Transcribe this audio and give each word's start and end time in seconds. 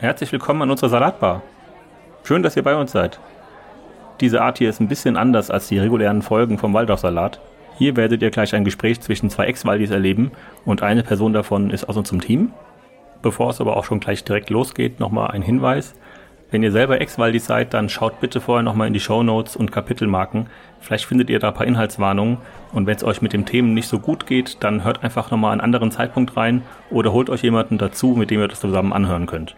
Herzlich 0.00 0.32
willkommen 0.32 0.60
an 0.62 0.70
unserer 0.70 0.90
Salatbar. 0.90 1.42
Schön, 2.24 2.42
dass 2.42 2.56
ihr 2.56 2.64
bei 2.64 2.74
uns 2.74 2.90
seid. 2.90 3.20
Diese 4.20 4.42
Art 4.42 4.58
hier 4.58 4.68
ist 4.68 4.80
ein 4.80 4.88
bisschen 4.88 5.16
anders 5.16 5.52
als 5.52 5.68
die 5.68 5.78
regulären 5.78 6.20
Folgen 6.20 6.58
vom 6.58 6.74
Waldorfsalat. 6.74 7.40
Hier 7.78 7.96
werdet 7.96 8.20
ihr 8.20 8.30
gleich 8.30 8.54
ein 8.54 8.64
Gespräch 8.64 9.00
zwischen 9.00 9.30
zwei 9.30 9.46
Ex-Waldis 9.46 9.90
erleben 9.90 10.32
und 10.64 10.82
eine 10.82 11.04
Person 11.04 11.32
davon 11.32 11.70
ist 11.70 11.88
aus 11.88 11.96
unserem 11.96 12.20
Team. 12.20 12.52
Bevor 13.22 13.50
es 13.50 13.60
aber 13.60 13.76
auch 13.76 13.84
schon 13.84 14.00
gleich 14.00 14.24
direkt 14.24 14.50
losgeht, 14.50 14.98
nochmal 14.98 15.30
ein 15.30 15.42
Hinweis. 15.42 15.94
Wenn 16.50 16.64
ihr 16.64 16.72
selber 16.72 17.00
Ex-Waldis 17.00 17.46
seid, 17.46 17.72
dann 17.72 17.88
schaut 17.88 18.20
bitte 18.20 18.40
vorher 18.40 18.64
nochmal 18.64 18.88
in 18.88 18.94
die 18.94 19.00
Show 19.00 19.22
Notes 19.22 19.54
und 19.54 19.70
Kapitelmarken. 19.70 20.48
Vielleicht 20.80 21.04
findet 21.04 21.30
ihr 21.30 21.38
da 21.38 21.48
ein 21.48 21.54
paar 21.54 21.66
Inhaltswarnungen. 21.66 22.38
Und 22.72 22.86
wenn 22.86 22.96
es 22.96 23.04
euch 23.04 23.22
mit 23.22 23.32
dem 23.32 23.46
Themen 23.46 23.74
nicht 23.74 23.88
so 23.88 24.00
gut 24.00 24.26
geht, 24.26 24.62
dann 24.62 24.84
hört 24.84 25.04
einfach 25.04 25.30
nochmal 25.30 25.52
einen 25.52 25.60
anderen 25.60 25.92
Zeitpunkt 25.92 26.36
rein 26.36 26.62
oder 26.90 27.12
holt 27.12 27.30
euch 27.30 27.42
jemanden 27.42 27.78
dazu, 27.78 28.08
mit 28.08 28.30
dem 28.30 28.40
ihr 28.40 28.48
das 28.48 28.60
zusammen 28.60 28.92
anhören 28.92 29.26
könnt. 29.26 29.56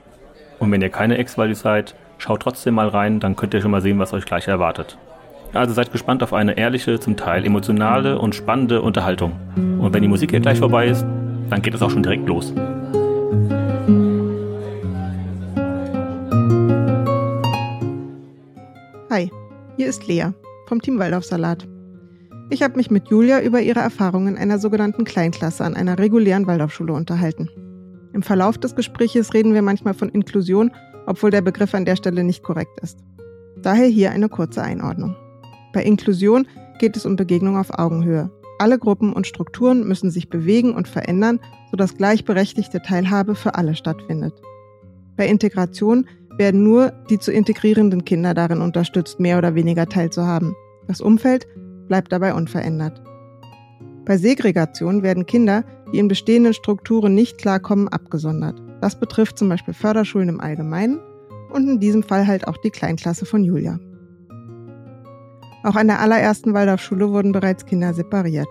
Und 0.59 0.73
wenn 0.73 0.81
ihr 0.81 0.89
keine 0.89 1.19
Ex-Waldis 1.19 1.61
seid, 1.61 1.95
schaut 2.19 2.41
trotzdem 2.41 2.75
mal 2.75 2.89
rein, 2.89 3.21
dann 3.21 3.37
könnt 3.37 3.53
ihr 3.55 3.61
schon 3.61 3.71
mal 3.71 3.83
sehen, 3.83 3.99
was 3.99 4.13
euch 4.13 4.25
gleich 4.25 4.49
erwartet. 4.49 4.97
Also 5.53 5.75
seid 5.75 5.93
gespannt 5.93 6.23
auf 6.23 6.33
eine 6.33 6.57
ehrliche, 6.57 6.99
zum 6.99 7.17
Teil 7.17 7.45
emotionale 7.45 8.19
und 8.19 8.35
spannende 8.35 8.83
Unterhaltung. 8.83 9.33
Und 9.57 9.93
wenn 9.93 10.03
die 10.03 10.09
Musik 10.09 10.31
hier 10.31 10.41
gleich 10.41 10.59
vorbei 10.59 10.89
ist, 10.89 11.05
dann 11.51 11.63
geht 11.63 11.75
es 11.75 11.83
auch 11.83 11.91
schon 11.91 12.03
direkt 12.03 12.27
los. 12.27 12.53
Hi, 19.11 19.31
hier 19.77 19.87
ist 19.87 20.07
Lea 20.07 20.27
vom 20.67 20.83
Team 20.83 20.99
Waldorfsalat. 20.99 21.67
Ich 22.51 22.63
habe 22.63 22.77
mich 22.77 22.91
mit 22.91 23.09
Julia 23.09 23.41
über 23.41 23.61
ihre 23.61 23.81
Erfahrungen 23.81 24.37
einer 24.37 24.59
sogenannten 24.59 25.05
Kleinklasse 25.05 25.65
an 25.65 25.75
einer 25.75 25.99
regulären 25.99 26.47
Waldorfschule 26.47 26.93
unterhalten. 26.93 27.49
Im 28.17 28.23
Verlauf 28.23 28.57
des 28.57 28.75
Gespräches 28.75 29.35
reden 29.35 29.53
wir 29.53 29.61
manchmal 29.61 29.93
von 29.93 30.09
Inklusion, 30.09 30.73
obwohl 31.05 31.31
der 31.31 31.43
Begriff 31.43 31.75
an 31.75 31.85
der 31.85 31.97
Stelle 31.97 32.25
nicht 32.25 32.43
korrekt 32.43 32.81
ist. 32.81 32.99
Daher 33.61 33.89
hier 33.89 34.11
eine 34.11 34.31
kurze 34.31 34.63
Einordnung. 34.63 35.15
Bei 35.75 35.85
Inklusion 35.85 36.49
geht 36.79 36.97
es 36.97 37.05
um 37.05 37.17
Begegnung 37.17 37.59
auf 37.59 37.79
Augenhöhe. 37.79 38.31
Alle 38.59 38.79
Gruppen 38.79 39.13
und 39.13 39.27
Strukturen 39.27 39.87
müssen 39.87 40.11
sich 40.11 40.31
bewegen 40.31 40.75
und 40.75 40.89
verändern, 40.89 41.41
sodass 41.71 41.99
gleichberechtigte 41.99 42.81
Teilhabe 42.81 43.35
für 43.35 43.55
alle 43.55 43.75
stattfindet. 43.75 44.33
Bei 45.19 45.29
Integration 45.29 46.07
werden 46.39 46.63
nur 46.63 46.95
die 47.11 47.19
zu 47.19 47.31
integrierenden 47.31 48.07
Kinder 48.07 48.33
darin 48.33 48.63
unterstützt, 48.63 49.21
mehr 49.21 49.37
oder 49.37 49.55
weniger 49.55 49.91
teilzuhaben. 49.91 50.55
Das 50.87 51.03
Umfeld 51.03 51.47
bleibt 51.87 52.13
dabei 52.13 52.33
unverändert. 52.33 53.03
Bei 54.07 54.17
Segregation 54.17 55.03
werden 55.03 55.27
Kinder, 55.27 55.65
die 55.93 55.99
in 55.99 56.09
bestehenden 56.09 56.55
Strukturen 56.55 57.15
nicht 57.15 57.39
klarkommen, 57.39 57.89
abgesondert. 57.89 58.61
Das 58.81 58.99
betrifft 58.99 59.39
zum 59.39 59.49
Beispiel 59.49 59.75
Förderschulen 59.75 60.29
im 60.29 60.41
Allgemeinen 60.41 61.01
und 61.51 61.69
in 61.69 61.81
diesem 61.81 62.03
Fall 62.03 62.27
halt 62.27 62.47
auch 62.49 62.57
die 62.59 62.71
Kleinklasse 62.71 63.27
von 63.27 63.45
Julia. 63.45 63.79
Auch 65.65 65.75
an 65.75 65.89
der 65.89 66.01
allerersten 66.01 66.55
Waldorfschule 66.55 67.11
wurden 67.11 67.33
bereits 67.33 67.67
Kinder 67.67 67.93
separiert. 67.93 68.49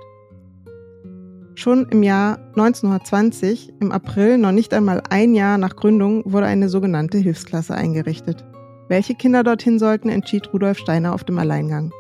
Schon 1.56 1.88
im 1.90 2.04
Jahr 2.04 2.40
1920, 2.56 3.74
im 3.80 3.94
April, 3.94 4.38
noch 4.38 4.52
nicht 4.52 4.74
einmal 4.74 5.02
ein 5.10 5.34
Jahr 5.34 5.58
nach 5.58 5.78
Gründung, 5.78 6.24
wurde 6.26 6.48
eine 6.48 6.68
sogenannte 6.68 7.18
Hilfsklasse 7.18 7.74
eingerichtet. 7.74 8.44
Welche 8.90 9.16
Kinder 9.16 9.44
dorthin 9.44 9.80
sollten, 9.80 10.10
entschied 10.10 10.52
Rudolf 10.52 10.78
Steiner 10.78 11.14
auf 11.14 11.24
dem 11.24 11.40
Alleingang. 11.40 11.92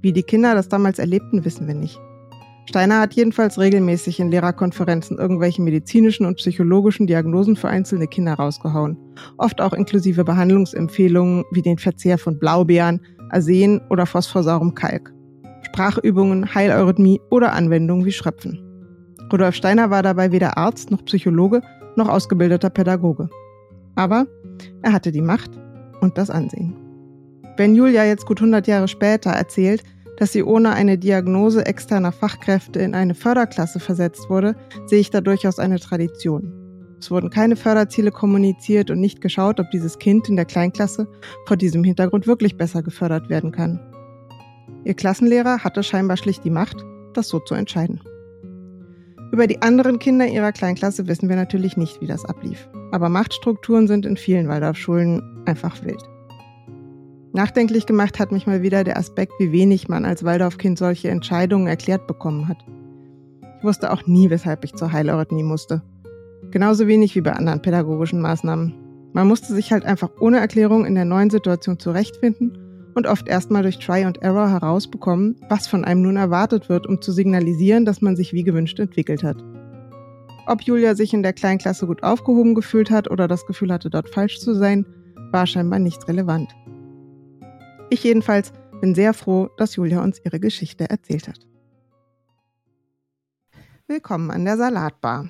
Wie 0.00 0.14
die 0.14 0.22
Kinder 0.22 0.54
das 0.54 0.68
damals 0.68 0.98
erlebten, 0.98 1.44
wissen 1.44 1.66
wir 1.66 1.74
nicht. 1.74 2.00
Steiner 2.66 3.00
hat 3.00 3.14
jedenfalls 3.14 3.58
regelmäßig 3.58 4.18
in 4.18 4.30
Lehrerkonferenzen 4.30 5.18
irgendwelche 5.18 5.62
medizinischen 5.62 6.26
und 6.26 6.36
psychologischen 6.36 7.06
Diagnosen 7.06 7.54
für 7.54 7.68
einzelne 7.68 8.08
Kinder 8.08 8.34
rausgehauen. 8.34 8.98
Oft 9.38 9.60
auch 9.60 9.72
inklusive 9.72 10.24
Behandlungsempfehlungen 10.24 11.44
wie 11.52 11.62
den 11.62 11.78
Verzehr 11.78 12.18
von 12.18 12.38
Blaubeeren, 12.38 13.00
Arsen 13.30 13.80
oder 13.88 14.04
phosphorsaurem 14.04 14.74
Kalk. 14.74 15.12
Sprachübungen, 15.62 16.54
Heileurythmie 16.54 17.20
oder 17.30 17.52
Anwendungen 17.52 18.04
wie 18.04 18.12
Schröpfen. 18.12 18.60
Rudolf 19.32 19.54
Steiner 19.54 19.90
war 19.90 20.02
dabei 20.02 20.32
weder 20.32 20.56
Arzt 20.56 20.90
noch 20.90 21.04
Psychologe 21.04 21.62
noch 21.96 22.08
ausgebildeter 22.08 22.70
Pädagoge. 22.70 23.28
Aber 23.94 24.26
er 24.82 24.92
hatte 24.92 25.12
die 25.12 25.22
Macht 25.22 25.50
und 26.00 26.18
das 26.18 26.30
Ansehen. 26.30 26.76
Wenn 27.56 27.74
Julia 27.74 28.04
jetzt 28.04 28.26
gut 28.26 28.40
100 28.40 28.66
Jahre 28.66 28.88
später 28.88 29.30
erzählt, 29.30 29.82
dass 30.18 30.32
sie 30.32 30.42
ohne 30.42 30.72
eine 30.72 30.98
Diagnose 30.98 31.66
externer 31.66 32.12
Fachkräfte 32.12 32.80
in 32.80 32.94
eine 32.94 33.14
Förderklasse 33.14 33.80
versetzt 33.80 34.30
wurde, 34.30 34.56
sehe 34.86 35.00
ich 35.00 35.10
da 35.10 35.20
durchaus 35.20 35.58
eine 35.58 35.78
Tradition. 35.78 36.52
Es 36.98 37.10
wurden 37.10 37.30
keine 37.30 37.56
Förderziele 37.56 38.10
kommuniziert 38.10 38.90
und 38.90 39.00
nicht 39.00 39.20
geschaut, 39.20 39.60
ob 39.60 39.70
dieses 39.70 39.98
Kind 39.98 40.28
in 40.28 40.36
der 40.36 40.46
Kleinklasse 40.46 41.06
vor 41.46 41.56
diesem 41.56 41.84
Hintergrund 41.84 42.26
wirklich 42.26 42.56
besser 42.56 42.82
gefördert 42.82 43.28
werden 43.28 43.52
kann. 43.52 43.78
Ihr 44.84 44.94
Klassenlehrer 44.94 45.62
hatte 45.62 45.82
scheinbar 45.82 46.16
schlicht 46.16 46.44
die 46.44 46.50
Macht, 46.50 46.84
das 47.12 47.28
so 47.28 47.38
zu 47.40 47.54
entscheiden. 47.54 48.00
Über 49.32 49.46
die 49.46 49.60
anderen 49.60 49.98
Kinder 49.98 50.26
ihrer 50.26 50.52
Kleinklasse 50.52 51.08
wissen 51.08 51.28
wir 51.28 51.36
natürlich 51.36 51.76
nicht, 51.76 52.00
wie 52.00 52.06
das 52.06 52.24
ablief. 52.24 52.68
Aber 52.92 53.08
Machtstrukturen 53.08 53.88
sind 53.88 54.06
in 54.06 54.16
vielen 54.16 54.48
Waldorfschulen 54.48 55.42
einfach 55.44 55.84
wild. 55.84 56.02
Nachdenklich 57.36 57.84
gemacht 57.84 58.18
hat 58.18 58.32
mich 58.32 58.46
mal 58.46 58.62
wieder 58.62 58.82
der 58.82 58.96
Aspekt, 58.96 59.34
wie 59.38 59.52
wenig 59.52 59.88
man 59.88 60.06
als 60.06 60.24
Waldorfkind 60.24 60.78
solche 60.78 61.10
Entscheidungen 61.10 61.66
erklärt 61.66 62.06
bekommen 62.06 62.48
hat. 62.48 62.64
Ich 63.58 63.62
wusste 63.62 63.92
auch 63.92 64.06
nie, 64.06 64.30
weshalb 64.30 64.64
ich 64.64 64.74
zur 64.74 64.90
Heileurythmie 64.90 65.42
musste. 65.42 65.82
Genauso 66.50 66.86
wenig 66.86 67.14
wie 67.14 67.20
bei 67.20 67.34
anderen 67.34 67.60
pädagogischen 67.60 68.22
Maßnahmen. 68.22 68.72
Man 69.12 69.28
musste 69.28 69.52
sich 69.52 69.70
halt 69.70 69.84
einfach 69.84 70.12
ohne 70.18 70.38
Erklärung 70.38 70.86
in 70.86 70.94
der 70.94 71.04
neuen 71.04 71.28
Situation 71.28 71.78
zurechtfinden 71.78 72.56
und 72.94 73.06
oft 73.06 73.28
erstmal 73.28 73.64
durch 73.64 73.80
Try 73.80 74.04
and 74.04 74.22
Error 74.22 74.48
herausbekommen, 74.48 75.36
was 75.50 75.66
von 75.66 75.84
einem 75.84 76.00
nun 76.00 76.16
erwartet 76.16 76.70
wird, 76.70 76.86
um 76.86 77.02
zu 77.02 77.12
signalisieren, 77.12 77.84
dass 77.84 78.00
man 78.00 78.16
sich 78.16 78.32
wie 78.32 78.44
gewünscht 78.44 78.80
entwickelt 78.80 79.22
hat. 79.22 79.44
Ob 80.46 80.62
Julia 80.62 80.94
sich 80.94 81.12
in 81.12 81.22
der 81.22 81.34
Kleinklasse 81.34 81.86
gut 81.86 82.02
aufgehoben 82.02 82.54
gefühlt 82.54 82.90
hat 82.90 83.10
oder 83.10 83.28
das 83.28 83.44
Gefühl 83.44 83.70
hatte, 83.74 83.90
dort 83.90 84.08
falsch 84.08 84.38
zu 84.38 84.54
sein, 84.54 84.86
war 85.32 85.46
scheinbar 85.46 85.80
nicht 85.80 86.08
relevant. 86.08 86.48
Ich 87.88 88.02
jedenfalls 88.02 88.52
bin 88.80 88.96
sehr 88.96 89.14
froh, 89.14 89.48
dass 89.56 89.76
Julia 89.76 90.02
uns 90.02 90.20
ihre 90.24 90.40
Geschichte 90.40 90.90
erzählt 90.90 91.28
hat. 91.28 91.46
Willkommen 93.86 94.32
an 94.32 94.44
der 94.44 94.56
Salatbar. 94.56 95.28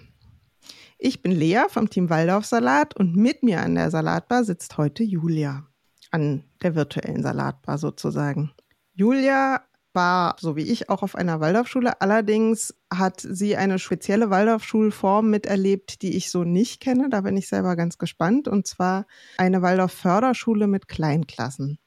Ich 0.98 1.20
bin 1.20 1.32
Lea 1.32 1.64
vom 1.68 1.90
Team 1.90 2.08
Waldorf 2.08 2.46
Salat 2.46 2.96
und 2.96 3.14
mit 3.14 3.42
mir 3.42 3.60
an 3.60 3.74
der 3.74 3.90
Salatbar 3.90 4.42
sitzt 4.44 4.78
heute 4.78 5.02
Julia. 5.02 5.66
An 6.10 6.44
der 6.62 6.74
virtuellen 6.74 7.22
Salatbar 7.22 7.76
sozusagen. 7.76 8.52
Julia 8.94 9.60
war, 9.92 10.36
so 10.40 10.56
wie 10.56 10.62
ich, 10.62 10.88
auch 10.88 11.02
auf 11.02 11.14
einer 11.14 11.40
Waldorfschule. 11.40 12.00
Allerdings 12.00 12.74
hat 12.90 13.20
sie 13.20 13.56
eine 13.56 13.78
spezielle 13.78 14.30
Waldorfschulform 14.30 15.28
miterlebt, 15.28 16.00
die 16.00 16.16
ich 16.16 16.30
so 16.30 16.44
nicht 16.44 16.80
kenne. 16.80 17.10
Da 17.10 17.20
bin 17.20 17.36
ich 17.36 17.48
selber 17.48 17.76
ganz 17.76 17.98
gespannt. 17.98 18.48
Und 18.48 18.66
zwar 18.66 19.06
eine 19.36 19.60
Waldorf-Förderschule 19.60 20.66
mit 20.66 20.88
Kleinklassen. 20.88 21.78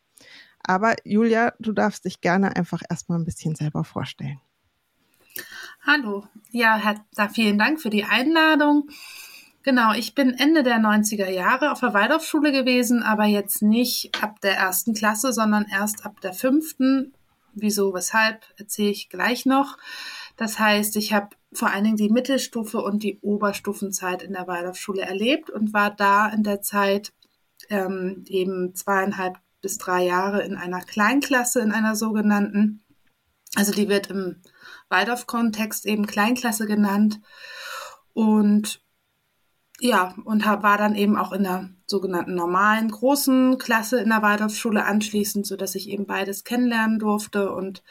Aber 0.69 0.93
Julia, 1.03 1.53
du 1.57 1.71
darfst 1.71 2.05
dich 2.05 2.21
gerne 2.21 2.55
einfach 2.55 2.83
erstmal 2.87 3.17
ein 3.17 3.25
bisschen 3.25 3.55
selber 3.55 3.83
vorstellen. 3.83 4.39
Hallo, 5.81 6.27
ja, 6.51 6.77
Herr, 6.77 7.29
vielen 7.31 7.57
Dank 7.57 7.81
für 7.81 7.89
die 7.89 8.03
Einladung. 8.03 8.87
Genau, 9.63 9.93
ich 9.93 10.13
bin 10.13 10.35
Ende 10.35 10.61
der 10.61 10.77
90er 10.77 11.27
Jahre 11.27 11.71
auf 11.71 11.79
der 11.79 11.95
Waldorfschule 11.95 12.51
gewesen, 12.51 13.01
aber 13.01 13.25
jetzt 13.25 13.63
nicht 13.63 14.21
ab 14.21 14.41
der 14.41 14.57
ersten 14.57 14.93
Klasse, 14.93 15.33
sondern 15.33 15.65
erst 15.71 16.05
ab 16.05 16.21
der 16.21 16.33
fünften. 16.33 17.15
Wieso, 17.55 17.95
weshalb, 17.95 18.45
erzähle 18.57 18.91
ich 18.91 19.09
gleich 19.09 19.47
noch. 19.47 19.75
Das 20.37 20.59
heißt, 20.59 20.97
ich 20.97 21.13
habe 21.13 21.29
vor 21.51 21.71
allen 21.71 21.85
Dingen 21.85 21.97
die 21.97 22.11
Mittelstufe 22.11 22.79
und 22.79 23.01
die 23.01 23.17
Oberstufenzeit 23.21 24.21
in 24.21 24.33
der 24.33 24.45
Waldorfschule 24.45 25.01
erlebt 25.01 25.49
und 25.49 25.73
war 25.73 25.89
da 25.89 26.27
in 26.27 26.43
der 26.43 26.61
Zeit 26.61 27.11
ähm, 27.71 28.23
eben 28.27 28.75
zweieinhalb 28.75 29.39
bis 29.61 29.77
drei 29.77 30.05
Jahre 30.05 30.43
in 30.43 30.55
einer 30.55 30.81
Kleinklasse, 30.81 31.61
in 31.61 31.71
einer 31.71 31.95
sogenannten. 31.95 32.83
Also 33.55 33.71
die 33.71 33.89
wird 33.89 34.07
im 34.07 34.41
Waldorf-Kontext 34.89 35.85
eben 35.85 36.05
Kleinklasse 36.05 36.65
genannt. 36.65 37.19
Und 38.13 38.81
ja, 39.79 40.13
und 40.25 40.45
war 40.45 40.77
dann 40.77 40.95
eben 40.95 41.17
auch 41.17 41.31
in 41.31 41.43
der 41.43 41.69
sogenannten 41.87 42.35
normalen 42.35 42.91
großen 42.91 43.57
Klasse 43.57 43.99
in 44.01 44.09
der 44.09 44.21
Waldorfschule 44.21 44.83
anschließend, 44.85 45.47
so 45.47 45.55
dass 45.55 45.75
ich 45.75 45.89
eben 45.89 46.05
beides 46.05 46.43
kennenlernen 46.43 46.99
durfte 46.99 47.51
und 47.51 47.83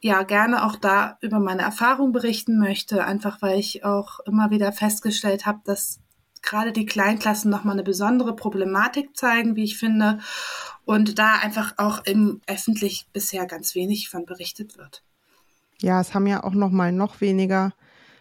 ja, 0.00 0.22
gerne 0.22 0.66
auch 0.66 0.76
da 0.76 1.16
über 1.22 1.38
meine 1.38 1.62
Erfahrung 1.62 2.12
berichten 2.12 2.58
möchte, 2.58 3.06
einfach 3.06 3.40
weil 3.40 3.58
ich 3.58 3.84
auch 3.84 4.20
immer 4.26 4.50
wieder 4.50 4.70
festgestellt 4.70 5.46
habe, 5.46 5.60
dass 5.64 6.00
gerade 6.44 6.72
die 6.72 6.86
Kleinklassen 6.86 7.50
nochmal 7.50 7.74
eine 7.74 7.82
besondere 7.82 8.36
Problematik 8.36 9.16
zeigen, 9.16 9.56
wie 9.56 9.64
ich 9.64 9.78
finde, 9.78 10.18
und 10.84 11.18
da 11.18 11.38
einfach 11.42 11.74
auch 11.78 12.04
im 12.04 12.40
öffentlich 12.46 13.06
bisher 13.12 13.46
ganz 13.46 13.74
wenig 13.74 14.08
von 14.08 14.26
berichtet 14.26 14.76
wird. 14.76 15.02
Ja, 15.80 16.00
es 16.00 16.14
haben 16.14 16.26
ja 16.26 16.44
auch 16.44 16.54
nochmal 16.54 16.92
noch 16.92 17.20
weniger 17.20 17.72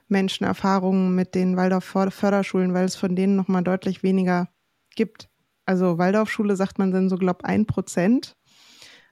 Menschen 0.07 0.45
Erfahrungen 0.45 1.15
mit 1.15 1.35
den 1.35 1.55
Waldorf 1.57 1.85
Förderschulen, 1.85 2.73
weil 2.73 2.85
es 2.85 2.95
von 2.95 3.15
denen 3.15 3.35
nochmal 3.35 3.63
deutlich 3.63 4.03
weniger 4.03 4.49
gibt. 4.95 5.29
Also 5.65 5.97
Waldorfschule 5.97 6.55
sagt 6.55 6.77
man 6.77 6.91
dann 6.91 7.09
so, 7.09 7.17
glaub, 7.17 7.43
ein 7.43 7.65
Prozent 7.65 8.35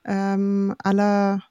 ähm, 0.05 0.75
aller 0.83 1.43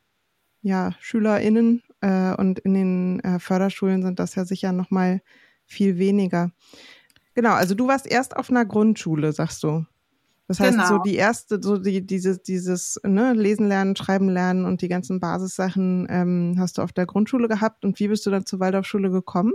ja, 0.63 0.93
SchülerInnen 1.01 1.83
äh, 2.01 2.35
und 2.35 2.59
in 2.61 2.75
den 2.75 3.21
äh, 3.21 3.39
Förderschulen 3.39 4.03
sind 4.03 4.19
das 4.19 4.35
ja 4.35 4.45
sicher 4.45 4.73
nochmal 4.73 5.23
viel 5.65 5.99
weniger. 5.99 6.53
Genau, 7.35 7.53
also 7.53 7.75
du 7.75 7.87
warst 7.87 8.07
erst 8.07 8.37
auf 8.37 8.51
einer 8.51 8.65
Grundschule, 8.65 9.33
sagst 9.33 9.63
du. 9.63 9.85
Das 10.51 10.59
heißt, 10.59 10.79
genau. 10.79 10.89
so 10.89 10.99
die 10.99 11.15
erste, 11.15 11.63
so 11.63 11.79
die, 11.79 12.05
dieses, 12.05 12.43
dieses 12.43 13.01
ne, 13.05 13.35
Lesen 13.35 13.69
lernen, 13.69 13.95
Schreiben 13.95 14.29
lernen 14.29 14.65
und 14.65 14.83
die 14.83 14.89
ganzen 14.89 15.21
Basissachen 15.21 16.09
ähm, 16.11 16.57
hast 16.59 16.79
du 16.79 16.83
auf 16.83 16.93
der 16.93 17.07
Grundschule 17.07 17.47
gehabt. 17.47 17.85
Und 17.85 18.01
wie 18.01 18.09
bist 18.09 18.27
du 18.27 18.31
dann 18.31 18.45
zur 18.45 18.59
Waldorfschule 18.59 19.11
gekommen? 19.11 19.53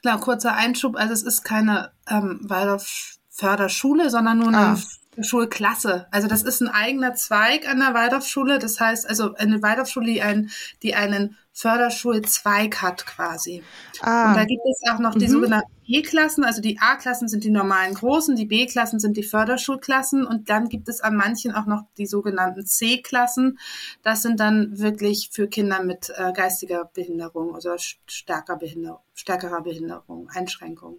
Genau, 0.00 0.18
kurzer 0.18 0.54
Einschub. 0.54 0.94
Also 0.94 1.12
es 1.12 1.24
ist 1.24 1.42
keine 1.42 1.90
ähm, 2.08 2.38
Waldorf-Förderschule, 2.42 4.10
sondern 4.10 4.38
nur 4.38 4.48
eine 4.48 4.78
ah. 4.78 4.78
Schulklasse. 5.20 6.06
Also 6.12 6.28
das 6.28 6.44
ist 6.44 6.60
ein 6.60 6.68
eigener 6.68 7.14
Zweig 7.14 7.68
an 7.68 7.80
der 7.80 7.94
Waldorfschule. 7.94 8.60
Das 8.60 8.78
heißt 8.78 9.08
also 9.08 9.34
eine 9.34 9.60
Waldorfschule, 9.60 10.06
die, 10.06 10.22
ein, 10.22 10.50
die 10.84 10.94
einen 10.94 11.36
Förderschulzweig 11.54 12.82
hat 12.82 13.06
quasi. 13.06 13.62
Ah. 14.00 14.30
Und 14.30 14.36
da 14.36 14.44
gibt 14.44 14.62
es 14.68 14.90
auch 14.90 14.98
noch 14.98 15.14
die 15.14 15.28
mhm. 15.28 15.30
sogenannten 15.30 15.72
B-Klassen. 15.86 16.44
Also 16.44 16.60
die 16.60 16.78
A-Klassen 16.80 17.28
sind 17.28 17.44
die 17.44 17.50
normalen 17.50 17.94
Großen, 17.94 18.34
die 18.34 18.44
B-Klassen 18.44 18.98
sind 18.98 19.16
die 19.16 19.22
Förderschulklassen 19.22 20.26
und 20.26 20.50
dann 20.50 20.68
gibt 20.68 20.88
es 20.88 21.00
an 21.00 21.14
manchen 21.14 21.52
auch 21.52 21.66
noch 21.66 21.84
die 21.96 22.06
sogenannten 22.06 22.66
C-Klassen. 22.66 23.58
Das 24.02 24.22
sind 24.22 24.40
dann 24.40 24.78
wirklich 24.78 25.30
für 25.32 25.46
Kinder 25.46 25.82
mit 25.82 26.12
äh, 26.16 26.32
geistiger 26.32 26.90
Behinderung 26.92 27.54
oder 27.54 27.76
stärker 27.78 28.56
Behinderung, 28.56 29.00
stärkerer 29.14 29.62
Behinderung, 29.62 30.28
Einschränkung. 30.30 30.98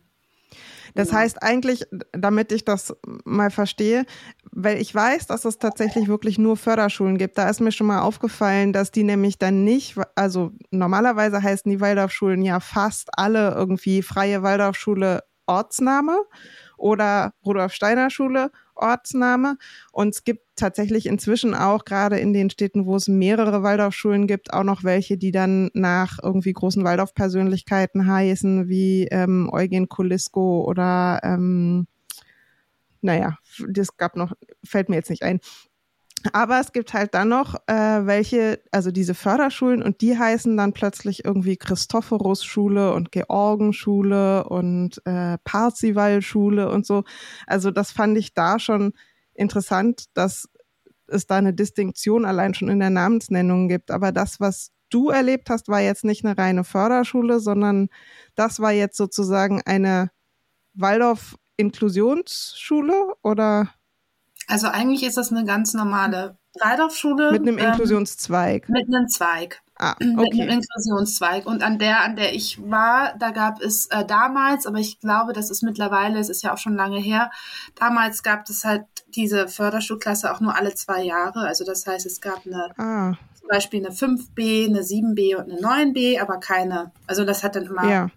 Das 0.95 1.09
genau. 1.09 1.19
heißt 1.19 1.43
eigentlich, 1.43 1.85
damit 2.13 2.51
ich 2.51 2.65
das 2.65 2.95
mal 3.25 3.51
verstehe, 3.51 4.05
weil 4.51 4.81
ich 4.81 4.95
weiß, 4.95 5.27
dass 5.27 5.45
es 5.45 5.59
tatsächlich 5.59 6.07
wirklich 6.07 6.37
nur 6.39 6.57
Förderschulen 6.57 7.17
gibt. 7.17 7.37
Da 7.37 7.49
ist 7.49 7.59
mir 7.59 7.71
schon 7.71 7.87
mal 7.87 8.01
aufgefallen, 8.01 8.73
dass 8.73 8.91
die 8.91 9.03
nämlich 9.03 9.37
dann 9.37 9.63
nicht, 9.63 9.97
also 10.15 10.51
normalerweise 10.71 11.43
heißen 11.43 11.69
die 11.69 11.81
Waldorfschulen 11.81 12.41
ja 12.41 12.59
fast 12.59 13.09
alle 13.17 13.53
irgendwie 13.53 14.01
freie 14.01 14.41
Waldorfschule 14.41 15.23
Ortsname 15.47 16.17
oder 16.77 17.33
Rudolf 17.45 17.73
Steiner 17.73 18.09
Schule 18.09 18.51
Ortsname. 18.75 19.57
Und 19.91 20.15
es 20.15 20.23
gibt 20.23 20.43
tatsächlich 20.55 21.05
inzwischen 21.05 21.53
auch 21.53 21.85
gerade 21.85 22.19
in 22.19 22.33
den 22.33 22.49
Städten, 22.49 22.85
wo 22.85 22.95
es 22.95 23.07
mehrere 23.07 23.63
Waldorfschulen 23.63 24.27
gibt, 24.27 24.53
auch 24.53 24.63
noch 24.63 24.83
welche, 24.83 25.17
die 25.17 25.31
dann 25.31 25.69
nach 25.73 26.19
irgendwie 26.21 26.53
großen 26.53 26.83
Waldorfpersönlichkeiten 26.83 28.07
heißen, 28.07 28.67
wie 28.67 29.07
ähm, 29.11 29.49
Eugen 29.51 29.89
Kulisko 29.89 30.63
oder 30.65 31.19
ähm, 31.23 31.87
naja, 33.01 33.37
das 33.69 33.97
gab 33.97 34.15
noch, 34.15 34.33
fällt 34.63 34.89
mir 34.89 34.95
jetzt 34.95 35.09
nicht 35.09 35.23
ein. 35.23 35.39
Aber 36.33 36.59
es 36.59 36.71
gibt 36.71 36.93
halt 36.93 37.13
dann 37.13 37.29
noch 37.29 37.55
äh, 37.67 38.05
welche, 38.05 38.61
also 38.71 38.91
diese 38.91 39.13
Förderschulen 39.13 39.83
und 39.83 40.01
die 40.01 40.17
heißen 40.17 40.55
dann 40.57 40.73
plötzlich 40.73 41.25
irgendwie 41.25 41.57
Christophorus-Schule 41.57 42.93
und 42.93 43.11
Georgenschule 43.11 44.45
und 44.45 45.01
äh, 45.05 45.37
Parzival-Schule 45.43 46.69
und 46.69 46.85
so. 46.85 47.03
Also 47.47 47.71
das 47.71 47.91
fand 47.91 48.17
ich 48.17 48.33
da 48.33 48.59
schon 48.59 48.93
interessant, 49.33 50.05
dass 50.13 50.47
es 51.07 51.27
da 51.27 51.37
eine 51.37 51.53
Distinktion 51.53 52.25
allein 52.25 52.53
schon 52.53 52.69
in 52.69 52.79
der 52.79 52.89
Namensnennung 52.89 53.67
gibt. 53.67 53.91
Aber 53.91 54.11
das, 54.11 54.39
was 54.39 54.71
du 54.89 55.09
erlebt 55.09 55.49
hast, 55.49 55.67
war 55.67 55.81
jetzt 55.81 56.05
nicht 56.05 56.25
eine 56.25 56.37
reine 56.37 56.63
Förderschule, 56.63 57.39
sondern 57.39 57.89
das 58.35 58.59
war 58.59 58.71
jetzt 58.71 58.97
sozusagen 58.97 59.61
eine 59.65 60.11
Waldorf-Inklusionsschule 60.73 63.13
oder? 63.21 63.69
Also 64.47 64.67
eigentlich 64.67 65.03
ist 65.03 65.17
das 65.17 65.31
eine 65.31 65.45
ganz 65.45 65.73
normale 65.73 66.37
Waldorfschule. 66.59 67.31
Mit 67.31 67.41
einem 67.41 67.57
ähm, 67.57 67.65
Inklusionszweig. 67.65 68.69
Mit 68.69 68.87
einem 68.87 69.07
Zweig. 69.07 69.61
Ah, 69.77 69.91
okay. 69.93 70.05
Mit 70.15 70.33
einem 70.33 70.49
Inklusionszweig. 70.49 71.45
Und 71.45 71.63
an 71.63 71.79
der, 71.79 72.03
an 72.03 72.15
der 72.15 72.33
ich 72.33 72.59
war, 72.69 73.15
da 73.17 73.31
gab 73.31 73.61
es 73.61 73.87
äh, 73.87 74.05
damals, 74.05 74.65
aber 74.65 74.77
ich 74.77 74.99
glaube, 74.99 75.33
das 75.33 75.49
ist 75.49 75.63
mittlerweile, 75.63 76.19
es 76.19 76.29
ist 76.29 76.43
ja 76.43 76.53
auch 76.53 76.57
schon 76.57 76.75
lange 76.75 76.99
her, 76.99 77.29
damals 77.75 78.23
gab 78.23 78.47
es 78.49 78.63
halt 78.63 78.85
diese 79.09 79.47
Förderschulklasse 79.47 80.31
auch 80.33 80.39
nur 80.39 80.55
alle 80.55 80.73
zwei 80.75 81.03
Jahre. 81.03 81.39
Also 81.39 81.65
das 81.65 81.85
heißt, 81.85 82.05
es 82.05 82.21
gab 82.21 82.45
eine 82.45 82.71
ah. 82.77 83.17
zum 83.37 83.47
Beispiel 83.49 83.85
eine 83.85 83.93
5b, 83.93 84.69
eine 84.69 84.81
7b 84.81 85.35
und 85.35 85.51
eine 85.51 85.59
9b, 85.59 86.21
aber 86.21 86.39
keine, 86.39 86.91
also 87.07 87.25
das 87.25 87.43
hat 87.43 87.55
dann 87.55 87.65
immer 87.65 87.89
ja 87.89 88.09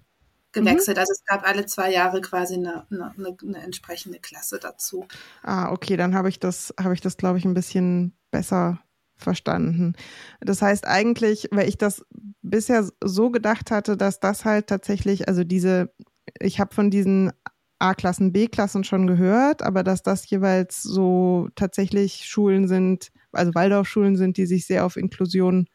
gewechselt. 0.52 0.96
Mhm. 0.96 1.00
Also 1.00 1.12
es 1.12 1.24
gab 1.24 1.46
alle 1.46 1.66
zwei 1.66 1.92
Jahre 1.92 2.20
quasi 2.20 2.54
eine, 2.54 2.86
eine, 2.90 3.14
eine 3.42 3.62
entsprechende 3.62 4.18
Klasse 4.18 4.58
dazu. 4.58 5.06
Ah, 5.42 5.70
okay, 5.70 5.96
dann 5.96 6.14
habe 6.14 6.28
ich 6.28 6.40
das, 6.40 6.74
habe 6.80 6.94
ich 6.94 7.00
das, 7.00 7.16
glaube 7.16 7.38
ich, 7.38 7.44
ein 7.44 7.54
bisschen 7.54 8.16
besser 8.30 8.80
verstanden. 9.16 9.94
Das 10.40 10.62
heißt 10.62 10.86
eigentlich, 10.86 11.48
weil 11.50 11.68
ich 11.68 11.76
das 11.76 12.04
bisher 12.42 12.88
so 13.02 13.30
gedacht 13.30 13.70
hatte, 13.70 13.96
dass 13.96 14.20
das 14.20 14.44
halt 14.44 14.68
tatsächlich, 14.68 15.28
also 15.28 15.44
diese, 15.44 15.92
ich 16.40 16.60
habe 16.60 16.74
von 16.74 16.90
diesen 16.90 17.32
A-Klassen, 17.80 18.32
B-Klassen 18.32 18.84
schon 18.84 19.06
gehört, 19.06 19.62
aber 19.62 19.82
dass 19.82 20.02
das 20.02 20.28
jeweils 20.28 20.82
so 20.82 21.48
tatsächlich 21.54 22.24
Schulen 22.26 22.66
sind, 22.68 23.10
also 23.32 23.54
Waldorfschulen 23.54 24.16
sind, 24.16 24.36
die 24.36 24.46
sich 24.46 24.66
sehr 24.66 24.84
auf 24.84 24.96
Inklusion 24.96 25.68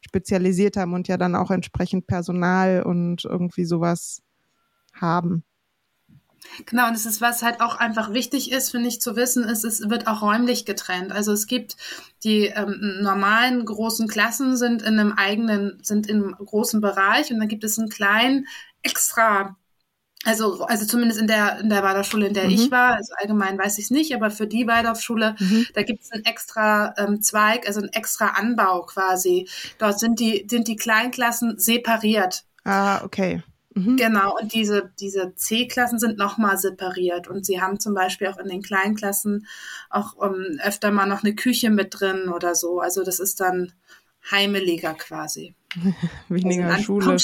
spezialisiert 0.00 0.76
haben 0.76 0.94
und 0.94 1.08
ja 1.08 1.16
dann 1.16 1.34
auch 1.34 1.50
entsprechend 1.50 2.06
Personal 2.06 2.82
und 2.82 3.24
irgendwie 3.24 3.64
sowas 3.64 4.22
haben. 4.92 5.44
Genau, 6.66 6.88
und 6.88 6.94
es 6.94 7.06
ist, 7.06 7.20
was 7.20 7.42
halt 7.42 7.60
auch 7.60 7.76
einfach 7.76 8.12
wichtig 8.12 8.50
ist, 8.50 8.70
finde 8.70 8.88
ich, 8.88 9.00
zu 9.00 9.14
wissen, 9.14 9.44
ist, 9.44 9.64
es 9.64 9.88
wird 9.88 10.06
auch 10.06 10.22
räumlich 10.22 10.64
getrennt. 10.64 11.12
Also 11.12 11.32
es 11.32 11.46
gibt 11.46 11.76
die 12.24 12.46
ähm, 12.46 12.98
normalen 13.02 13.64
großen 13.64 14.08
Klassen 14.08 14.56
sind 14.56 14.82
in 14.82 14.98
einem 14.98 15.12
eigenen, 15.12 15.78
sind 15.82 16.08
im 16.08 16.32
großen 16.32 16.80
Bereich 16.80 17.30
und 17.30 17.38
dann 17.38 17.48
gibt 17.48 17.64
es 17.64 17.78
einen 17.78 17.88
kleinen 17.88 18.46
extra 18.82 19.56
also, 20.24 20.64
also 20.64 20.84
zumindest 20.84 21.18
in 21.18 21.26
der, 21.26 21.60
in 21.60 21.70
der 21.70 21.82
Waldorfschule, 21.82 22.26
in 22.26 22.34
der 22.34 22.44
mhm. 22.44 22.50
ich 22.50 22.70
war, 22.70 22.94
also 22.94 23.14
allgemein 23.16 23.58
weiß 23.58 23.78
ich 23.78 23.84
es 23.84 23.90
nicht, 23.90 24.14
aber 24.14 24.30
für 24.30 24.46
die 24.46 24.66
Waldorfschule, 24.66 25.34
mhm. 25.38 25.66
da 25.72 25.82
gibt 25.82 26.02
es 26.02 26.12
einen 26.12 26.24
extra 26.24 26.94
ähm, 26.98 27.22
Zweig, 27.22 27.66
also 27.66 27.80
einen 27.80 27.92
extra 27.92 28.28
Anbau 28.28 28.82
quasi. 28.82 29.48
Dort 29.78 29.98
sind 29.98 30.20
die, 30.20 30.46
sind 30.48 30.68
die 30.68 30.76
Kleinklassen 30.76 31.58
separiert. 31.58 32.44
Ah, 32.64 33.02
okay. 33.02 33.42
Mhm. 33.74 33.96
Genau, 33.96 34.36
und 34.38 34.52
diese, 34.52 34.90
diese 35.00 35.34
C-Klassen 35.36 35.98
sind 35.98 36.18
nochmal 36.18 36.58
separiert. 36.58 37.28
Und 37.28 37.46
sie 37.46 37.62
haben 37.62 37.78
zum 37.80 37.94
Beispiel 37.94 38.26
auch 38.26 38.38
in 38.38 38.48
den 38.48 38.62
Kleinklassen 38.62 39.46
auch 39.88 40.16
um, 40.16 40.34
ähm, 40.34 40.60
öfter 40.62 40.90
mal 40.90 41.06
noch 41.06 41.22
eine 41.22 41.34
Küche 41.34 41.70
mit 41.70 41.98
drin 41.98 42.28
oder 42.28 42.54
so. 42.54 42.80
Also 42.80 43.04
das 43.04 43.20
ist 43.20 43.40
dann 43.40 43.72
heimeliger 44.30 44.94
quasi. 44.94 45.54
Weniger 46.28 46.66
also 46.66 46.82
Schule. 46.82 47.16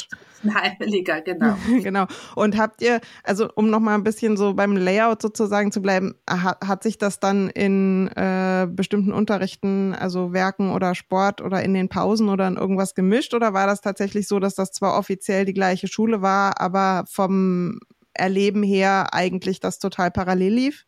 Heimeliger, 0.44 1.20
genau. 1.20 1.56
genau. 1.82 2.06
Und 2.36 2.56
habt 2.56 2.80
ihr, 2.82 3.00
also 3.24 3.48
um 3.54 3.70
nochmal 3.70 3.94
ein 3.94 4.04
bisschen 4.04 4.36
so 4.36 4.54
beim 4.54 4.76
Layout 4.76 5.20
sozusagen 5.20 5.72
zu 5.72 5.82
bleiben, 5.82 6.14
hat, 6.28 6.58
hat 6.64 6.82
sich 6.82 6.98
das 6.98 7.18
dann 7.18 7.48
in 7.50 8.08
äh, 8.08 8.68
bestimmten 8.70 9.12
Unterrichten, 9.12 9.94
also 9.94 10.32
Werken 10.32 10.72
oder 10.72 10.94
Sport 10.94 11.40
oder 11.40 11.62
in 11.62 11.74
den 11.74 11.88
Pausen 11.88 12.28
oder 12.28 12.46
in 12.46 12.56
irgendwas 12.56 12.94
gemischt? 12.94 13.34
Oder 13.34 13.52
war 13.52 13.66
das 13.66 13.80
tatsächlich 13.80 14.28
so, 14.28 14.38
dass 14.38 14.54
das 14.54 14.70
zwar 14.70 14.96
offiziell 14.96 15.44
die 15.44 15.54
gleiche 15.54 15.88
Schule 15.88 16.22
war, 16.22 16.60
aber 16.60 17.04
vom 17.08 17.80
Erleben 18.14 18.62
her 18.62 19.08
eigentlich 19.12 19.60
das 19.60 19.78
total 19.78 20.10
parallel 20.10 20.52
lief? 20.52 20.86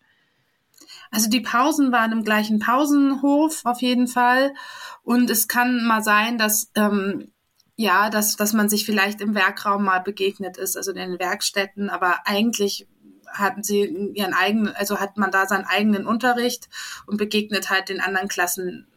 Also 1.11 1.29
die 1.29 1.41
Pausen 1.41 1.93
waren 1.93 2.13
im 2.13 2.25
gleichen 2.25 2.59
Pausenhof 2.59 3.63
auf 3.65 3.81
jeden 3.81 4.07
Fall. 4.07 4.53
Und 5.03 5.31
es 5.31 5.49
kann 5.49 5.85
mal 5.85 6.03
sein, 6.03 6.39
dass 6.39 6.71
ähm, 6.75 7.33
ja, 7.81 8.11
dass, 8.11 8.35
dass 8.35 8.55
man 8.55 8.69
sich 8.69 8.85
vielleicht 8.85 9.21
im 9.21 9.37
Werkraum 9.37 9.85
mal 9.85 10.01
begegnet 10.01 10.57
ist, 10.57 10.77
also 10.77 10.91
in 10.91 10.97
den 10.97 11.19
Werkstätten, 11.21 11.91
aber 11.91 12.17
eigentlich 12.25 12.89
hatten 13.29 13.63
sie 13.63 13.85
ihren 14.15 14.35
eigenen, 14.35 14.75
also 14.75 14.99
hat 14.99 15.17
man 15.17 15.31
da 15.31 15.47
seinen 15.47 15.65
eigenen 15.65 16.05
Unterricht 16.05 16.69
und 17.07 17.19
begegnet 17.19 17.71
halt 17.71 17.89
den 17.89 18.01
anderen 18.01 18.27
Klassen 18.27 18.89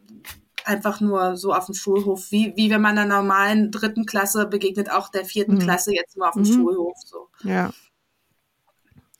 einfach 0.65 0.99
nur 0.99 1.37
so 1.37 1.53
auf 1.53 1.67
dem 1.67 1.75
Schulhof, 1.75 2.31
wie, 2.31 2.53
wie 2.55 2.71
wenn 2.71 2.81
man 2.81 2.95
der 2.95 3.05
normalen 3.05 3.71
dritten 3.71 4.07
Klasse 4.07 4.47
begegnet, 4.47 4.91
auch 4.91 5.09
der 5.09 5.25
vierten 5.25 5.55
mhm. 5.55 5.59
Klasse 5.59 5.93
jetzt 5.93 6.17
nur 6.17 6.27
auf 6.27 6.33
dem 6.33 6.43
mhm. 6.43 6.53
Schulhof. 6.53 6.97
So. 7.05 7.29
Ja. 7.43 7.71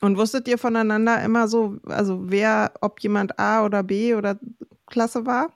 Und 0.02 0.18
wusstet 0.18 0.48
ihr 0.48 0.58
voneinander 0.58 1.22
immer 1.22 1.48
so, 1.48 1.78
also 1.86 2.20
wer, 2.24 2.74
ob 2.82 3.00
jemand 3.02 3.40
A 3.40 3.64
oder 3.64 3.84
B 3.84 4.16
oder 4.16 4.40
Klasse 4.88 5.26
war? 5.26 5.50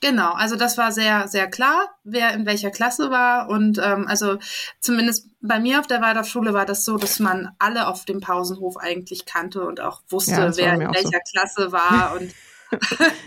Genau, 0.00 0.32
also 0.32 0.56
das 0.56 0.78
war 0.78 0.92
sehr, 0.92 1.28
sehr 1.28 1.46
klar, 1.48 1.90
wer 2.04 2.32
in 2.32 2.46
welcher 2.46 2.70
Klasse 2.70 3.10
war. 3.10 3.50
Und 3.50 3.78
ähm, 3.78 4.06
also 4.08 4.38
zumindest 4.80 5.28
bei 5.42 5.60
mir 5.60 5.78
auf 5.80 5.86
der 5.86 6.00
Waldorfschule 6.00 6.54
war 6.54 6.64
das 6.64 6.86
so, 6.86 6.96
dass 6.96 7.18
man 7.18 7.50
alle 7.58 7.86
auf 7.86 8.06
dem 8.06 8.20
Pausenhof 8.20 8.78
eigentlich 8.78 9.26
kannte 9.26 9.62
und 9.66 9.80
auch 9.80 10.00
wusste, 10.08 10.32
ja, 10.32 10.56
wer 10.56 10.74
in 10.74 10.94
welcher 10.94 11.20
so. 11.24 11.32
Klasse 11.32 11.72
war. 11.72 12.16
Und 12.18 12.32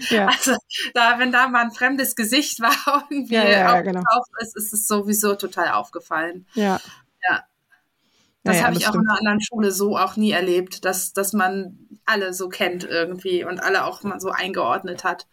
ja. 0.10 0.28
also 0.30 0.56
da, 0.94 1.20
wenn 1.20 1.32
da 1.32 1.48
mal 1.48 1.66
ein 1.66 1.72
fremdes 1.72 2.16
Gesicht 2.16 2.60
war 2.60 3.06
irgendwie 3.10 3.36
ja, 3.36 3.50
ja, 3.50 3.82
genau. 3.82 4.02
ist, 4.40 4.56
ist 4.56 4.74
es 4.74 4.88
sowieso 4.88 5.36
total 5.36 5.70
aufgefallen. 5.74 6.48
Ja. 6.54 6.80
Ja. 7.30 7.44
Das 8.44 8.58
ja, 8.58 8.66
habe 8.66 8.76
ich 8.76 8.86
auch 8.86 8.90
stimmt. 8.90 9.06
in 9.06 9.10
einer 9.10 9.20
anderen 9.20 9.42
Schule 9.42 9.72
so 9.72 9.98
auch 9.98 10.18
nie 10.18 10.32
erlebt, 10.32 10.84
dass, 10.84 11.14
dass 11.14 11.34
man 11.34 11.80
alle 12.06 12.34
so 12.34 12.50
kennt 12.50 12.84
irgendwie 12.84 13.46
und 13.46 13.64
alle 13.64 13.86
auch 13.86 14.04
mal 14.04 14.20
so 14.20 14.30
eingeordnet 14.30 15.04
hat. 15.04 15.28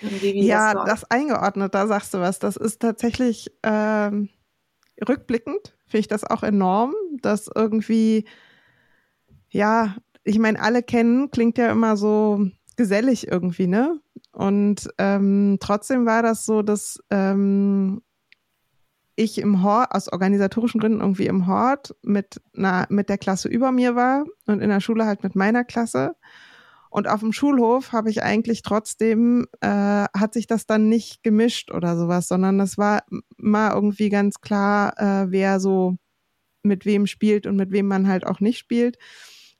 ja, 0.00 0.72
das, 0.72 0.84
das, 0.86 1.10
eingeordnet, 1.10 1.74
da 1.74 1.86
sagst 1.86 2.14
du 2.14 2.20
was. 2.20 2.38
Das 2.38 2.56
ist 2.56 2.80
tatsächlich 2.80 3.52
ähm, 3.62 4.30
rückblickend, 5.06 5.76
finde 5.86 6.00
ich 6.00 6.08
das 6.08 6.24
auch 6.24 6.42
enorm, 6.42 6.94
dass 7.20 7.50
irgendwie, 7.54 8.26
ja, 9.50 9.96
ich 10.24 10.38
meine, 10.38 10.60
alle 10.62 10.82
kennen, 10.82 11.30
klingt 11.30 11.58
ja 11.58 11.70
immer 11.70 11.98
so 11.98 12.46
gesellig 12.76 13.28
irgendwie, 13.30 13.66
ne? 13.66 14.00
Und 14.32 14.88
ähm, 14.96 15.58
trotzdem 15.60 16.06
war 16.06 16.22
das 16.22 16.46
so, 16.46 16.62
dass 16.62 16.98
ähm, 17.10 18.00
ich 19.16 19.38
im 19.38 19.62
Hort, 19.62 19.92
aus 19.92 20.10
organisatorischen 20.10 20.80
Gründen 20.80 21.00
irgendwie 21.00 21.26
im 21.26 21.46
Hort 21.46 21.94
mit, 22.02 22.40
einer, 22.56 22.86
mit 22.88 23.08
der 23.08 23.18
Klasse 23.18 23.48
über 23.48 23.72
mir 23.72 23.94
war 23.94 24.24
und 24.46 24.60
in 24.60 24.70
der 24.70 24.80
Schule 24.80 25.06
halt 25.06 25.22
mit 25.22 25.34
meiner 25.36 25.64
Klasse. 25.64 26.16
Und 26.90 27.06
auf 27.06 27.20
dem 27.20 27.32
Schulhof 27.32 27.92
habe 27.92 28.10
ich 28.10 28.22
eigentlich 28.22 28.62
trotzdem, 28.62 29.46
äh, 29.60 29.68
hat 29.68 30.34
sich 30.34 30.48
das 30.48 30.66
dann 30.66 30.88
nicht 30.88 31.22
gemischt 31.22 31.70
oder 31.70 31.96
sowas, 31.96 32.26
sondern 32.26 32.58
das 32.58 32.78
war 32.78 33.02
mal 33.36 33.72
irgendwie 33.72 34.08
ganz 34.08 34.40
klar, 34.40 34.98
äh, 34.98 35.30
wer 35.30 35.60
so 35.60 35.96
mit 36.62 36.84
wem 36.84 37.06
spielt 37.06 37.46
und 37.46 37.56
mit 37.56 37.70
wem 37.70 37.86
man 37.86 38.08
halt 38.08 38.26
auch 38.26 38.40
nicht 38.40 38.58
spielt. 38.58 38.98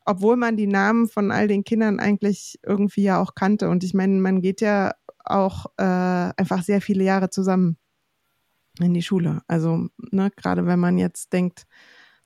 Obwohl 0.05 0.37
man 0.37 0.57
die 0.57 0.67
Namen 0.67 1.07
von 1.09 1.31
all 1.31 1.47
den 1.47 1.63
Kindern 1.63 2.01
eigentlich 2.01 2.59
irgendwie 2.65 3.03
ja 3.03 3.21
auch 3.23 3.35
kannte. 3.35 3.69
Und 3.69 3.85
ich 3.85 3.95
meine, 3.95 4.21
man 4.21 4.41
geht 4.41 4.61
ja 4.61 4.93
auch 5.25 5.67
äh, 5.77 5.85
einfach 5.85 6.63
sehr 6.63 6.81
viele 6.81 7.05
Jahre 7.05 7.31
zusammen 7.31 7.77
in 8.83 8.95
die 8.95 9.03
Schule. 9.03 9.43
Also 9.47 9.89
ne, 10.11 10.31
gerade 10.37 10.67
wenn 10.67 10.81
man 10.81 10.99
jetzt 10.99 11.33
denkt, 11.33 11.67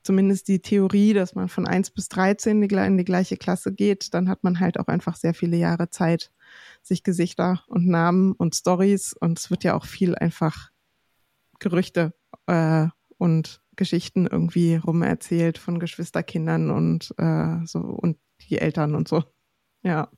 zumindest 0.03 0.49
die 0.49 0.61
Theorie, 0.61 1.15
dass 1.15 1.35
man 1.35 1.49
von 1.49 1.67
1 1.67 1.91
bis 1.91 2.09
13 2.09 2.63
in 2.63 2.99
die 2.99 3.05
gleiche 3.05 3.37
Klasse 3.37 3.73
geht, 3.73 4.13
dann 4.15 4.29
hat 4.29 4.45
man 4.45 4.61
halt 4.61 4.79
auch 4.79 4.87
einfach 4.87 5.17
sehr 5.17 5.35
viele 5.35 5.57
Jahre 5.57 5.91
Zeit, 5.91 6.31
sich 6.83 7.03
Gesichter 7.03 7.65
und 7.67 7.87
Namen 7.87 8.33
und 8.33 8.55
Stories 8.55 9.15
und 9.19 9.39
es 9.39 9.51
wird 9.51 9.65
ja 9.65 9.75
auch 9.75 9.87
viel 9.87 10.15
einfach 10.15 10.71
Gerüchte 11.59 12.13
äh, 12.47 12.89
und 13.17 13.63
Geschichten 13.77 14.27
irgendwie 14.27 14.77
rumerzählt 14.77 15.59
von 15.59 15.79
Geschwisterkindern 15.79 16.71
und 16.71 17.15
äh, 17.19 17.65
so 17.65 17.79
und 17.79 18.19
die 18.43 18.59
Eltern 18.59 18.95
und 18.95 19.09
so. 19.09 19.25
Ja. 19.83 20.11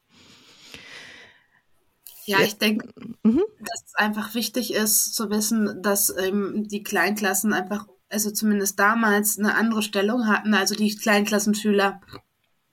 Ja, 2.27 2.41
ich 2.41 2.59
denke, 2.59 2.89
mhm. 3.23 3.45
dass 3.61 3.85
es 3.87 3.95
einfach 3.95 4.35
wichtig 4.35 4.75
ist 4.75 5.15
zu 5.15 5.31
wissen, 5.31 5.81
dass 5.83 6.15
ähm, 6.17 6.67
die 6.69 6.83
Kleinklassen 6.83 7.53
einfach, 7.53 7.87
also 8.09 8.31
zumindest 8.31 8.79
damals, 8.79 9.39
eine 9.39 9.55
andere 9.55 9.83
Stellung 9.83 10.27
hatten, 10.27 10.53
also 10.55 10.75
die 10.75 10.95
Kleinklassenschüler. 10.95 12.01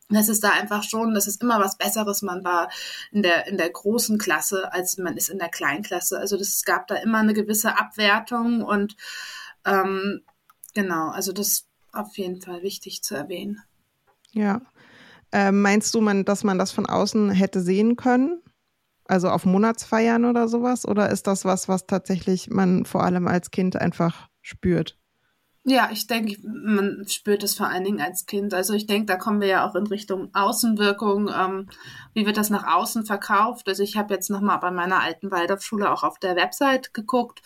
Das 0.10 0.28
ist 0.28 0.44
da 0.44 0.50
einfach 0.50 0.84
schon, 0.84 1.14
das 1.14 1.28
ist 1.28 1.42
immer 1.42 1.60
was 1.60 1.78
Besseres. 1.78 2.22
Man 2.24 2.44
war 2.44 2.70
in 3.12 3.24
der, 3.24 3.48
in 3.48 3.58
der 3.58 3.70
großen 3.70 4.18
Klasse, 4.18 4.72
als 4.74 4.98
man 4.98 5.18
ist 5.18 5.30
in 5.30 5.40
der 5.40 5.50
Kleinklasse. 5.50 6.20
Also 6.20 6.38
das 6.38 6.64
gab 6.64 6.88
da 6.88 6.96
immer 6.96 7.20
eine 7.20 7.34
gewisse 7.34 7.78
Abwertung 7.80 8.64
und 8.64 8.96
ähm, 9.66 10.22
genau, 10.74 11.10
also 11.10 11.32
das 11.32 11.48
ist 11.48 11.68
auf 11.92 12.18
jeden 12.18 12.42
Fall 12.42 12.64
wichtig 12.64 13.04
zu 13.04 13.16
erwähnen. 13.16 13.62
Ja. 14.32 14.62
Äh, 15.32 15.52
meinst 15.52 15.96
du, 15.96 16.02
man, 16.02 16.26
dass 16.26 16.44
man 16.44 16.60
das 16.60 16.72
von 16.72 16.86
außen 16.86 17.32
hätte 17.32 17.62
sehen 17.62 17.96
können? 17.96 18.43
Also 19.06 19.30
auf 19.30 19.46
Monatsfeiern 19.46 20.26
oder 20.26 20.48
sowas? 20.48 20.88
Oder 20.88 21.10
ist 21.10 21.28
das 21.28 21.46
was, 21.46 21.68
was 21.68 21.88
tatsächlich 21.88 22.50
man 22.50 22.86
vor 22.86 23.04
allem 23.04 23.28
als 23.28 23.52
Kind 23.52 23.76
einfach 23.76 24.28
spürt? 24.42 24.98
Ja, 25.66 25.90
ich 25.94 26.08
denke, 26.08 26.38
man 26.46 27.06
spürt 27.08 27.42
es 27.42 27.56
vor 27.56 27.68
allen 27.68 27.86
Dingen 27.86 28.02
als 28.02 28.26
Kind. 28.26 28.54
Also 28.54 28.74
ich 28.74 28.86
denke, 28.86 29.06
da 29.06 29.16
kommen 29.16 29.40
wir 29.40 29.48
ja 29.48 29.66
auch 29.66 29.76
in 29.76 29.88
Richtung 29.88 30.30
Außenwirkung. 30.34 31.30
Ähm, 31.30 31.70
wie 32.14 32.26
wird 32.26 32.36
das 32.36 32.50
nach 32.50 32.68
außen 32.68 33.06
verkauft? 33.06 33.70
Also 33.70 33.82
ich 33.82 33.96
habe 33.96 34.14
jetzt 34.14 34.30
nochmal 34.30 34.60
bei 34.60 34.72
meiner 34.72 35.02
alten 35.02 35.32
Waldorfschule 35.32 35.90
auch 35.90 36.04
auf 36.04 36.20
der 36.20 36.36
Website 36.36 36.94
geguckt 36.94 37.42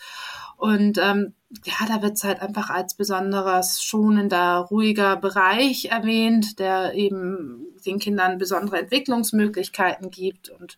und 0.58 0.98
ähm, 0.98 1.34
ja, 1.64 1.86
da 1.86 2.02
wird 2.02 2.16
es 2.16 2.24
halt 2.24 2.42
einfach 2.42 2.68
als 2.68 2.94
besonderes 2.94 3.80
schonender, 3.80 4.66
ruhiger 4.70 5.14
Bereich 5.16 5.86
erwähnt, 5.86 6.58
der 6.58 6.94
eben 6.94 7.68
den 7.86 8.00
Kindern 8.00 8.38
besondere 8.38 8.80
Entwicklungsmöglichkeiten 8.80 10.10
gibt 10.10 10.48
und, 10.50 10.76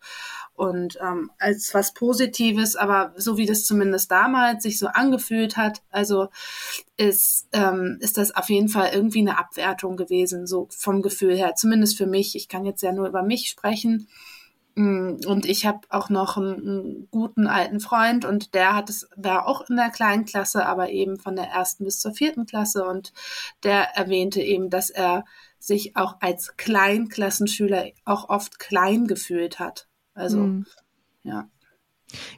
und 0.55 0.99
ähm, 1.01 1.31
als 1.39 1.73
was 1.73 1.95
Positives, 1.95 2.77
aber 2.77 3.15
so 3.17 3.39
wie 3.39 3.47
das 3.47 3.65
zumindest 3.65 4.11
damals 4.11 4.63
sich 4.63 4.79
so 4.79 4.87
angefühlt 4.87 5.57
hat, 5.57 5.81
also 5.91 6.29
ist, 6.99 7.49
ähm, 7.53 7.97
ist 8.01 8.19
das 8.19 8.37
auf 8.37 8.51
jeden 8.51 8.69
Fall 8.69 8.91
irgendwie 8.93 9.21
eine 9.21 9.39
Abwertung 9.39 9.97
gewesen, 9.97 10.47
so 10.47 10.69
vom 10.71 11.01
Gefühl 11.01 11.37
her, 11.37 11.55
zumindest 11.57 11.97
für 11.97 12.07
mich. 12.07 12.37
Ich 12.37 12.49
kann 12.49 12.67
jetzt 12.67 12.83
ja 12.83 12.93
nur 12.93 13.09
über 13.09 13.23
mich 13.23 13.49
sprechen. 13.49 14.09
Mm, 14.81 15.21
und 15.27 15.45
ich 15.45 15.67
habe 15.67 15.81
auch 15.91 16.09
noch 16.09 16.39
einen, 16.39 16.55
einen, 16.55 17.09
guten 17.11 17.47
alten 17.47 17.81
Freund 17.81 18.25
und 18.25 18.55
der 18.55 18.75
hat 18.75 18.89
es, 18.89 19.07
war 19.15 19.47
auch 19.47 19.69
in 19.69 19.77
der 19.77 19.91
kleinen 19.91 20.25
Klasse, 20.25 20.65
aber 20.65 20.89
eben 20.89 21.19
von 21.19 21.37
der 21.37 21.49
ersten 21.49 21.85
bis 21.85 22.01
zur 22.01 22.15
vierten 22.15 22.47
Klasse 22.47 22.87
und 22.87 23.13
der 23.63 23.95
erwähnte 23.97 24.41
eben, 24.41 24.71
dass 24.71 24.89
er 24.89 25.27
sich 25.59 25.97
auch 25.97 26.17
als 26.21 26.57
Kleinklassenschüler 26.57 27.91
auch 28.07 28.31
oft 28.31 28.59
klein 28.59 29.07
gefühlt 29.07 29.59
hat. 29.59 29.87
Also, 30.15 30.39
mhm. 30.39 30.67
ja. 31.25 31.47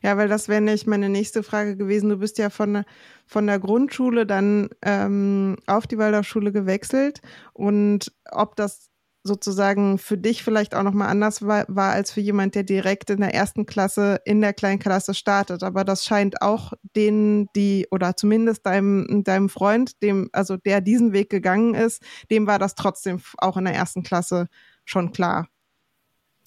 Ja, 0.03 0.17
weil 0.17 0.29
das 0.29 0.49
wäre 0.49 0.61
nicht 0.61 0.89
meine 0.89 1.09
nächste 1.09 1.45
Frage 1.45 1.77
gewesen. 1.77 2.11
Du 2.11 2.17
bist 2.17 2.39
ja 2.39 2.51
von, 2.51 2.85
von 3.25 3.47
der 3.47 3.61
Grundschule 3.61 4.27
dann 4.27 4.69
ähm, 4.83 5.57
auf 5.67 5.87
die 5.87 5.97
Waldorfschule 5.97 6.51
gewechselt 6.51 7.23
und 7.55 8.13
ob 8.31 8.57
das 8.57 8.92
sozusagen 9.25 9.99
für 9.99 10.19
dich 10.19 10.43
vielleicht 10.43 10.75
auch 10.75 10.83
nochmal 10.83 11.09
anders 11.09 11.43
war, 11.43 11.65
war 11.69 11.93
als 11.93 12.11
für 12.11 12.21
jemand, 12.21 12.55
der 12.55 12.65
direkt 12.65 13.11
in 13.11 13.21
der 13.21 13.35
ersten 13.35 13.67
Klasse 13.67 14.21
in 14.25 14.41
der 14.41 14.53
Kleinklasse 14.53 15.15
startet. 15.15 15.63
Aber 15.63 15.85
das 15.85 16.05
scheint 16.05 16.43
auch 16.43 16.73
denen, 16.97 17.49
die, 17.55 17.87
oder 17.91 18.17
zumindest 18.17 18.67
deinem, 18.67 19.23
deinem 19.25 19.49
Freund, 19.49 20.03
dem, 20.03 20.29
also 20.33 20.57
der 20.57 20.81
diesen 20.81 21.13
Weg 21.13 21.31
gegangen 21.31 21.75
ist, 21.75 22.03
dem 22.31 22.47
war 22.47 22.59
das 22.59 22.75
trotzdem 22.75 23.21
auch 23.39 23.57
in 23.57 23.65
der 23.65 23.75
ersten 23.75 24.03
Klasse 24.03 24.49
schon 24.85 25.13
klar. 25.13 25.49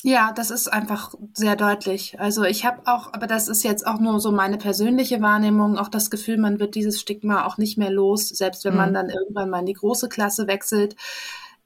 Ja, 0.03 0.33
das 0.33 0.51
ist 0.51 0.71
einfach 0.71 1.15
sehr 1.33 1.55
deutlich. 1.55 2.19
Also 2.19 2.43
ich 2.43 2.63
habe 2.63 2.81
auch, 2.85 3.11
aber 3.13 3.25
das 3.25 3.47
ist 3.47 3.63
jetzt 3.63 3.87
auch 3.87 3.99
nur 3.99 4.19
so 4.19 4.31
meine 4.31 4.59
persönliche 4.59 5.19
Wahrnehmung, 5.19 5.79
auch 5.79 5.89
das 5.89 6.11
Gefühl, 6.11 6.37
man 6.37 6.59
wird 6.59 6.75
dieses 6.75 6.99
Stigma 6.99 7.43
auch 7.45 7.57
nicht 7.57 7.79
mehr 7.79 7.89
los, 7.89 8.29
selbst 8.29 8.65
wenn 8.65 8.73
mhm. 8.73 8.77
man 8.77 8.93
dann 8.93 9.09
irgendwann 9.09 9.49
mal 9.49 9.61
in 9.61 9.65
die 9.65 9.73
große 9.73 10.07
Klasse 10.07 10.45
wechselt 10.45 10.95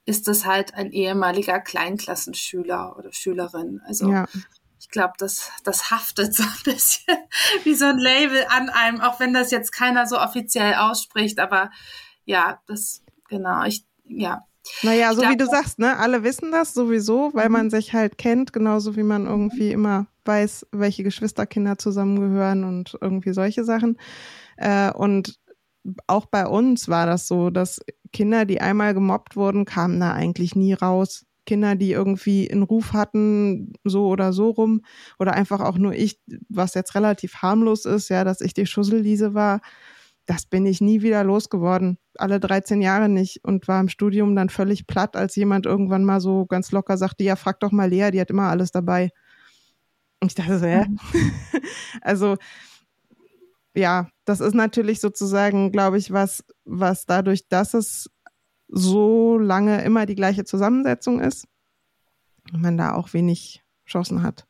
ist 0.09 0.27
das 0.27 0.45
halt 0.45 0.73
ein 0.73 0.91
ehemaliger 0.91 1.59
Kleinklassenschüler 1.59 2.97
oder 2.97 3.13
Schülerin. 3.13 3.79
Also 3.85 4.11
ja. 4.11 4.25
ich 4.79 4.89
glaube, 4.89 5.13
das, 5.19 5.51
das 5.63 5.91
haftet 5.91 6.33
so 6.33 6.43
ein 6.43 6.63
bisschen 6.63 7.15
wie 7.63 7.75
so 7.75 7.85
ein 7.85 7.99
Label 7.99 8.43
an 8.49 8.69
einem, 8.69 9.01
auch 9.01 9.19
wenn 9.19 9.33
das 9.33 9.51
jetzt 9.51 9.71
keiner 9.71 10.07
so 10.07 10.19
offiziell 10.19 10.73
ausspricht. 10.73 11.39
Aber 11.39 11.69
ja, 12.25 12.59
das, 12.67 13.03
genau, 13.29 13.63
ich, 13.63 13.85
ja. 14.03 14.45
Naja, 14.81 15.13
so 15.13 15.21
glaub, 15.21 15.31
wie 15.31 15.37
du 15.37 15.45
sagst, 15.45 15.77
ne, 15.77 15.97
alle 15.97 16.23
wissen 16.23 16.51
das 16.51 16.73
sowieso, 16.73 17.29
weil 17.33 17.49
man 17.49 17.67
mhm. 17.67 17.69
sich 17.69 17.93
halt 17.93 18.17
kennt, 18.17 18.51
genauso 18.51 18.95
wie 18.95 19.03
man 19.03 19.27
irgendwie 19.27 19.71
immer 19.71 20.07
weiß, 20.25 20.67
welche 20.71 21.03
Geschwisterkinder 21.03 21.77
zusammengehören 21.77 22.63
und 22.63 22.97
irgendwie 22.99 23.33
solche 23.33 23.63
Sachen. 23.63 23.99
Äh, 24.57 24.91
und 24.91 25.39
auch 26.07 26.25
bei 26.25 26.47
uns 26.47 26.89
war 26.89 27.05
das 27.05 27.27
so, 27.27 27.49
dass 27.51 27.79
Kinder, 28.11 28.45
die 28.45 28.61
einmal 28.61 28.93
gemobbt 28.93 29.35
wurden, 29.35 29.65
kamen 29.65 29.99
da 29.99 30.13
eigentlich 30.13 30.55
nie 30.55 30.73
raus. 30.73 31.25
Kinder, 31.45 31.75
die 31.75 31.91
irgendwie 31.91 32.49
einen 32.51 32.63
Ruf 32.63 32.93
hatten, 32.93 33.73
so 33.83 34.07
oder 34.07 34.33
so 34.33 34.51
rum, 34.51 34.81
oder 35.17 35.33
einfach 35.33 35.61
auch 35.61 35.77
nur 35.77 35.93
ich, 35.93 36.19
was 36.47 36.75
jetzt 36.75 36.93
relativ 36.93 37.37
harmlos 37.37 37.85
ist, 37.85 38.09
ja, 38.09 38.23
dass 38.23 38.41
ich 38.41 38.53
die 38.53 38.67
Schusselliese 38.67 39.33
war, 39.33 39.61
das 40.29 40.45
bin 40.45 40.67
ich 40.67 40.79
nie 40.79 41.01
wieder 41.01 41.23
losgeworden. 41.23 41.97
Alle 42.15 42.39
13 42.39 42.83
Jahre 42.83 43.09
nicht 43.09 43.43
und 43.43 43.67
war 43.67 43.81
im 43.81 43.89
Studium 43.89 44.35
dann 44.35 44.49
völlig 44.49 44.85
platt, 44.85 45.15
als 45.15 45.35
jemand 45.35 45.65
irgendwann 45.65 46.05
mal 46.05 46.21
so 46.21 46.45
ganz 46.45 46.71
locker 46.71 46.97
sagte, 46.97 47.23
ja, 47.23 47.35
frag 47.35 47.59
doch 47.61 47.71
mal 47.71 47.89
Lea, 47.89 48.11
die 48.11 48.21
hat 48.21 48.29
immer 48.29 48.49
alles 48.49 48.71
dabei. 48.71 49.09
Und 50.19 50.27
ich 50.27 50.35
dachte 50.35 50.59
so, 50.59 50.67
ja. 50.67 50.85
Mhm. 50.85 50.99
also, 52.01 52.37
ja, 53.73 54.09
das 54.25 54.39
ist 54.39 54.53
natürlich 54.53 54.99
sozusagen, 54.99 55.71
glaube 55.71 55.97
ich, 55.97 56.11
was, 56.11 56.43
was 56.69 57.05
dadurch, 57.05 57.47
dass 57.47 57.73
es 57.73 58.09
so 58.67 59.37
lange 59.37 59.83
immer 59.83 60.05
die 60.05 60.15
gleiche 60.15 60.45
Zusammensetzung 60.45 61.19
ist, 61.19 61.47
man 62.51 62.77
da 62.77 62.93
auch 62.93 63.13
wenig 63.13 63.63
Chancen 63.85 64.23
hat. 64.23 64.45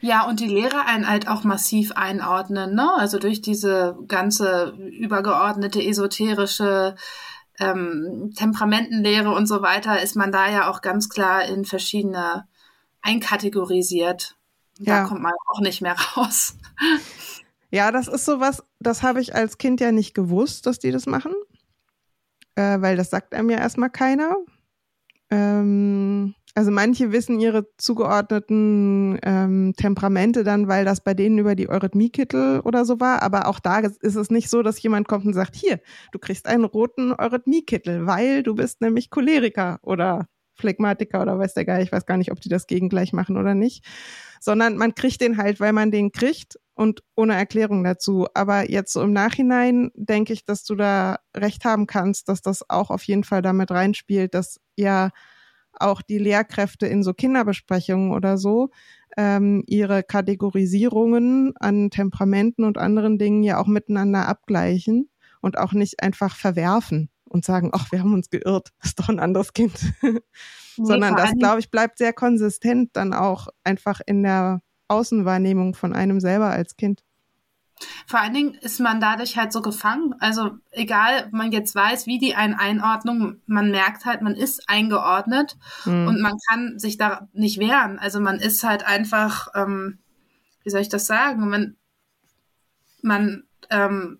Ja, 0.00 0.26
und 0.26 0.40
die 0.40 0.48
Lehrer 0.48 0.86
einen 0.86 1.08
halt 1.08 1.28
auch 1.28 1.44
massiv 1.44 1.92
einordnen, 1.92 2.74
ne? 2.74 2.92
Also 2.96 3.18
durch 3.18 3.40
diese 3.40 3.96
ganze 4.08 4.74
übergeordnete 4.76 5.80
esoterische 5.80 6.96
ähm, 7.60 8.32
Temperamentenlehre 8.34 9.30
und 9.30 9.46
so 9.46 9.62
weiter 9.62 10.02
ist 10.02 10.16
man 10.16 10.32
da 10.32 10.50
ja 10.50 10.68
auch 10.70 10.80
ganz 10.80 11.08
klar 11.08 11.44
in 11.44 11.64
verschiedene 11.64 12.48
einkategorisiert. 13.00 14.36
Da 14.80 14.98
ja. 14.98 15.04
kommt 15.04 15.22
man 15.22 15.32
auch 15.52 15.60
nicht 15.60 15.82
mehr 15.82 15.96
raus. 16.16 16.56
Ja, 17.72 17.92
das 17.92 18.08
ist 18.08 18.24
sowas, 18.24 18.64
das 18.80 19.02
habe 19.02 19.20
ich 19.20 19.34
als 19.34 19.58
Kind 19.58 19.80
ja 19.80 19.92
nicht 19.92 20.14
gewusst, 20.14 20.66
dass 20.66 20.78
die 20.78 20.90
das 20.90 21.06
machen. 21.06 21.32
äh, 22.56 22.80
weil 22.80 22.96
das 22.96 23.10
sagt 23.10 23.34
einem 23.34 23.50
ja 23.50 23.58
erstmal 23.58 23.90
keiner. 23.90 24.36
Ähm, 25.30 26.34
also 26.54 26.70
manche 26.72 27.12
wissen 27.12 27.40
ihre 27.40 27.66
zugeordneten 27.78 29.18
ähm, 29.22 29.74
Temperamente 29.76 30.44
dann, 30.44 30.68
weil 30.68 30.84
das 30.84 31.02
bei 31.02 31.14
denen 31.14 31.38
über 31.38 31.54
die 31.54 31.68
Eurythmiekittel 31.70 32.60
oder 32.60 32.84
so 32.84 33.00
war. 33.00 33.22
Aber 33.22 33.46
auch 33.48 33.60
da 33.60 33.80
ist 33.80 34.16
es 34.16 34.30
nicht 34.30 34.50
so, 34.50 34.62
dass 34.62 34.82
jemand 34.82 35.08
kommt 35.08 35.26
und 35.26 35.34
sagt, 35.34 35.54
hier, 35.56 35.80
du 36.12 36.18
kriegst 36.18 36.46
einen 36.48 36.64
roten 36.64 37.12
Eurythmiekittel, 37.12 38.06
weil 38.06 38.42
du 38.42 38.54
bist 38.56 38.80
nämlich 38.80 39.10
Choleriker 39.10 39.78
oder 39.82 40.26
Phlegmatiker 40.54 41.22
oder 41.22 41.38
weiß 41.38 41.54
der 41.54 41.64
Geil. 41.64 41.82
Ich 41.82 41.92
weiß 41.92 42.06
gar 42.06 42.16
nicht, 42.16 42.32
ob 42.32 42.40
die 42.40 42.48
das 42.48 42.66
gegengleich 42.66 43.12
machen 43.12 43.36
oder 43.36 43.54
nicht. 43.54 43.84
Sondern 44.40 44.76
man 44.76 44.94
kriegt 44.94 45.20
den 45.20 45.36
halt, 45.36 45.60
weil 45.60 45.72
man 45.72 45.90
den 45.90 46.12
kriegt 46.12 46.58
und 46.74 47.02
ohne 47.14 47.34
Erklärung 47.34 47.84
dazu. 47.84 48.26
Aber 48.34 48.70
jetzt 48.70 48.92
so 48.92 49.02
im 49.02 49.12
Nachhinein 49.12 49.90
denke 49.94 50.32
ich, 50.32 50.44
dass 50.44 50.64
du 50.64 50.74
da 50.74 51.18
recht 51.36 51.64
haben 51.64 51.86
kannst, 51.86 52.28
dass 52.28 52.40
das 52.40 52.68
auch 52.70 52.90
auf 52.90 53.02
jeden 53.04 53.24
Fall 53.24 53.42
damit 53.42 53.70
reinspielt, 53.70 54.34
dass 54.34 54.60
ja 54.76 55.10
auch 55.78 56.02
die 56.02 56.18
Lehrkräfte 56.18 56.86
in 56.86 57.02
so 57.02 57.14
Kinderbesprechungen 57.14 58.12
oder 58.12 58.38
so 58.38 58.70
ähm, 59.16 59.62
ihre 59.66 60.02
Kategorisierungen 60.02 61.54
an 61.58 61.90
Temperamenten 61.90 62.64
und 62.64 62.78
anderen 62.78 63.18
Dingen 63.18 63.42
ja 63.42 63.58
auch 63.58 63.66
miteinander 63.66 64.26
abgleichen 64.28 65.10
und 65.40 65.58
auch 65.58 65.72
nicht 65.72 66.02
einfach 66.02 66.36
verwerfen 66.36 67.10
und 67.30 67.44
sagen, 67.44 67.70
ach, 67.72 67.90
wir 67.92 68.00
haben 68.00 68.12
uns 68.12 68.28
geirrt, 68.28 68.72
ist 68.82 68.98
doch 68.98 69.08
ein 69.08 69.20
anderes 69.20 69.52
Kind. 69.52 69.72
Nee, 70.76 70.86
Sondern 70.86 71.16
das, 71.16 71.32
glaube 71.38 71.60
ich, 71.60 71.70
bleibt 71.70 71.98
sehr 71.98 72.12
konsistent 72.12 72.90
dann 72.94 73.12
auch 73.12 73.48
einfach 73.64 74.00
in 74.06 74.22
der 74.22 74.62
Außenwahrnehmung 74.88 75.74
von 75.74 75.92
einem 75.92 76.20
selber 76.20 76.46
als 76.46 76.76
Kind. 76.76 77.02
Vor 78.06 78.20
allen 78.20 78.34
Dingen 78.34 78.54
ist 78.54 78.80
man 78.80 79.00
dadurch 79.00 79.36
halt 79.36 79.52
so 79.52 79.62
gefangen. 79.62 80.14
Also 80.20 80.50
egal, 80.70 81.28
man 81.32 81.52
jetzt 81.52 81.74
weiß, 81.74 82.06
wie 82.06 82.18
die 82.18 82.34
einen 82.34 82.54
Einordnung, 82.54 83.40
man 83.46 83.70
merkt 83.70 84.04
halt, 84.04 84.22
man 84.22 84.34
ist 84.34 84.68
eingeordnet 84.68 85.56
mhm. 85.84 86.08
und 86.08 86.20
man 86.20 86.34
kann 86.48 86.78
sich 86.78 86.98
da 86.98 87.28
nicht 87.32 87.58
wehren. 87.58 87.98
Also 87.98 88.20
man 88.20 88.38
ist 88.38 88.64
halt 88.64 88.86
einfach, 88.86 89.48
ähm, 89.54 89.98
wie 90.62 90.70
soll 90.70 90.82
ich 90.82 90.88
das 90.88 91.06
sagen? 91.06 91.48
Man, 91.48 91.76
man 93.02 93.44
ähm, 93.70 94.18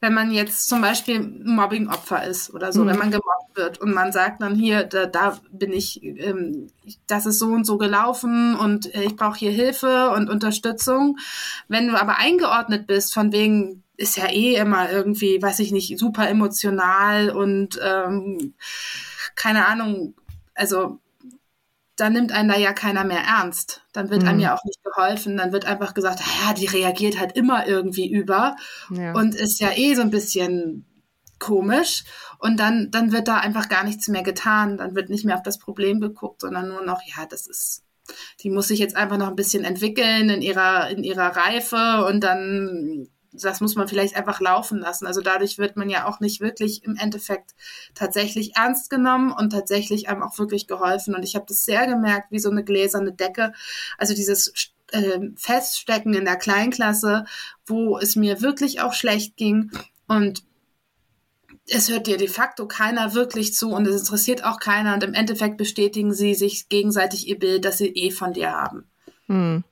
wenn 0.00 0.14
man 0.14 0.30
jetzt 0.30 0.68
zum 0.68 0.80
Beispiel 0.80 1.20
Mobbing-Opfer 1.20 2.24
ist 2.24 2.54
oder 2.54 2.72
so, 2.72 2.82
mhm. 2.82 2.88
wenn 2.88 2.98
man 2.98 3.10
gemobbt 3.10 3.54
wird 3.56 3.80
und 3.80 3.92
man 3.92 4.12
sagt 4.12 4.42
dann 4.42 4.54
hier, 4.54 4.84
da, 4.84 5.06
da 5.06 5.38
bin 5.52 5.72
ich, 5.72 6.02
ähm, 6.02 6.68
das 7.06 7.26
ist 7.26 7.38
so 7.38 7.48
und 7.48 7.64
so 7.66 7.76
gelaufen 7.76 8.56
und 8.56 8.94
äh, 8.94 9.04
ich 9.04 9.16
brauche 9.16 9.38
hier 9.38 9.50
Hilfe 9.50 10.10
und 10.10 10.30
Unterstützung. 10.30 11.18
Wenn 11.68 11.88
du 11.88 12.00
aber 12.00 12.16
eingeordnet 12.16 12.86
bist, 12.86 13.12
von 13.12 13.32
wegen, 13.32 13.82
ist 13.96 14.16
ja 14.16 14.30
eh 14.30 14.54
immer 14.54 14.90
irgendwie, 14.90 15.42
weiß 15.42 15.58
ich 15.58 15.72
nicht, 15.72 15.98
super 15.98 16.28
emotional 16.28 17.30
und 17.30 17.78
ähm, 17.84 18.54
keine 19.34 19.66
Ahnung, 19.66 20.14
also 20.54 20.98
dann 22.00 22.14
nimmt 22.14 22.32
einen 22.32 22.48
da 22.48 22.56
ja 22.56 22.72
keiner 22.72 23.04
mehr 23.04 23.20
ernst. 23.20 23.82
Dann 23.92 24.10
wird 24.10 24.22
mhm. 24.22 24.28
einem 24.28 24.40
ja 24.40 24.54
auch 24.54 24.64
nicht 24.64 24.82
geholfen. 24.82 25.36
Dann 25.36 25.52
wird 25.52 25.66
einfach 25.66 25.92
gesagt, 25.94 26.20
ja, 26.20 26.54
die 26.54 26.66
reagiert 26.66 27.18
halt 27.18 27.36
immer 27.36 27.66
irgendwie 27.66 28.10
über 28.10 28.56
ja. 28.90 29.12
und 29.12 29.34
ist 29.34 29.60
ja 29.60 29.70
eh 29.76 29.94
so 29.94 30.02
ein 30.02 30.10
bisschen 30.10 30.86
komisch. 31.38 32.04
Und 32.38 32.58
dann, 32.58 32.90
dann 32.90 33.12
wird 33.12 33.28
da 33.28 33.36
einfach 33.36 33.68
gar 33.68 33.84
nichts 33.84 34.08
mehr 34.08 34.22
getan. 34.22 34.78
Dann 34.78 34.94
wird 34.94 35.10
nicht 35.10 35.24
mehr 35.24 35.36
auf 35.36 35.42
das 35.42 35.58
Problem 35.58 36.00
geguckt, 36.00 36.40
sondern 36.40 36.68
nur 36.68 36.82
noch, 36.82 37.02
ja, 37.02 37.26
das 37.26 37.46
ist, 37.46 37.82
die 38.40 38.50
muss 38.50 38.68
sich 38.68 38.78
jetzt 38.78 38.96
einfach 38.96 39.18
noch 39.18 39.28
ein 39.28 39.36
bisschen 39.36 39.64
entwickeln 39.64 40.30
in 40.30 40.40
ihrer, 40.40 40.88
in 40.88 41.04
ihrer 41.04 41.36
Reife 41.36 42.06
und 42.06 42.24
dann 42.24 43.09
das 43.32 43.60
muss 43.60 43.76
man 43.76 43.88
vielleicht 43.88 44.16
einfach 44.16 44.40
laufen 44.40 44.78
lassen. 44.78 45.06
Also 45.06 45.20
dadurch 45.20 45.58
wird 45.58 45.76
man 45.76 45.88
ja 45.88 46.06
auch 46.06 46.20
nicht 46.20 46.40
wirklich 46.40 46.84
im 46.84 46.96
Endeffekt 46.96 47.54
tatsächlich 47.94 48.56
ernst 48.56 48.90
genommen 48.90 49.32
und 49.32 49.50
tatsächlich 49.50 50.08
einem 50.08 50.22
auch 50.22 50.38
wirklich 50.38 50.66
geholfen. 50.66 51.14
Und 51.14 51.22
ich 51.22 51.36
habe 51.36 51.46
das 51.48 51.64
sehr 51.64 51.86
gemerkt, 51.86 52.30
wie 52.30 52.40
so 52.40 52.50
eine 52.50 52.64
gläserne 52.64 53.12
Decke. 53.12 53.52
Also 53.98 54.14
dieses 54.14 54.52
äh, 54.92 55.20
Feststecken 55.36 56.14
in 56.14 56.24
der 56.24 56.36
Kleinklasse, 56.36 57.24
wo 57.66 57.98
es 57.98 58.16
mir 58.16 58.42
wirklich 58.42 58.80
auch 58.80 58.94
schlecht 58.94 59.36
ging 59.36 59.70
und 60.08 60.42
es 61.68 61.88
hört 61.88 62.08
dir 62.08 62.16
de 62.16 62.26
facto 62.26 62.66
keiner 62.66 63.14
wirklich 63.14 63.54
zu 63.54 63.70
und 63.70 63.86
es 63.86 64.00
interessiert 64.00 64.44
auch 64.44 64.58
keiner 64.58 64.94
und 64.94 65.04
im 65.04 65.14
Endeffekt 65.14 65.56
bestätigen 65.56 66.12
sie 66.12 66.34
sich 66.34 66.68
gegenseitig 66.68 67.28
ihr 67.28 67.38
Bild, 67.38 67.64
das 67.64 67.78
sie 67.78 67.88
eh 67.88 68.10
von 68.10 68.32
dir 68.32 68.50
haben. 68.52 68.90
Hm. 69.26 69.62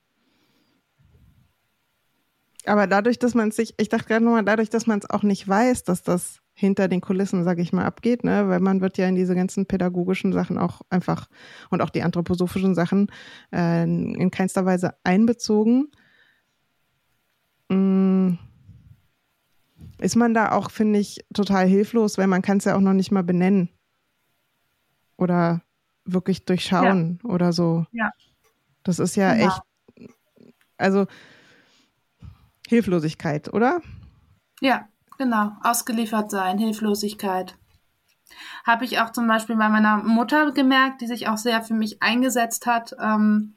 Aber 2.69 2.85
dadurch, 2.85 3.17
dass 3.17 3.33
man 3.33 3.49
sich, 3.49 3.73
ich 3.77 3.89
dachte 3.89 4.05
gerade 4.05 4.23
nochmal, 4.23 4.45
dadurch, 4.45 4.69
dass 4.69 4.85
man 4.85 4.99
es 4.99 5.09
auch 5.09 5.23
nicht 5.23 5.47
weiß, 5.47 5.85
dass 5.85 6.03
das 6.03 6.39
hinter 6.53 6.87
den 6.87 7.01
Kulissen, 7.01 7.43
sage 7.43 7.63
ich 7.63 7.73
mal, 7.73 7.83
abgeht, 7.83 8.23
ne? 8.23 8.47
weil 8.47 8.59
man 8.59 8.79
wird 8.79 8.99
ja 8.99 9.07
in 9.07 9.15
diese 9.15 9.33
ganzen 9.33 9.65
pädagogischen 9.65 10.33
Sachen 10.33 10.59
auch 10.59 10.81
einfach 10.91 11.29
und 11.71 11.81
auch 11.81 11.89
die 11.89 12.03
anthroposophischen 12.03 12.75
Sachen 12.75 13.11
äh, 13.51 13.83
in 13.85 14.29
keinster 14.29 14.67
Weise 14.67 14.93
einbezogen. 15.03 15.89
Mm. 17.69 18.33
Ist 19.97 20.15
man 20.15 20.35
da 20.35 20.51
auch, 20.51 20.69
finde 20.69 20.99
ich, 20.99 21.25
total 21.33 21.65
hilflos, 21.65 22.19
weil 22.19 22.27
man 22.27 22.43
kann 22.43 22.57
es 22.57 22.65
ja 22.65 22.75
auch 22.75 22.81
noch 22.81 22.93
nicht 22.93 23.11
mal 23.11 23.23
benennen 23.23 23.69
oder 25.17 25.63
wirklich 26.05 26.45
durchschauen 26.45 27.19
ja. 27.23 27.29
oder 27.31 27.51
so. 27.51 27.87
Ja. 27.93 28.11
Das 28.83 28.99
ist 28.99 29.15
ja, 29.15 29.33
ja. 29.33 29.47
echt, 29.47 29.61
also 30.77 31.07
Hilflosigkeit, 32.69 33.51
oder? 33.51 33.81
Ja, 34.61 34.87
genau. 35.17 35.53
Ausgeliefert 35.63 36.29
sein, 36.29 36.59
Hilflosigkeit. 36.59 37.57
Habe 38.63 38.85
ich 38.85 38.99
auch 38.99 39.11
zum 39.11 39.27
Beispiel 39.27 39.55
bei 39.55 39.69
meiner 39.69 39.97
Mutter 39.97 40.51
gemerkt, 40.51 41.01
die 41.01 41.07
sich 41.07 41.27
auch 41.27 41.37
sehr 41.37 41.63
für 41.63 41.73
mich 41.73 42.03
eingesetzt 42.03 42.67
hat. 42.67 42.95
Ähm, 43.01 43.55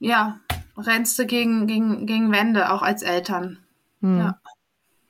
ja, 0.00 0.40
rennst 0.76 1.16
du 1.20 1.26
gegen, 1.26 1.68
gegen, 1.68 2.06
gegen 2.06 2.32
Wände, 2.32 2.72
auch 2.72 2.82
als 2.82 3.02
Eltern. 3.02 3.58
Hm. 4.00 4.18
Ja. 4.18 4.40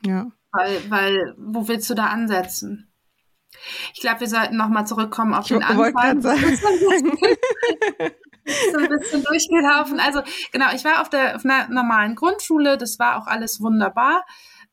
ja. 0.05 0.27
Weil, 0.53 0.91
weil, 0.91 1.35
wo 1.39 1.69
willst 1.69 1.89
du 1.89 1.95
da 1.95 2.09
ansetzen? 2.09 2.87
Ich 3.95 4.01
glaube, 4.01 4.21
wir 4.21 4.29
sollten 4.29 4.59
nochmal 4.59 4.87
zurückkommen 4.87 5.33
auf 5.33 5.51
ich 5.51 5.57
den 5.57 5.63
Anfang. 5.63 6.23
so 8.73 8.79
ein 8.79 8.89
bisschen 8.89 9.23
durchgelaufen. 9.23 10.01
Also 10.01 10.23
genau, 10.53 10.67
ich 10.75 10.85
war 10.85 11.01
auf 11.03 11.11
der 11.11 11.37
auf 11.37 11.45
einer 11.45 11.69
normalen 11.69 12.15
Grundschule, 12.15 12.79
das 12.79 12.99
war 12.99 13.19
auch 13.19 13.27
alles 13.27 13.61
wunderbar. 13.61 14.25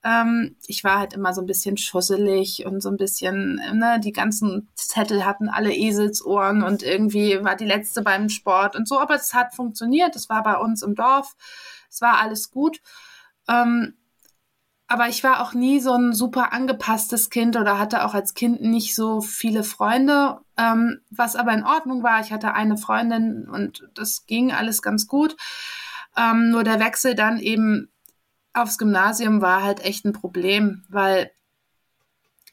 Ähm, 0.03 0.57
ich 0.67 0.83
war 0.83 0.99
halt 0.99 1.13
immer 1.13 1.33
so 1.33 1.41
ein 1.41 1.47
bisschen 1.47 1.77
schusselig 1.77 2.65
und 2.65 2.81
so 2.81 2.89
ein 2.89 2.97
bisschen, 2.97 3.55
ne, 3.73 3.99
die 4.03 4.11
ganzen 4.11 4.69
Zettel 4.75 5.25
hatten 5.25 5.47
alle 5.47 5.73
Eselsohren 5.73 6.61
und 6.61 6.83
irgendwie 6.83 7.41
war 7.43 7.55
die 7.55 7.65
letzte 7.65 8.01
beim 8.01 8.27
Sport 8.27 8.75
und 8.75 8.87
so, 8.87 8.99
aber 8.99 9.15
es 9.15 9.33
hat 9.33 9.55
funktioniert. 9.55 10.15
Es 10.15 10.29
war 10.29 10.43
bei 10.43 10.57
uns 10.57 10.83
im 10.83 10.95
Dorf, 10.95 11.35
es 11.89 12.01
war 12.01 12.19
alles 12.19 12.51
gut. 12.51 12.81
Ähm, 13.47 13.95
aber 14.87 15.07
ich 15.07 15.23
war 15.23 15.41
auch 15.41 15.53
nie 15.53 15.79
so 15.79 15.93
ein 15.93 16.13
super 16.13 16.53
angepasstes 16.53 17.29
Kind 17.29 17.55
oder 17.55 17.79
hatte 17.79 18.05
auch 18.05 18.13
als 18.13 18.33
Kind 18.33 18.61
nicht 18.61 18.95
so 18.95 19.21
viele 19.21 19.63
Freunde, 19.63 20.39
ähm, 20.57 20.99
was 21.09 21.35
aber 21.35 21.53
in 21.53 21.63
Ordnung 21.63 22.03
war. 22.03 22.21
Ich 22.21 22.31
hatte 22.31 22.53
eine 22.53 22.77
Freundin 22.77 23.47
und 23.49 23.89
das 23.95 24.25
ging 24.25 24.51
alles 24.51 24.81
ganz 24.81 25.07
gut. 25.07 25.35
Ähm, 26.15 26.51
nur 26.51 26.63
der 26.63 26.79
Wechsel 26.79 27.15
dann 27.15 27.39
eben 27.39 27.89
aufs 28.53 28.77
Gymnasium 28.77 29.41
war 29.41 29.63
halt 29.63 29.83
echt 29.83 30.05
ein 30.05 30.13
Problem, 30.13 30.83
weil 30.89 31.31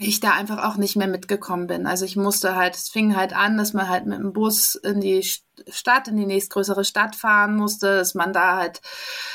ich 0.02 0.18
da 0.18 0.32
einfach 0.32 0.64
auch 0.64 0.76
nicht 0.76 0.96
mehr 0.96 1.08
mitgekommen 1.08 1.66
bin. 1.66 1.86
Also 1.86 2.06
ich 2.06 2.16
musste 2.16 2.56
halt, 2.56 2.74
es 2.74 2.88
fing 2.88 3.16
halt 3.16 3.34
an, 3.34 3.58
dass 3.58 3.74
man 3.74 3.88
halt 3.88 4.06
mit 4.06 4.18
dem 4.18 4.32
Bus 4.32 4.74
in 4.74 5.00
die 5.00 5.22
Stadt, 5.68 6.08
in 6.08 6.16
die 6.16 6.24
nächstgrößere 6.24 6.84
Stadt 6.84 7.14
fahren 7.14 7.54
musste, 7.54 7.98
dass 7.98 8.14
man 8.14 8.32
da 8.32 8.56
halt 8.56 8.80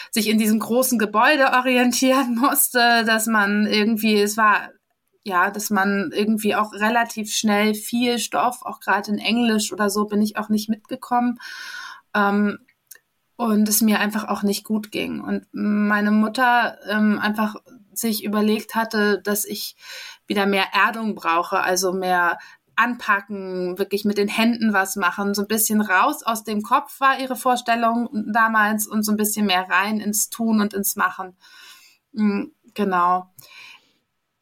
sich 0.09 0.27
in 0.27 0.39
diesem 0.39 0.59
großen 0.59 0.97
Gebäude 0.97 1.51
orientieren 1.53 2.35
musste, 2.39 3.05
dass 3.05 3.27
man 3.27 3.67
irgendwie, 3.67 4.19
es 4.19 4.37
war 4.37 4.69
ja, 5.23 5.51
dass 5.51 5.69
man 5.69 6.11
irgendwie 6.13 6.55
auch 6.55 6.73
relativ 6.73 7.33
schnell 7.33 7.75
viel 7.75 8.17
Stoff, 8.19 8.61
auch 8.63 8.79
gerade 8.79 9.11
in 9.11 9.17
Englisch 9.17 9.71
oder 9.71 9.89
so, 9.89 10.05
bin 10.05 10.21
ich 10.21 10.37
auch 10.37 10.49
nicht 10.49 10.69
mitgekommen. 10.69 11.39
Ähm, 12.15 12.59
und 13.35 13.67
es 13.67 13.81
mir 13.81 13.99
einfach 13.99 14.27
auch 14.27 14.43
nicht 14.43 14.63
gut 14.63 14.91
ging. 14.91 15.21
Und 15.21 15.45
meine 15.51 16.11
Mutter 16.11 16.77
ähm, 16.87 17.19
einfach 17.19 17.55
sich 17.97 18.23
überlegt 18.23 18.75
hatte, 18.75 19.21
dass 19.21 19.45
ich 19.45 19.75
wieder 20.27 20.45
mehr 20.45 20.67
Erdung 20.73 21.15
brauche, 21.15 21.61
also 21.61 21.93
mehr 21.93 22.37
anpacken, 22.75 23.77
wirklich 23.77 24.05
mit 24.05 24.17
den 24.17 24.27
Händen 24.27 24.73
was 24.73 24.95
machen, 24.95 25.33
so 25.33 25.43
ein 25.43 25.47
bisschen 25.47 25.81
raus 25.81 26.23
aus 26.23 26.43
dem 26.43 26.61
Kopf 26.61 26.99
war 26.99 27.19
ihre 27.19 27.35
Vorstellung 27.35 28.09
damals 28.33 28.87
und 28.87 29.03
so 29.03 29.11
ein 29.11 29.17
bisschen 29.17 29.45
mehr 29.45 29.69
rein 29.69 29.99
ins 29.99 30.29
Tun 30.29 30.59
und 30.59 30.73
ins 30.73 30.95
Machen. 30.95 31.37
Mm, 32.11 32.45
genau. 32.73 33.31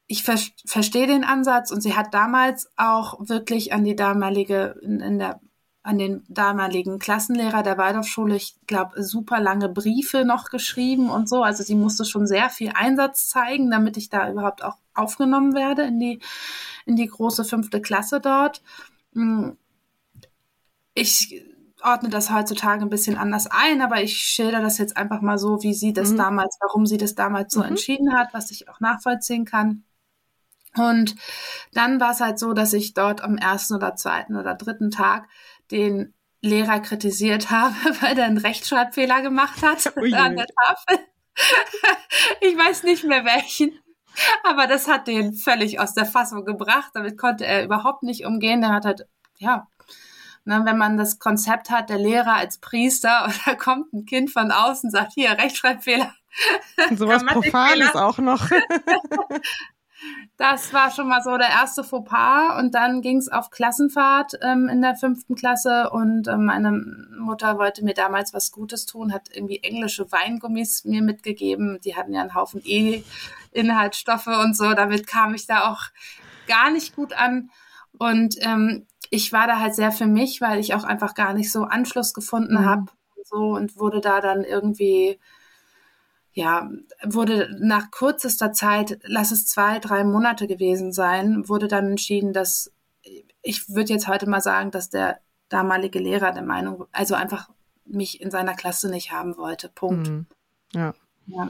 Ich 0.08 0.24
ver 0.24 0.38
verstehe 0.66 1.08
den 1.08 1.24
Ansatz 1.24 1.72
und 1.72 1.82
sie 1.82 1.96
hat 1.96 2.14
damals 2.14 2.72
auch 2.76 3.20
wirklich 3.20 3.74
an 3.74 3.84
die 3.84 3.96
damalige, 3.96 4.80
in, 4.82 5.00
in 5.00 5.20
der 5.20 5.40
an 5.84 5.98
den 5.98 6.24
damaligen 6.30 6.98
Klassenlehrer 6.98 7.62
der 7.62 7.78
Waldorfschule, 7.78 8.38
ich 8.38 8.56
glaube, 8.68 9.04
super 9.04 9.42
lange 9.42 9.68
Briefe 9.68 10.24
noch 10.24 10.50
geschrieben 10.50 11.10
und 11.10 11.28
so. 11.28 11.44
Also 11.44 11.62
sie 11.62 11.76
musste 11.76 12.06
schon 12.06 12.26
sehr 12.26 12.50
viel 12.50 12.72
Einsatz 12.74 13.28
zeigen, 13.28 13.70
damit 13.70 13.98
ich 13.98 14.10
da 14.10 14.32
überhaupt 14.32 14.64
auch 14.64 14.78
aufgenommen 14.94 15.54
werde 15.54 15.84
in 15.84 16.00
die, 16.00 16.20
in 16.86 16.96
die 16.96 17.08
große 17.08 17.44
fünfte 17.44 17.82
Klasse 17.82 18.22
dort. 18.22 18.64
Hm, 19.14 19.58
ich 20.94 21.44
ordne 21.84 22.10
das 22.10 22.32
heutzutage 22.32 22.84
ein 22.84 22.90
bisschen 22.90 23.18
anders 23.18 23.48
ein, 23.52 23.82
aber 23.82 24.02
ich 24.02 24.18
schilder 24.18 24.62
das 24.62 24.78
jetzt 24.78 24.96
einfach 24.96 25.20
mal 25.20 25.38
so, 25.38 25.64
wie 25.64 25.74
sie 25.74 25.92
das 25.92 26.12
mhm. 26.12 26.18
damals, 26.18 26.58
warum 26.62 26.86
sie 26.86 26.98
das 26.98 27.16
damals 27.16 27.54
so 27.54 27.60
mhm. 27.60 27.70
entschieden 27.70 28.14
hat, 28.14 28.34
was 28.34 28.52
ich 28.52 28.70
auch 28.70 28.80
nachvollziehen 28.80 29.44
kann. 29.44 29.84
Und 30.76 31.16
dann 31.74 32.00
war 32.00 32.12
es 32.12 32.22
halt 32.22 32.40
so, 32.40 32.54
dass 32.54 32.74
ich 32.74 32.94
dort 32.94 33.22
am 33.22 33.38
ersten 33.38 33.76
oder 33.76 33.96
zweiten 33.96 34.36
oder 34.36 34.56
dritten 34.56 34.90
Tag 34.90 35.28
den 35.72 36.14
Lehrer 36.42 36.80
kritisiert 36.82 37.50
habe, 37.50 37.76
weil 38.02 38.18
er 38.18 38.26
einen 38.26 38.38
Rechtschreibfehler 38.38 39.22
gemacht 39.22 39.62
hat 39.64 39.94
Ui. 39.98 40.14
an 40.14 40.36
der 40.36 40.48
Tafel. 40.48 41.00
ich 42.42 42.56
weiß 42.58 42.84
nicht 42.84 43.04
mehr 43.06 43.26
welchen. 43.26 43.80
Aber 44.44 44.68
das 44.68 44.88
hat 44.88 45.08
den 45.08 45.34
völlig 45.34 45.80
aus 45.80 45.96
der 45.96 46.06
Fassung 46.06 46.46
gebracht. 46.46 46.92
Damit 46.94 47.18
konnte 47.18 47.48
er 47.48 47.64
überhaupt 47.64 48.04
nicht 48.04 48.26
umgehen. 48.26 48.62
Der 48.62 48.70
hat 48.70 48.86
halt, 48.86 49.08
ja, 49.40 49.68
ne, 50.46 50.62
wenn 50.66 50.78
man 50.78 50.98
das 50.98 51.18
Konzept 51.18 51.72
hat, 51.72 51.90
der 51.90 51.98
Lehrer 51.98 52.36
als 52.36 52.60
Priester 52.60 53.26
und 53.26 53.48
da 53.48 53.56
kommt 53.56 53.92
ein 53.92 54.06
Kind 54.06 54.30
von 54.30 54.52
außen, 54.52 54.92
sagt, 54.92 55.14
hier, 55.16 55.32
Rechtschreibfehler. 55.32 56.14
Sowas 56.96 57.26
Profanes 57.26 57.96
auch 57.96 58.20
noch. 58.20 58.48
Das 60.38 60.74
war 60.74 60.92
schon 60.92 61.08
mal 61.08 61.22
so 61.22 61.38
der 61.38 61.50
erste 61.50 61.84
Fauxpas 61.84 62.60
und 62.60 62.74
dann 62.74 63.02
ging 63.02 63.18
es 63.18 63.30
auf 63.30 63.50
Klassenfahrt 63.50 64.34
ähm, 64.42 64.68
in 64.68 64.82
der 64.82 64.96
fünften 64.96 65.36
Klasse 65.36 65.90
und 65.92 66.28
ähm, 66.28 66.46
meine 66.46 66.72
Mutter 67.18 67.58
wollte 67.58 67.84
mir 67.84 67.94
damals 67.94 68.34
was 68.34 68.52
Gutes 68.52 68.86
tun, 68.86 69.14
hat 69.14 69.30
irgendwie 69.34 69.60
englische 69.64 70.12
Weingummis 70.12 70.86
mir 70.86 71.02
mitgegeben. 71.02 71.80
Die 71.84 71.96
hatten 71.96 72.14
ja 72.14 72.22
einen 72.22 72.36
Haufen 72.36 72.62
E-Inhaltsstoffe 72.66 74.28
und 74.28 74.58
so. 74.58 74.74
Damit 74.74 75.08
kam 75.08 75.34
ich 75.36 75.46
da 75.46 75.72
auch 75.72 75.84
gar 76.48 76.72
nicht 76.72 76.96
gut 76.96 77.14
an 77.14 77.50
und 77.98 78.36
ähm, 78.42 78.88
ich 79.10 79.32
war 79.32 79.46
da 79.46 79.60
halt 79.60 79.76
sehr 79.76 79.92
für 79.92 80.08
mich, 80.08 80.42
weil 80.42 80.60
ich 80.60 80.74
auch 80.74 80.84
einfach 80.84 81.14
gar 81.14 81.34
nicht 81.34 81.52
so 81.52 81.64
Anschluss 81.64 82.14
gefunden 82.14 82.56
mhm. 82.56 82.66
habe 82.66 82.86
und 83.16 83.28
so 83.28 83.38
und 83.56 83.78
wurde 83.78 84.02
da 84.02 84.22
dann 84.22 84.44
irgendwie 84.44 85.20
ja, 86.34 86.70
wurde 87.04 87.56
nach 87.60 87.92
kürzester 87.92 88.54
Zeit, 88.54 89.00
lass 89.04 89.32
es 89.32 89.46
zwei, 89.46 89.80
drei 89.80 90.04
Monate 90.04 90.48
gewesen 90.48 90.92
sein, 90.92 91.48
wurde 91.48 91.68
dann 91.68 91.92
entschieden, 91.92 92.34
dass 92.34 92.72
ich 93.44 93.70
würde 93.70 93.94
jetzt 93.94 94.08
heute 94.08 94.28
mal 94.28 94.42
sagen, 94.42 94.72
dass 94.72 94.90
der 94.90 95.20
damalige 95.50 96.00
Lehrer 96.00 96.32
der 96.32 96.44
Meinung, 96.44 96.86
also 96.92 97.14
einfach 97.14 97.50
mich 97.86 98.22
in 98.22 98.32
seiner 98.32 98.56
Klasse 98.56 98.90
nicht 98.90 99.12
haben 99.12 99.38
wollte. 99.38 99.70
Punkt. 99.70 100.08
Mhm. 100.08 100.26
Ja. 100.74 100.94
ja. 101.28 101.50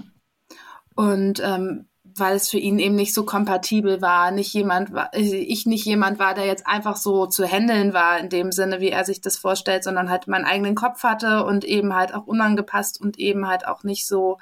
Und 0.96 1.39
ähm, 1.43 1.86
weil 2.15 2.36
es 2.36 2.50
für 2.50 2.58
ihn 2.58 2.80
eben 2.80 2.96
nicht 2.96 3.13
so 3.13 3.26
kompatibel 3.26 4.02
war, 4.02 4.32
nicht 4.32 4.54
jemand 4.54 4.93
war, 4.93 5.13
ich 5.13 5.65
nicht 5.65 5.86
jemand 5.86 6.19
war, 6.19 6.34
der 6.34 6.46
jetzt 6.46 6.67
einfach 6.67 6.96
so 6.96 7.26
zu 7.26 7.46
handeln 7.46 7.93
war 7.93 8.19
in 8.19 8.30
dem 8.30 8.52
Sinne, 8.52 8.80
wie 8.80 8.89
er 8.89 9.06
sich 9.06 9.22
das 9.22 9.38
vorstellt, 9.38 9.84
sondern 9.84 10.10
halt 10.10 10.28
meinen 10.28 10.46
eigenen 10.46 10.76
Kopf 10.76 11.04
hatte 11.04 11.43
und 11.46 11.63
eben 11.63 11.96
halt 11.96 12.13
auch 12.13 12.28
unangepasst 12.28 13.02
und 13.02 13.17
eben 13.17 13.48
halt 13.48 13.67
auch 13.67 13.84
nicht 13.84 14.06
so 14.06 14.38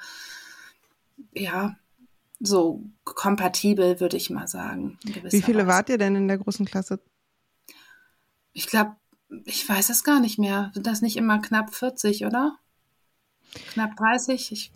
ja, 1.34 1.76
so 2.40 2.82
kompatibel, 3.04 4.00
würde 4.00 4.16
ich 4.16 4.30
mal 4.30 4.48
sagen. 4.48 4.98
Wie 5.04 5.42
viele 5.42 5.60
Weise. 5.60 5.66
wart 5.68 5.88
ihr 5.88 5.98
denn 5.98 6.16
in 6.16 6.28
der 6.28 6.38
großen 6.38 6.66
Klasse? 6.66 7.00
Ich 8.52 8.66
glaube, 8.66 8.96
ich 9.44 9.66
weiß 9.68 9.90
es 9.90 10.04
gar 10.04 10.20
nicht 10.20 10.38
mehr. 10.38 10.70
Sind 10.74 10.86
das 10.86 11.02
nicht 11.02 11.16
immer 11.16 11.40
knapp 11.40 11.74
40, 11.74 12.26
oder? 12.26 12.58
Knapp 13.72 13.96
30? 13.96 14.52
Ich 14.52 14.72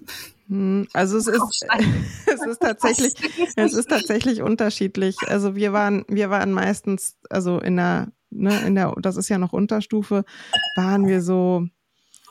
hm, 0.49 0.87
also 0.93 1.19
es 1.19 1.27
ist, 1.27 1.67
es 2.27 2.47
ist 2.47 2.61
tatsächlich, 2.61 3.15
es 3.57 3.75
ist 3.75 3.89
tatsächlich 3.89 4.43
unterschiedlich. 4.43 5.17
Also 5.27 5.57
wir 5.57 5.73
waren, 5.73 6.05
wir 6.09 6.31
waren 6.31 6.53
meistens, 6.53 7.17
also 7.31 7.59
in 7.59 7.77
der, 7.77 8.13
ne, 8.31 8.59
in 8.67 8.75
der, 8.75 8.95
das 9.01 9.17
ist 9.17 9.29
ja 9.29 9.39
noch 9.39 9.53
Unterstufe, 9.53 10.25
waren 10.77 11.07
wir 11.07 11.23
so 11.23 11.67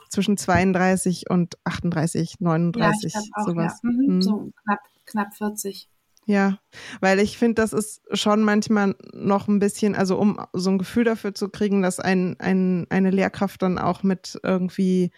zwischen 0.08 0.36
32 0.36 1.30
und 1.30 1.56
38, 1.64 2.36
39, 2.40 3.14
ja, 3.14 3.20
auch, 3.34 3.46
sowas. 3.46 3.80
Ja. 3.82 3.90
Mhm, 3.90 4.14
mhm. 4.14 4.22
So 4.22 4.52
knapp, 4.64 4.80
knapp 5.04 5.34
40. 5.34 5.88
Ja, 6.28 6.58
weil 7.00 7.20
ich 7.20 7.38
finde, 7.38 7.62
das 7.62 7.72
ist 7.72 8.02
schon 8.12 8.42
manchmal 8.42 8.96
noch 9.12 9.46
ein 9.46 9.60
bisschen, 9.60 9.94
also 9.94 10.18
um 10.18 10.40
so 10.52 10.70
ein 10.70 10.78
Gefühl 10.78 11.04
dafür 11.04 11.34
zu 11.34 11.48
kriegen, 11.48 11.82
dass 11.82 12.00
ein, 12.00 12.34
ein, 12.40 12.86
eine 12.90 13.10
Lehrkraft 13.10 13.62
dann 13.62 13.78
auch 13.78 14.02
mit 14.02 14.38
irgendwie 14.42 15.12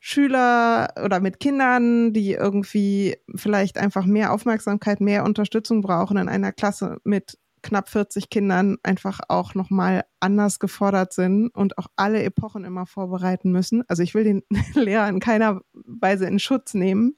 Schüler 0.00 0.92
oder 1.04 1.20
mit 1.20 1.38
Kindern, 1.38 2.12
die 2.12 2.32
irgendwie 2.32 3.16
vielleicht 3.36 3.78
einfach 3.78 4.04
mehr 4.04 4.32
Aufmerksamkeit, 4.32 5.00
mehr 5.00 5.24
Unterstützung 5.24 5.80
brauchen 5.80 6.16
in 6.16 6.28
einer 6.28 6.52
Klasse 6.52 6.98
mit 7.04 7.38
knapp 7.62 7.88
40 7.88 8.30
Kindern 8.30 8.76
einfach 8.82 9.20
auch 9.28 9.54
nochmal 9.54 10.04
anders 10.20 10.58
gefordert 10.58 11.12
sind 11.12 11.48
und 11.48 11.78
auch 11.78 11.88
alle 11.96 12.22
Epochen 12.22 12.64
immer 12.64 12.86
vorbereiten 12.86 13.50
müssen. 13.50 13.82
Also 13.88 14.02
ich 14.02 14.14
will 14.14 14.24
den 14.24 14.42
Lehrer 14.74 15.08
in 15.08 15.20
keiner 15.20 15.60
Weise 15.72 16.26
in 16.26 16.38
Schutz 16.38 16.74
nehmen, 16.74 17.16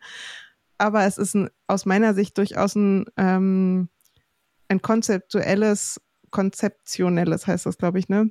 aber 0.79 1.05
es 1.05 1.19
ist 1.19 1.35
ein, 1.35 1.51
aus 1.67 1.87
meiner 1.87 2.15
Sicht 2.15 2.39
durchaus 2.39 2.77
ein, 2.77 3.07
ähm, 3.17 3.89
ein 4.69 4.81
konzeptuelles, 4.81 6.01
konzeptionelles 6.31 7.47
heißt 7.47 7.67
das, 7.67 7.79
glaube 7.79 7.99
ich, 7.99 8.09
ne? 8.09 8.31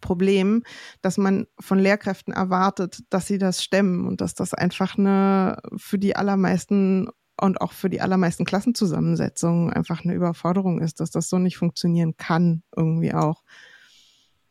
Problem, 0.00 0.62
dass 1.02 1.18
man 1.18 1.48
von 1.58 1.80
Lehrkräften 1.80 2.32
erwartet, 2.32 3.02
dass 3.10 3.26
sie 3.26 3.38
das 3.38 3.64
stemmen 3.64 4.06
und 4.06 4.20
dass 4.20 4.34
das 4.34 4.54
einfach 4.54 4.96
eine 4.96 5.60
für 5.76 5.98
die 5.98 6.14
allermeisten 6.14 7.08
und 7.40 7.60
auch 7.60 7.72
für 7.72 7.90
die 7.90 8.00
allermeisten 8.00 8.44
Klassenzusammensetzungen 8.44 9.72
einfach 9.72 10.04
eine 10.04 10.14
Überforderung 10.14 10.80
ist, 10.80 11.00
dass 11.00 11.10
das 11.10 11.28
so 11.28 11.38
nicht 11.38 11.56
funktionieren 11.56 12.16
kann, 12.16 12.62
irgendwie 12.76 13.14
auch. 13.14 13.42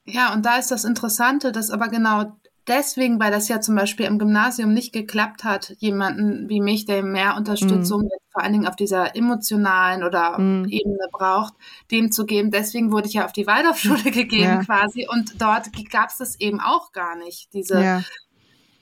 Ja, 0.05 0.33
und 0.33 0.45
da 0.45 0.57
ist 0.57 0.71
das 0.71 0.85
Interessante, 0.85 1.51
dass 1.51 1.69
aber 1.69 1.89
genau 1.89 2.25
deswegen, 2.67 3.19
weil 3.19 3.31
das 3.31 3.47
ja 3.47 3.61
zum 3.61 3.75
Beispiel 3.75 4.05
im 4.05 4.19
Gymnasium 4.19 4.73
nicht 4.73 4.93
geklappt 4.93 5.43
hat, 5.43 5.75
jemanden 5.79 6.49
wie 6.49 6.61
mich, 6.61 6.85
der 6.85 7.03
mehr 7.03 7.35
Unterstützung 7.35 8.03
mm. 8.03 8.09
vor 8.31 8.43
allen 8.43 8.53
Dingen 8.53 8.67
auf 8.67 8.75
dieser 8.75 9.15
emotionalen 9.15 10.03
oder 10.03 10.39
mm. 10.39 10.65
Ebene 10.69 11.07
braucht, 11.11 11.53
dem 11.91 12.11
zu 12.11 12.25
geben. 12.25 12.51
Deswegen 12.51 12.91
wurde 12.91 13.07
ich 13.07 13.13
ja 13.13 13.25
auf 13.25 13.33
die 13.33 13.47
Waldorfschule 13.47 14.03
gegeben 14.11 14.43
ja. 14.43 14.63
quasi 14.63 15.07
und 15.07 15.41
dort 15.41 15.69
gab 15.91 16.09
es 16.09 16.17
das 16.17 16.39
eben 16.39 16.59
auch 16.59 16.91
gar 16.91 17.15
nicht, 17.15 17.53
diese 17.53 17.81
ja 17.81 18.01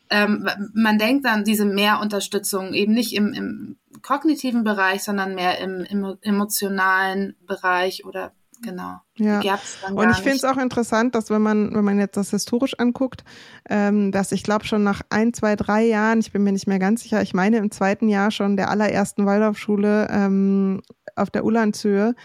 ähm, 0.09 0.47
man 0.73 0.97
denkt 0.97 1.25
dann 1.25 1.43
diese 1.43 1.65
Mehrunterstützung 1.65 2.73
eben 2.73 2.93
nicht 2.93 3.13
im, 3.13 3.33
im 3.33 3.77
kognitiven 4.01 4.63
Bereich, 4.63 5.03
sondern 5.03 5.35
mehr 5.35 5.59
im, 5.59 5.81
im 5.81 6.17
emotionalen 6.21 7.35
Bereich 7.45 8.05
oder 8.05 8.31
genau. 8.61 8.97
Ja. 9.15 9.59
Und 9.91 10.09
ich 10.11 10.17
finde 10.17 10.37
es 10.37 10.43
auch 10.43 10.57
interessant, 10.57 11.15
dass 11.15 11.29
wenn 11.29 11.41
man, 11.41 11.73
wenn 11.73 11.83
man 11.83 11.99
jetzt 11.99 12.17
das 12.17 12.31
historisch 12.31 12.79
anguckt, 12.79 13.23
ähm, 13.69 14.11
dass 14.11 14.31
ich 14.31 14.43
glaube 14.43 14.65
schon 14.65 14.83
nach 14.83 15.01
ein, 15.09 15.33
zwei, 15.33 15.55
drei 15.55 15.85
Jahren, 15.85 16.19
ich 16.19 16.31
bin 16.31 16.43
mir 16.43 16.51
nicht 16.51 16.67
mehr 16.67 16.79
ganz 16.79 17.03
sicher, 17.03 17.21
ich 17.21 17.33
meine 17.33 17.57
im 17.57 17.71
zweiten 17.71 18.09
Jahr 18.09 18.31
schon 18.31 18.57
der 18.57 18.69
allerersten 18.69 19.25
Waldorfschule 19.25 20.07
ähm, 20.09 20.81
auf 21.15 21.29
der 21.29 21.45
Ulandshöhe, 21.45 22.15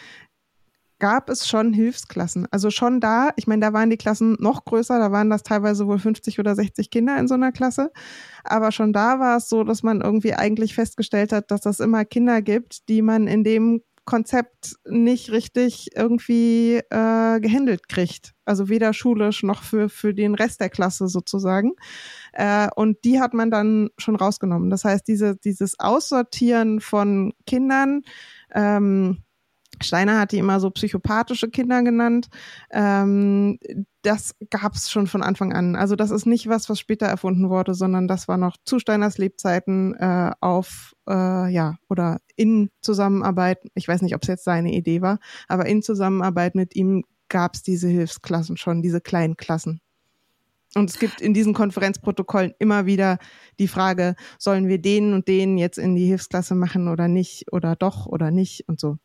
gab 1.02 1.28
es 1.28 1.48
schon 1.48 1.72
Hilfsklassen. 1.72 2.46
Also 2.52 2.70
schon 2.70 3.00
da, 3.00 3.30
ich 3.34 3.48
meine, 3.48 3.60
da 3.60 3.72
waren 3.72 3.90
die 3.90 3.96
Klassen 3.96 4.36
noch 4.38 4.64
größer, 4.64 5.00
da 5.00 5.10
waren 5.10 5.30
das 5.30 5.42
teilweise 5.42 5.88
wohl 5.88 5.98
50 5.98 6.38
oder 6.38 6.54
60 6.54 6.90
Kinder 6.90 7.18
in 7.18 7.26
so 7.26 7.34
einer 7.34 7.50
Klasse. 7.50 7.90
Aber 8.44 8.70
schon 8.70 8.92
da 8.92 9.18
war 9.18 9.38
es 9.38 9.48
so, 9.48 9.64
dass 9.64 9.82
man 9.82 10.00
irgendwie 10.00 10.34
eigentlich 10.34 10.76
festgestellt 10.76 11.32
hat, 11.32 11.50
dass 11.50 11.62
das 11.62 11.80
immer 11.80 12.04
Kinder 12.04 12.40
gibt, 12.40 12.88
die 12.88 13.02
man 13.02 13.26
in 13.26 13.42
dem 13.42 13.82
Konzept 14.04 14.76
nicht 14.88 15.32
richtig 15.32 15.88
irgendwie 15.96 16.76
äh, 16.90 17.40
gehandelt 17.40 17.88
kriegt. 17.88 18.34
Also 18.44 18.68
weder 18.68 18.92
schulisch 18.92 19.42
noch 19.42 19.64
für, 19.64 19.88
für 19.88 20.14
den 20.14 20.36
Rest 20.36 20.60
der 20.60 20.70
Klasse 20.70 21.08
sozusagen. 21.08 21.72
Äh, 22.32 22.68
und 22.76 23.02
die 23.02 23.18
hat 23.18 23.34
man 23.34 23.50
dann 23.50 23.90
schon 23.98 24.14
rausgenommen. 24.14 24.70
Das 24.70 24.84
heißt, 24.84 25.08
diese, 25.08 25.34
dieses 25.34 25.80
Aussortieren 25.80 26.80
von 26.80 27.32
Kindern, 27.44 28.02
ähm, 28.54 29.24
Steiner 29.80 30.20
hat 30.20 30.32
die 30.32 30.38
immer 30.38 30.60
so 30.60 30.70
psychopathische 30.70 31.48
Kinder 31.48 31.82
genannt. 31.82 32.28
Ähm, 32.70 33.58
das 34.02 34.34
gab 34.50 34.74
es 34.74 34.90
schon 34.90 35.06
von 35.06 35.22
Anfang 35.22 35.52
an. 35.52 35.76
Also 35.76 35.96
das 35.96 36.10
ist 36.10 36.26
nicht 36.26 36.48
was, 36.48 36.68
was 36.68 36.78
später 36.78 37.06
erfunden 37.06 37.48
wurde, 37.48 37.74
sondern 37.74 38.08
das 38.08 38.28
war 38.28 38.36
noch 38.36 38.56
zu 38.64 38.78
Steiners 38.78 39.18
Lebzeiten 39.18 39.94
äh, 39.94 40.32
auf, 40.40 40.94
äh, 41.08 41.52
ja, 41.52 41.76
oder 41.88 42.18
in 42.36 42.70
Zusammenarbeit, 42.80 43.58
ich 43.74 43.88
weiß 43.88 44.02
nicht, 44.02 44.14
ob 44.14 44.22
es 44.22 44.28
jetzt 44.28 44.44
seine 44.44 44.72
Idee 44.72 45.02
war, 45.02 45.18
aber 45.48 45.66
in 45.66 45.82
Zusammenarbeit 45.82 46.54
mit 46.54 46.74
ihm 46.74 47.04
gab 47.28 47.54
es 47.54 47.62
diese 47.62 47.88
Hilfsklassen 47.88 48.56
schon, 48.56 48.82
diese 48.82 49.00
kleinen 49.00 49.36
Klassen. 49.36 49.80
Und 50.74 50.88
es 50.88 50.98
gibt 50.98 51.20
in 51.20 51.34
diesen 51.34 51.52
Konferenzprotokollen 51.54 52.54
immer 52.58 52.86
wieder 52.86 53.18
die 53.58 53.68
Frage, 53.68 54.16
sollen 54.38 54.68
wir 54.68 54.78
den 54.78 55.12
und 55.12 55.28
den 55.28 55.58
jetzt 55.58 55.78
in 55.78 55.94
die 55.94 56.06
Hilfsklasse 56.06 56.54
machen 56.54 56.88
oder 56.88 57.08
nicht 57.08 57.52
oder 57.52 57.76
doch 57.76 58.06
oder 58.06 58.30
nicht 58.30 58.68
und 58.68 58.80
so. 58.80 58.96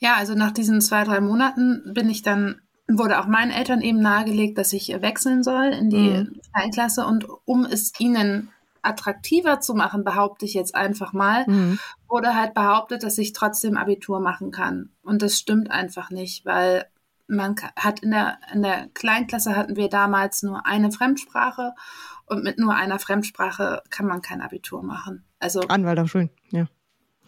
Ja, 0.00 0.14
also 0.16 0.34
nach 0.34 0.50
diesen 0.50 0.80
zwei, 0.80 1.04
drei 1.04 1.20
Monaten 1.20 1.92
bin 1.94 2.10
ich 2.10 2.22
dann, 2.22 2.60
wurde 2.88 3.20
auch 3.20 3.26
meinen 3.26 3.50
Eltern 3.50 3.82
eben 3.82 4.00
nahegelegt, 4.00 4.58
dass 4.58 4.72
ich 4.72 4.88
wechseln 5.00 5.42
soll 5.42 5.66
in 5.66 5.90
die 5.90 6.10
mhm. 6.10 6.40
Kleinklasse 6.52 7.06
und 7.06 7.26
um 7.44 7.64
es 7.64 7.92
ihnen 8.00 8.50
attraktiver 8.82 9.60
zu 9.60 9.74
machen, 9.74 10.04
behaupte 10.04 10.46
ich 10.46 10.54
jetzt 10.54 10.74
einfach 10.74 11.12
mal, 11.12 11.44
mhm. 11.46 11.78
wurde 12.08 12.34
halt 12.34 12.54
behauptet, 12.54 13.02
dass 13.02 13.18
ich 13.18 13.34
trotzdem 13.34 13.76
Abitur 13.76 14.20
machen 14.20 14.50
kann. 14.50 14.90
Und 15.02 15.20
das 15.20 15.38
stimmt 15.38 15.70
einfach 15.70 16.10
nicht, 16.10 16.46
weil 16.46 16.86
man 17.26 17.54
hat 17.76 18.00
in 18.00 18.10
der, 18.10 18.38
in 18.52 18.62
der 18.62 18.88
Kleinklasse 18.88 19.54
hatten 19.54 19.76
wir 19.76 19.88
damals 19.88 20.42
nur 20.42 20.66
eine 20.66 20.90
Fremdsprache 20.90 21.74
und 22.26 22.42
mit 22.42 22.58
nur 22.58 22.74
einer 22.74 22.98
Fremdsprache 22.98 23.82
kann 23.90 24.06
man 24.06 24.22
kein 24.22 24.40
Abitur 24.40 24.82
machen. 24.82 25.24
Also 25.38 25.60
Anwalt 25.62 25.98
auf 25.98 26.10
Schulen, 26.10 26.30
ja. 26.50 26.66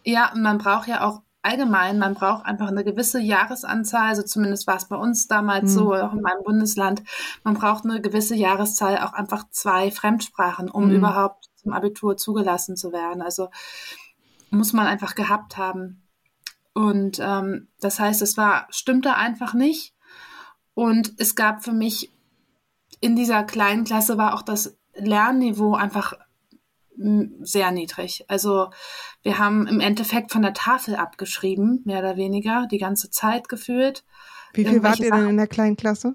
Ja, 0.05 0.33
man 0.35 0.59
braucht 0.59 0.89
ja 0.89 1.05
auch 1.07 1.23
allgemein, 1.43 1.99
man 1.99 2.15
braucht 2.15 2.47
einfach 2.47 2.69
eine 2.69 2.85
gewisse 2.85 3.21
Jahresanzahl, 3.21 4.09
also 4.09 4.23
zumindest 4.23 4.67
war 4.67 4.77
es 4.77 4.87
bei 4.87 4.97
uns 4.97 5.29
damals 5.29 5.73
mhm. 5.73 5.75
so, 5.75 5.95
auch 5.95 6.13
in 6.13 6.23
meinem 6.23 6.43
Bundesland, 6.45 7.03
man 7.45 7.55
braucht 7.55 7.85
eine 7.85 8.01
gewisse 8.01 8.35
Jahreszahl, 8.35 8.99
auch 8.99 9.13
einfach 9.13 9.45
zwei 9.51 9.91
Fremdsprachen, 9.91 10.71
um 10.71 10.87
mhm. 10.87 10.97
überhaupt 10.97 11.51
zum 11.57 11.73
Abitur 11.73 12.17
zugelassen 12.17 12.77
zu 12.77 12.93
werden. 12.93 13.23
Also 13.23 13.49
muss 14.51 14.73
man 14.73 14.87
einfach 14.87 15.15
gehabt 15.15 15.57
haben. 15.57 16.03
Und 16.75 17.19
ähm, 17.21 17.69
das 17.81 18.01
heißt, 18.01 18.23
es 18.23 18.37
war, 18.37 18.67
stimmte 18.71 19.15
einfach 19.15 19.55
nicht. 19.55 19.95
Und 20.75 21.15
es 21.19 21.35
gab 21.35 21.63
für 21.63 21.73
mich 21.73 22.13
in 23.01 23.17
dieser 23.17 23.45
kleinen 23.45 23.85
Klasse 23.85 24.17
war 24.17 24.35
auch 24.35 24.43
das 24.43 24.77
Lernniveau 24.95 25.75
einfach 25.75 26.15
sehr 26.97 27.71
niedrig. 27.71 28.25
Also 28.29 28.71
wir 29.23 29.39
haben 29.39 29.67
im 29.67 29.81
Endeffekt 29.81 30.33
von 30.33 30.43
der 30.43 30.53
Tafel 30.53 30.97
abgeschrieben, 30.97 31.83
mehr 31.85 32.01
oder 32.01 32.17
weniger, 32.17 32.67
die 32.71 32.79
ganze 32.79 33.11
Zeit 33.11 33.49
gefühlt. 33.49 34.05
Wie 34.55 34.65
viel 34.65 34.83
wart 34.83 35.01
ihr 35.01 35.11
denn 35.11 35.29
in 35.29 35.37
der 35.37 35.47
kleinen 35.47 35.77
Klasse? 35.77 36.15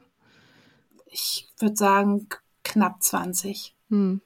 Ich 1.08 1.50
würde 1.60 1.76
sagen 1.76 2.28
knapp 2.64 3.02
20. 3.02 3.76
Hm. 3.90 4.22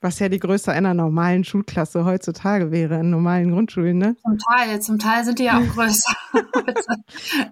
Was 0.00 0.18
ja 0.18 0.28
die 0.28 0.38
Größe 0.38 0.70
einer 0.70 0.92
normalen 0.92 1.44
Schulklasse 1.44 2.04
heutzutage 2.04 2.70
wäre, 2.70 3.00
in 3.00 3.08
normalen 3.08 3.52
Grundschulen, 3.52 3.96
ne? 3.96 4.16
Zum 4.20 4.38
Teil, 4.38 4.82
zum 4.82 4.98
Teil 4.98 5.24
sind 5.24 5.38
die 5.38 5.44
ja 5.44 5.58
auch 5.58 5.66
größer. 5.74 6.14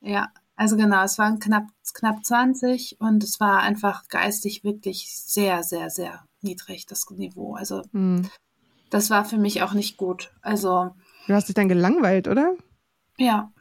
ja, 0.00 0.28
also 0.54 0.76
genau, 0.76 1.02
es 1.02 1.18
waren 1.18 1.40
knapp, 1.40 1.66
knapp 1.94 2.24
20 2.24 3.00
und 3.00 3.24
es 3.24 3.40
war 3.40 3.60
einfach 3.60 4.06
geistig 4.08 4.62
wirklich 4.62 5.10
sehr, 5.12 5.64
sehr, 5.64 5.90
sehr 5.90 6.27
niedrig, 6.42 6.86
das 6.86 7.08
Niveau. 7.10 7.54
Also 7.54 7.82
mhm. 7.92 8.28
das 8.90 9.10
war 9.10 9.24
für 9.24 9.38
mich 9.38 9.62
auch 9.62 9.72
nicht 9.72 9.96
gut. 9.96 10.32
Also. 10.42 10.90
Du 11.26 11.34
hast 11.34 11.48
dich 11.48 11.54
dann 11.54 11.68
gelangweilt, 11.68 12.28
oder? 12.28 12.54
Ja, 13.18 13.52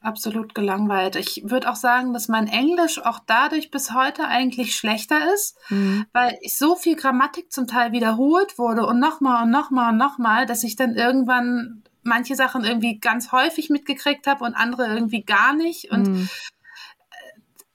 absolut 0.00 0.54
gelangweilt. 0.54 1.16
Ich 1.16 1.42
würde 1.46 1.70
auch 1.70 1.76
sagen, 1.76 2.12
dass 2.12 2.28
mein 2.28 2.46
Englisch 2.46 3.04
auch 3.04 3.18
dadurch 3.26 3.70
bis 3.70 3.92
heute 3.92 4.26
eigentlich 4.28 4.76
schlechter 4.76 5.34
ist, 5.34 5.58
mhm. 5.68 6.06
weil 6.12 6.38
ich 6.40 6.56
so 6.56 6.76
viel 6.76 6.96
Grammatik 6.96 7.52
zum 7.52 7.66
Teil 7.66 7.92
wiederholt 7.92 8.58
wurde 8.58 8.86
und 8.86 9.00
nochmal 9.00 9.44
und 9.44 9.50
nochmal 9.50 9.92
und 9.92 9.98
nochmal, 9.98 10.46
dass 10.46 10.62
ich 10.62 10.76
dann 10.76 10.94
irgendwann 10.94 11.82
manche 12.02 12.36
Sachen 12.36 12.64
irgendwie 12.64 12.98
ganz 12.98 13.32
häufig 13.32 13.68
mitgekriegt 13.68 14.26
habe 14.28 14.44
und 14.44 14.54
andere 14.54 14.86
irgendwie 14.86 15.22
gar 15.22 15.54
nicht. 15.54 15.90
Und 15.90 16.08
mhm. 16.08 16.28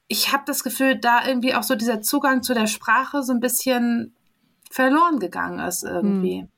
ich 0.08 0.32
habe 0.32 0.44
das 0.46 0.64
Gefühl, 0.64 0.96
da 0.96 1.28
irgendwie 1.28 1.54
auch 1.54 1.64
so 1.64 1.76
dieser 1.76 2.02
Zugang 2.02 2.42
zu 2.42 2.54
der 2.54 2.68
Sprache 2.68 3.24
so 3.24 3.34
ein 3.34 3.42
bisschen 3.42 4.16
verloren 4.72 5.20
gegangen 5.20 5.60
ist 5.60 5.84
irgendwie. 5.84 6.42
Hm. 6.42 6.50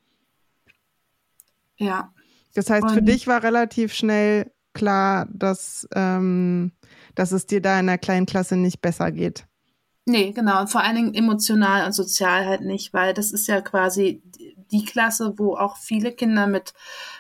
Ja. 1.77 2.13
Das 2.55 2.69
heißt, 2.69 2.83
Und, 2.83 2.93
für 2.93 3.01
dich 3.01 3.27
war 3.27 3.43
relativ 3.43 3.93
schnell 3.93 4.51
klar, 4.73 5.27
dass, 5.31 5.87
ähm, 5.95 6.71
dass 7.15 7.31
es 7.31 7.45
dir 7.45 7.61
da 7.61 7.79
in 7.79 7.87
der 7.87 7.97
kleinen 7.97 8.25
Klasse 8.25 8.55
nicht 8.55 8.81
besser 8.81 9.11
geht. 9.11 9.45
Nee, 10.05 10.31
genau. 10.31 10.61
Und 10.61 10.69
vor 10.69 10.81
allen 10.81 10.95
Dingen 10.95 11.13
emotional 11.13 11.85
und 11.85 11.93
sozial 11.93 12.45
halt 12.45 12.61
nicht, 12.61 12.93
weil 12.93 13.13
das 13.13 13.31
ist 13.31 13.47
ja 13.47 13.61
quasi 13.61 14.21
die 14.71 14.83
Klasse, 14.83 15.35
wo 15.37 15.55
auch 15.55 15.77
viele 15.77 16.11
Kinder 16.11 16.47
mit 16.47 16.73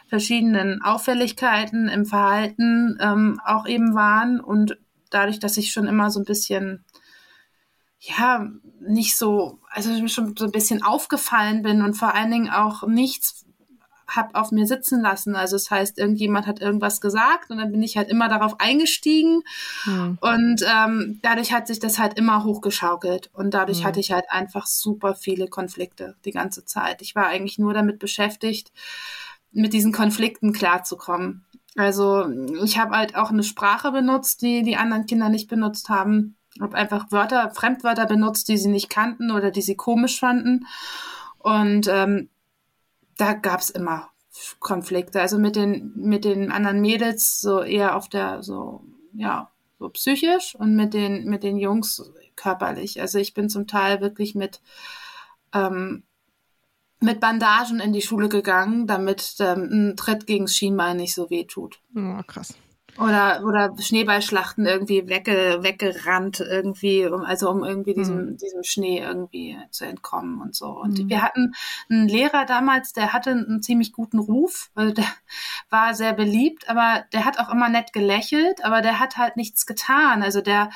verschiedenen 0.07 0.81
Auffälligkeiten 0.81 1.87
im 1.87 2.05
Verhalten 2.05 2.97
ähm, 2.99 3.39
auch 3.45 3.65
eben 3.67 3.95
waren. 3.95 4.41
Und 4.41 4.77
dadurch, 5.09 5.39
dass 5.39 5.57
ich 5.57 5.71
schon 5.71 5.87
immer 5.87 6.11
so 6.11 6.19
ein 6.19 6.25
bisschen 6.25 6.83
ja, 8.03 8.49
nicht 8.81 9.17
so, 9.17 9.59
also 9.69 10.07
schon 10.07 10.35
so 10.37 10.45
ein 10.45 10.51
bisschen 10.51 10.83
aufgefallen 10.83 11.61
bin 11.61 11.81
und 11.81 11.93
vor 11.93 12.13
allen 12.13 12.31
Dingen 12.31 12.49
auch 12.49 12.85
nichts 12.85 13.45
hab 14.05 14.35
auf 14.35 14.51
mir 14.51 14.67
sitzen 14.67 15.01
lassen. 15.01 15.35
Also 15.35 15.55
das 15.55 15.71
heißt, 15.71 15.97
irgendjemand 15.97 16.45
hat 16.45 16.59
irgendwas 16.59 16.99
gesagt 16.99 17.49
und 17.49 17.57
dann 17.57 17.71
bin 17.71 17.81
ich 17.81 17.95
halt 17.95 18.09
immer 18.09 18.27
darauf 18.27 18.59
eingestiegen 18.59 19.43
hm. 19.85 20.17
und 20.19 20.61
ähm, 20.67 21.19
dadurch 21.21 21.53
hat 21.53 21.67
sich 21.67 21.79
das 21.79 21.97
halt 21.97 22.19
immer 22.19 22.43
hochgeschaukelt 22.43 23.31
und 23.33 23.53
dadurch 23.53 23.79
hm. 23.79 23.85
hatte 23.85 24.01
ich 24.01 24.11
halt 24.11 24.25
einfach 24.29 24.67
super 24.67 25.15
viele 25.15 25.47
Konflikte 25.47 26.15
die 26.25 26.31
ganze 26.31 26.65
Zeit. 26.65 27.01
Ich 27.01 27.15
war 27.15 27.27
eigentlich 27.27 27.57
nur 27.57 27.73
damit 27.73 27.99
beschäftigt, 27.99 28.73
mit 29.53 29.71
diesen 29.71 29.93
Konflikten 29.93 30.51
klarzukommen. 30.51 31.45
Also 31.75 32.27
ich 32.63 32.77
habe 32.77 32.95
halt 32.97 33.15
auch 33.15 33.31
eine 33.31 33.43
Sprache 33.43 33.91
benutzt, 33.91 34.41
die 34.41 34.61
die 34.61 34.75
anderen 34.75 35.05
Kinder 35.05 35.29
nicht 35.29 35.47
benutzt 35.47 35.89
haben 35.89 36.35
habe 36.61 36.77
einfach 36.77 37.11
Wörter, 37.11 37.51
Fremdwörter 37.51 38.05
benutzt, 38.05 38.47
die 38.47 38.57
sie 38.57 38.69
nicht 38.69 38.89
kannten 38.89 39.31
oder 39.31 39.51
die 39.51 39.61
sie 39.61 39.75
komisch 39.75 40.19
fanden. 40.19 40.67
Und 41.39 41.87
ähm, 41.87 42.29
da 43.17 43.33
gab 43.33 43.59
es 43.59 43.69
immer 43.69 44.09
Konflikte. 44.59 45.21
Also 45.21 45.37
mit 45.39 45.55
den, 45.55 45.93
mit 45.95 46.25
den 46.25 46.51
anderen 46.51 46.81
Mädels 46.81 47.41
so 47.41 47.61
eher 47.61 47.95
auf 47.95 48.09
der, 48.09 48.43
so, 48.43 48.83
ja, 49.13 49.51
so 49.79 49.89
psychisch 49.89 50.55
und 50.55 50.75
mit 50.75 50.93
den, 50.93 51.25
mit 51.25 51.43
den 51.43 51.57
Jungs 51.57 52.11
körperlich. 52.35 53.01
Also 53.01 53.19
ich 53.19 53.33
bin 53.33 53.49
zum 53.49 53.67
Teil 53.67 54.01
wirklich 54.01 54.35
mit, 54.35 54.61
ähm, 55.53 56.03
mit 56.99 57.19
Bandagen 57.19 57.79
in 57.79 57.93
die 57.93 58.01
Schule 58.01 58.29
gegangen, 58.29 58.87
damit 58.87 59.35
ähm, 59.39 59.69
ein 59.71 59.97
Tritt 59.97 60.25
gegen 60.25 60.45
das 60.45 60.55
Schienbein 60.55 60.97
nicht 60.97 61.13
so 61.13 61.29
weh 61.29 61.43
tut. 61.43 61.81
Oh, 61.95 62.21
krass. 62.25 62.55
Oder, 62.99 63.43
oder 63.43 63.73
Schneeballschlachten 63.79 64.67
irgendwie 64.67 65.09
wegge, 65.09 65.59
weggerannt 65.61 66.41
irgendwie, 66.41 67.07
um, 67.07 67.21
also 67.21 67.49
um 67.49 67.63
irgendwie 67.63 67.95
diesem, 67.95 68.25
mhm. 68.25 68.37
diesem 68.37 68.63
Schnee 68.63 68.99
irgendwie 68.99 69.57
zu 69.71 69.85
entkommen 69.85 70.41
und 70.41 70.55
so. 70.55 70.67
Und 70.67 70.99
mhm. 70.99 71.09
wir 71.09 71.23
hatten 71.23 71.53
einen 71.89 72.07
Lehrer 72.07 72.45
damals, 72.45 72.93
der 72.93 73.11
hatte 73.11 73.31
einen 73.31 73.63
ziemlich 73.63 73.93
guten 73.93 74.19
Ruf, 74.19 74.69
also 74.75 74.93
der 74.93 75.07
war 75.71 75.95
sehr 75.95 76.13
beliebt, 76.13 76.69
aber 76.69 77.05
der 77.13 77.25
hat 77.25 77.39
auch 77.39 77.51
immer 77.51 77.67
nett 77.67 77.93
gelächelt, 77.93 78.63
aber 78.63 78.81
der 78.81 78.99
hat 78.99 79.17
halt 79.17 79.37
nichts 79.37 79.65
getan. 79.65 80.21
Also 80.21 80.41
der, 80.41 80.69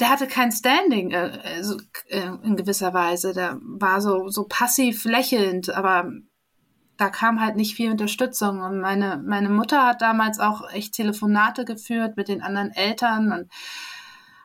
der 0.00 0.10
hatte 0.10 0.26
kein 0.26 0.50
Standing 0.50 1.12
äh, 1.12 1.38
also, 1.58 1.76
äh, 2.08 2.28
in 2.42 2.56
gewisser 2.56 2.92
Weise. 2.92 3.34
Der 3.34 3.60
war 3.62 4.00
so, 4.00 4.28
so 4.30 4.46
passiv 4.48 5.04
lächelnd, 5.04 5.70
aber 5.70 6.10
da 7.02 7.10
kam 7.10 7.40
halt 7.40 7.56
nicht 7.56 7.74
viel 7.74 7.90
Unterstützung. 7.90 8.60
Und 8.60 8.80
meine, 8.80 9.20
meine 9.26 9.48
Mutter 9.48 9.84
hat 9.84 10.02
damals 10.02 10.38
auch 10.38 10.70
echt 10.70 10.94
Telefonate 10.94 11.64
geführt 11.64 12.16
mit 12.16 12.28
den 12.28 12.42
anderen 12.42 12.70
Eltern 12.70 13.32
und 13.32 13.50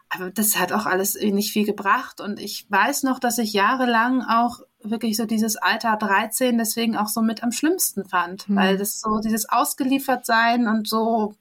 aber 0.10 0.32
das 0.32 0.58
hat 0.58 0.72
auch 0.72 0.86
alles 0.86 1.16
nicht 1.16 1.52
viel 1.52 1.66
gebracht. 1.66 2.22
Und 2.22 2.40
ich 2.40 2.66
weiß 2.70 3.04
noch, 3.04 3.20
dass 3.20 3.38
ich 3.38 3.54
jahrelang 3.54 4.24
auch 4.24 4.62
wirklich 4.82 5.18
so 5.18 5.26
dieses 5.26 5.58
Alter 5.58 5.98
13 5.98 6.58
deswegen 6.58 6.96
auch 6.96 7.10
so 7.10 7.22
mit 7.22 7.44
am 7.44 7.52
schlimmsten 7.52 8.06
fand, 8.06 8.50
mhm. 8.50 8.56
weil 8.56 8.78
das 8.78 9.02
so 9.02 9.20
dieses 9.20 9.50
ausgeliefert 9.50 10.26
sein 10.26 10.68
und 10.68 10.88
so, 10.88 11.36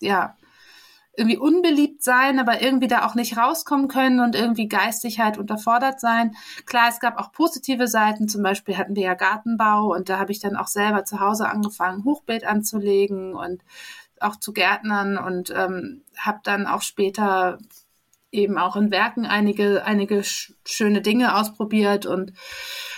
ja, 0.00 0.36
irgendwie 1.20 1.36
unbeliebt 1.36 2.02
sein, 2.02 2.38
aber 2.38 2.62
irgendwie 2.62 2.88
da 2.88 3.04
auch 3.04 3.14
nicht 3.14 3.36
rauskommen 3.36 3.88
können 3.88 4.20
und 4.20 4.34
irgendwie 4.34 4.68
geistig 4.68 5.20
halt 5.20 5.36
unterfordert 5.36 6.00
sein. 6.00 6.34
Klar, 6.64 6.88
es 6.88 6.98
gab 6.98 7.18
auch 7.18 7.30
positive 7.30 7.88
Seiten. 7.88 8.26
Zum 8.26 8.42
Beispiel 8.42 8.78
hatten 8.78 8.96
wir 8.96 9.02
ja 9.02 9.14
Gartenbau 9.14 9.94
und 9.94 10.08
da 10.08 10.18
habe 10.18 10.32
ich 10.32 10.40
dann 10.40 10.56
auch 10.56 10.66
selber 10.66 11.04
zu 11.04 11.20
Hause 11.20 11.48
angefangen, 11.48 12.04
Hochbeet 12.04 12.44
anzulegen 12.46 13.34
und 13.34 13.62
auch 14.18 14.36
zu 14.36 14.54
Gärtnern 14.54 15.18
und 15.18 15.50
ähm, 15.54 16.04
habe 16.16 16.40
dann 16.42 16.66
auch 16.66 16.80
später 16.80 17.58
eben 18.32 18.56
auch 18.56 18.76
in 18.76 18.90
Werken 18.90 19.26
einige 19.26 19.84
einige 19.84 20.22
schöne 20.64 21.02
Dinge 21.02 21.36
ausprobiert 21.36 22.06
und 22.06 22.32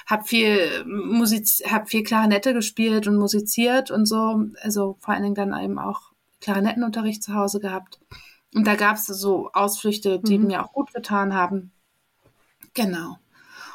habe 0.06 0.24
viel 0.24 0.84
Musik, 0.84 1.44
habe 1.68 1.86
viel 1.86 2.04
Klarinette 2.04 2.54
gespielt 2.54 3.08
und 3.08 3.16
musiziert 3.16 3.90
und 3.90 4.06
so. 4.06 4.44
Also 4.60 4.96
vor 5.00 5.14
allen 5.14 5.22
Dingen 5.24 5.34
dann 5.34 5.60
eben 5.60 5.78
auch 5.80 6.11
Klarinettenunterricht 6.42 7.22
zu 7.22 7.34
Hause 7.34 7.60
gehabt. 7.60 7.98
Und 8.54 8.66
da 8.66 8.74
gab 8.74 8.96
es 8.96 9.06
so 9.06 9.50
Ausflüchte, 9.52 10.18
die 10.20 10.38
mhm. 10.38 10.48
mir 10.48 10.64
auch 10.64 10.72
gut 10.72 10.92
getan 10.92 11.34
haben. 11.34 11.72
Genau. 12.74 13.16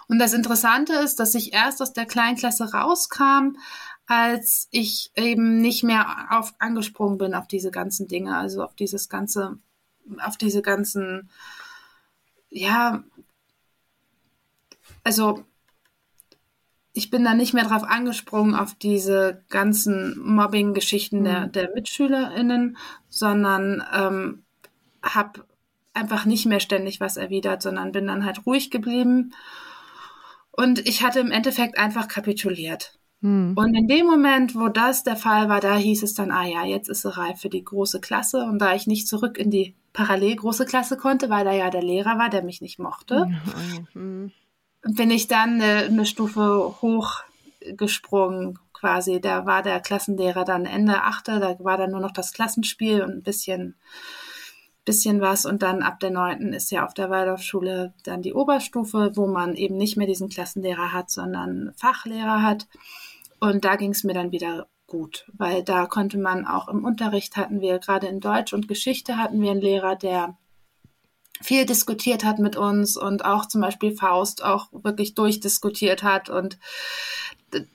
Und 0.07 0.19
das 0.19 0.33
Interessante 0.33 0.93
ist, 0.93 1.19
dass 1.19 1.33
ich 1.35 1.53
erst 1.53 1.81
aus 1.81 1.93
der 1.93 2.05
Kleinklasse 2.05 2.71
rauskam, 2.71 3.57
als 4.05 4.67
ich 4.71 5.11
eben 5.15 5.59
nicht 5.59 5.83
mehr 5.83 6.27
auf, 6.29 6.53
angesprungen 6.59 7.17
bin 7.17 7.33
auf 7.33 7.47
diese 7.47 7.71
ganzen 7.71 8.07
Dinge, 8.07 8.37
also 8.37 8.63
auf 8.63 8.73
dieses 8.75 9.09
ganze, 9.09 9.57
auf 10.19 10.37
diese 10.37 10.61
ganzen, 10.61 11.29
ja, 12.49 13.03
also 15.03 15.43
ich 16.97 17.11
bin 17.11 17.23
da 17.23 17.35
nicht 17.35 17.53
mehr 17.53 17.65
drauf 17.65 17.83
angesprungen 17.83 18.55
auf 18.55 18.73
diese 18.73 19.43
ganzen 19.49 20.19
Mobbing-Geschichten 20.19 21.19
mhm. 21.19 21.23
der, 21.23 21.47
der 21.47 21.73
MitschülerInnen, 21.75 22.75
sondern 23.07 23.83
ähm, 23.93 24.43
habe 25.03 25.45
einfach 25.93 26.25
nicht 26.25 26.47
mehr 26.47 26.59
ständig 26.59 26.99
was 26.99 27.15
erwidert, 27.15 27.61
sondern 27.61 27.91
bin 27.91 28.07
dann 28.07 28.25
halt 28.25 28.47
ruhig 28.47 28.71
geblieben. 28.71 29.33
Und 30.51 30.87
ich 30.87 31.03
hatte 31.03 31.19
im 31.19 31.29
Endeffekt 31.29 31.77
einfach 31.77 32.07
kapituliert. 32.07 32.97
Hm. 33.21 33.53
Und 33.55 33.75
in 33.75 33.87
dem 33.87 34.07
Moment, 34.07 34.55
wo 34.55 34.67
das 34.67 35.03
der 35.03 35.15
Fall 35.15 35.49
war, 35.49 35.59
da 35.59 35.75
hieß 35.75 36.01
es 36.01 36.15
dann, 36.15 36.31
ah 36.31 36.45
ja, 36.45 36.65
jetzt 36.65 36.89
ist 36.89 37.03
sie 37.03 37.15
reif 37.15 37.39
für 37.39 37.49
die 37.49 37.63
große 37.63 38.01
Klasse. 38.01 38.43
Und 38.43 38.59
da 38.59 38.73
ich 38.73 38.87
nicht 38.87 39.07
zurück 39.07 39.37
in 39.37 39.51
die 39.51 39.75
parallel 39.93 40.35
große 40.35 40.65
Klasse 40.65 40.97
konnte, 40.97 41.29
weil 41.29 41.45
da 41.45 41.51
ja 41.51 41.69
der 41.69 41.83
Lehrer 41.83 42.17
war, 42.17 42.29
der 42.29 42.43
mich 42.43 42.61
nicht 42.61 42.79
mochte, 42.79 43.27
hm. 43.93 44.31
Bin 44.83 45.11
ich 45.11 45.27
dann 45.27 45.61
eine, 45.61 45.85
eine 45.85 46.05
Stufe 46.05 46.75
hochgesprungen 46.81 48.59
quasi. 48.73 49.19
Da 49.19 49.45
war 49.45 49.63
der 49.63 49.79
Klassenlehrer 49.79 50.45
dann 50.45 50.65
Ende 50.65 51.03
Achte, 51.03 51.39
da 51.39 51.55
war 51.59 51.77
dann 51.77 51.91
nur 51.91 51.99
noch 51.99 52.11
das 52.11 52.33
Klassenspiel 52.33 53.01
und 53.01 53.11
ein 53.11 53.23
bisschen 53.23 53.75
bisschen 54.87 55.19
was 55.19 55.45
und 55.45 55.61
dann 55.61 55.83
ab 55.83 55.99
der 55.99 56.11
neunten 56.11 56.53
ist 56.53 56.71
ja 56.71 56.85
auf 56.85 56.93
der 56.93 57.09
Waldorfschule 57.09 57.93
dann 58.03 58.21
die 58.21 58.33
Oberstufe, 58.33 59.11
wo 59.15 59.27
man 59.27 59.53
eben 59.55 59.75
nicht 59.75 59.97
mehr 59.97 60.07
diesen 60.07 60.29
Klassenlehrer 60.29 60.93
hat, 60.93 61.11
sondern 61.11 61.73
Fachlehrer 61.75 62.41
hat. 62.41 62.67
Und 63.41 63.65
da 63.65 63.75
ging 63.75 63.91
es 63.91 64.05
mir 64.05 64.13
dann 64.13 64.31
wieder 64.31 64.67
gut, 64.87 65.29
weil 65.33 65.61
da 65.61 65.85
konnte 65.85 66.17
man 66.17 66.47
auch 66.47 66.69
im 66.69 66.85
Unterricht 66.85 67.35
hatten 67.35 67.59
wir 67.59 67.79
gerade 67.79 68.07
in 68.07 68.21
Deutsch 68.21 68.53
und 68.53 68.69
Geschichte 68.69 69.17
hatten 69.17 69.41
wir 69.41 69.51
einen 69.51 69.61
Lehrer, 69.61 69.97
der 69.97 70.37
viel 71.41 71.65
diskutiert 71.65 72.23
hat 72.23 72.39
mit 72.39 72.55
uns 72.55 72.97
und 72.97 73.25
auch 73.25 73.45
zum 73.45 73.61
Beispiel 73.61 73.95
Faust 73.95 74.43
auch 74.43 74.67
wirklich 74.71 75.15
durchdiskutiert 75.15 76.03
hat 76.03 76.29
und 76.29 76.57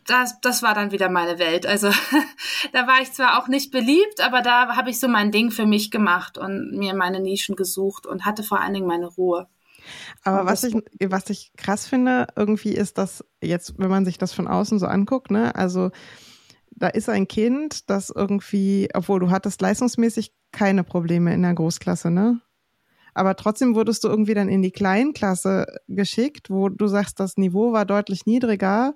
das, 0.07 0.41
das 0.41 0.63
war 0.63 0.75
dann 0.75 0.93
wieder 0.93 1.09
meine 1.09 1.39
Welt. 1.39 1.67
Also 1.67 1.89
da 2.73 2.87
war 2.87 3.01
ich 3.01 3.13
zwar 3.13 3.43
auch 3.43 3.49
nicht 3.49 3.71
beliebt, 3.71 4.21
aber 4.21 4.43
da 4.43 4.77
habe 4.77 4.91
ich 4.91 5.01
so 5.01 5.09
mein 5.09 5.31
Ding 5.31 5.51
für 5.51 5.67
mich 5.67 5.91
gemacht 5.91 6.37
und 6.37 6.73
mir 6.73 6.95
meine 6.95 7.21
Nischen 7.21 7.57
gesucht 7.57 8.07
und 8.07 8.25
hatte 8.25 8.43
vor 8.43 8.61
allen 8.61 8.75
Dingen 8.75 8.87
meine 8.87 9.07
Ruhe. 9.07 9.49
Aber 10.23 10.47
was 10.47 10.63
ich, 10.63 10.75
was 11.01 11.29
ich 11.31 11.53
krass 11.57 11.87
finde, 11.87 12.29
irgendwie 12.37 12.73
ist 12.73 12.99
das 12.99 13.25
jetzt, 13.43 13.79
wenn 13.79 13.91
man 13.91 14.05
sich 14.05 14.19
das 14.19 14.33
von 14.33 14.47
außen 14.47 14.79
so 14.79 14.87
anguckt, 14.87 15.31
ne, 15.31 15.55
also 15.57 15.91
da 16.71 16.89
ist 16.89 17.09
ein 17.09 17.29
Kind, 17.29 17.91
das 17.91 18.11
irgendwie, 18.11 18.89
obwohl 18.95 19.21
du 19.21 19.31
hattest 19.31 19.61
leistungsmäßig 19.61 20.33
keine 20.53 20.85
Probleme 20.85 21.35
in 21.35 21.43
der 21.43 21.55
Großklasse, 21.55 22.11
ne? 22.11 22.41
Aber 23.15 23.37
trotzdem 23.37 23.75
wurdest 23.75 24.05
du 24.05 24.09
irgendwie 24.09 24.35
dann 24.35 24.49
in 24.49 24.63
die 24.63 24.71
Kleinklasse 24.71 25.67
geschickt, 25.89 26.51
wo 26.51 26.69
du 26.69 26.87
sagst, 26.87 27.21
das 27.21 27.37
Niveau 27.37 27.73
war 27.73 27.85
deutlich 27.85 28.27
niedriger. 28.27 28.95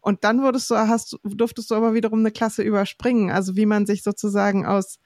Und 0.00 0.24
dann 0.24 0.42
wurdest 0.42 0.70
du, 0.70 0.76
hast, 0.76 1.18
durftest 1.22 1.70
du 1.70 1.76
aber 1.76 1.94
wiederum 1.94 2.20
eine 2.20 2.32
Klasse 2.32 2.62
überspringen. 2.62 3.30
Also 3.30 3.56
wie 3.56 3.66
man 3.66 3.86
sich 3.86 4.02
sozusagen 4.02 4.66
aus 4.66 4.98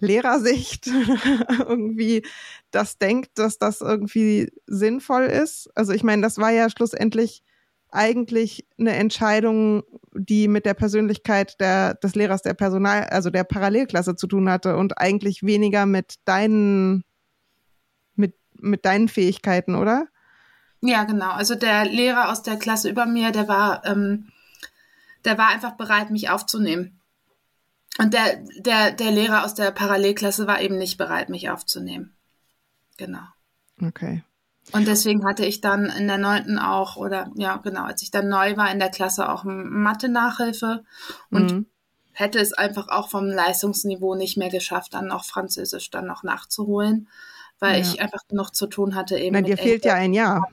Lehrersicht 0.00 0.86
irgendwie 1.68 2.24
das 2.70 2.98
denkt, 2.98 3.38
dass 3.38 3.58
das 3.58 3.80
irgendwie 3.80 4.50
sinnvoll 4.66 5.24
ist. 5.24 5.70
Also 5.74 5.92
ich 5.92 6.02
meine, 6.02 6.22
das 6.22 6.38
war 6.38 6.50
ja 6.50 6.68
schlussendlich 6.68 7.42
eigentlich 7.94 8.66
eine 8.78 8.94
Entscheidung, 8.94 9.84
die 10.12 10.48
mit 10.48 10.66
der 10.66 10.74
Persönlichkeit 10.74 11.60
der, 11.60 11.94
des 11.94 12.16
Lehrers 12.16 12.42
der 12.42 12.54
Personal, 12.54 13.04
also 13.04 13.30
der 13.30 13.44
Parallelklasse 13.44 14.16
zu 14.16 14.26
tun 14.26 14.50
hatte 14.50 14.76
und 14.76 14.98
eigentlich 14.98 15.44
weniger 15.44 15.86
mit 15.86 16.16
deinen, 16.24 17.04
mit, 18.64 18.84
deinen 18.84 19.08
Fähigkeiten, 19.08 19.74
oder? 19.74 20.08
Ja, 20.80 21.04
genau. 21.04 21.30
Also 21.30 21.54
der 21.54 21.84
Lehrer 21.86 22.30
aus 22.30 22.42
der 22.42 22.56
Klasse 22.56 22.90
über 22.90 23.06
mir, 23.06 23.30
der 23.30 23.48
war, 23.48 23.84
ähm, 23.86 24.28
der 25.24 25.38
war 25.38 25.48
einfach 25.48 25.72
bereit, 25.72 26.10
mich 26.10 26.30
aufzunehmen. 26.30 27.00
Und 27.98 28.12
der, 28.12 28.42
der, 28.58 28.92
der 28.92 29.10
Lehrer 29.12 29.44
aus 29.44 29.54
der 29.54 29.70
Parallelklasse 29.70 30.46
war 30.46 30.60
eben 30.60 30.76
nicht 30.76 30.98
bereit, 30.98 31.28
mich 31.28 31.48
aufzunehmen. 31.48 32.14
Genau. 32.96 33.22
Okay. 33.80 34.22
Und 34.72 34.86
deswegen 34.86 35.26
hatte 35.26 35.44
ich 35.44 35.60
dann 35.60 35.86
in 35.86 36.08
der 36.08 36.18
neunten 36.18 36.58
auch, 36.58 36.96
oder 36.96 37.30
ja, 37.34 37.56
genau, 37.58 37.84
als 37.84 38.02
ich 38.02 38.10
dann 38.10 38.28
neu 38.28 38.56
war 38.56 38.70
in 38.70 38.78
der 38.78 38.90
Klasse 38.90 39.28
auch 39.28 39.44
Mathe-Nachhilfe 39.44 40.84
und 41.30 41.52
mhm. 41.52 41.66
hätte 42.12 42.38
es 42.40 42.52
einfach 42.52 42.88
auch 42.88 43.08
vom 43.10 43.26
Leistungsniveau 43.26 44.14
nicht 44.14 44.36
mehr 44.36 44.48
geschafft, 44.48 44.94
dann 44.94 45.06
noch 45.06 45.24
Französisch 45.24 45.90
dann 45.90 46.06
noch 46.06 46.22
nachzuholen, 46.22 47.08
weil 47.64 47.80
ja. 47.80 47.80
ich 47.80 48.00
einfach 48.00 48.20
noch 48.30 48.50
zu 48.50 48.66
tun 48.66 48.94
hatte 48.94 49.16
eben. 49.16 49.32
Nein, 49.32 49.44
dir 49.44 49.56
fehlt 49.56 49.86
ja 49.86 49.94
ein 49.94 50.12
Jahr. 50.12 50.46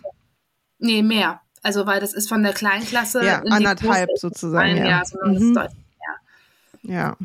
Nee, 0.80 1.04
mehr. 1.04 1.42
Also, 1.62 1.86
weil 1.86 2.00
das 2.00 2.14
ist 2.14 2.30
von 2.30 2.42
der 2.42 2.54
Kleinklasse. 2.54 3.24
Ja, 3.24 3.42
anderthalb 3.42 4.10
sozusagen. 4.16 4.70
Ein 4.70 4.78
ja. 4.78 4.88
Jahr, 4.88 5.06
sondern 5.06 5.32
mhm. 5.32 5.36
das 5.36 5.44
ist 5.44 5.56
deutlich 5.56 5.86
mehr. 6.00 6.96
Ja. 6.96 7.18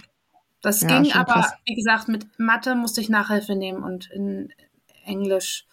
Das 0.61 0.81
ja, 0.81 0.89
ging 0.89 1.13
aber, 1.13 1.33
krass. 1.33 1.53
wie 1.65 1.77
gesagt, 1.77 2.09
mit 2.09 2.27
Mathe 2.39 2.75
musste 2.75 3.01
ich 3.01 3.09
Nachhilfe 3.09 3.55
nehmen 3.55 3.85
und 3.85 4.11
in 4.11 4.53
Englisch, 5.05 5.67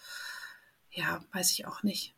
ja, 0.92 1.20
weiß 1.32 1.50
ich 1.50 1.66
auch 1.66 1.82
nicht. 1.82 2.14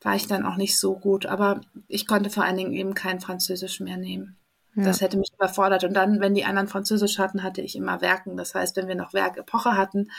War 0.00 0.14
ich 0.14 0.28
dann 0.28 0.46
auch 0.46 0.56
nicht 0.56 0.78
so 0.78 0.94
gut, 0.94 1.26
aber 1.26 1.60
ich 1.88 2.06
konnte 2.06 2.30
vor 2.30 2.44
allen 2.44 2.56
Dingen 2.56 2.72
eben 2.72 2.94
kein 2.94 3.20
Französisch 3.20 3.80
mehr 3.80 3.96
nehmen. 3.96 4.36
Ja. 4.76 4.84
Das 4.84 5.00
hätte 5.00 5.16
mich 5.16 5.30
überfordert. 5.34 5.84
Und 5.84 5.94
dann, 5.94 6.20
wenn 6.20 6.34
die 6.34 6.44
anderen 6.44 6.68
Französisch 6.68 7.18
hatten, 7.18 7.42
hatte 7.42 7.60
ich 7.60 7.76
immer 7.76 8.00
Werken. 8.00 8.36
Das 8.36 8.54
heißt, 8.54 8.76
wenn 8.76 8.88
wir 8.88 8.96
noch 8.96 9.12
Werkepoche 9.12 9.76
hatten, 9.76 10.10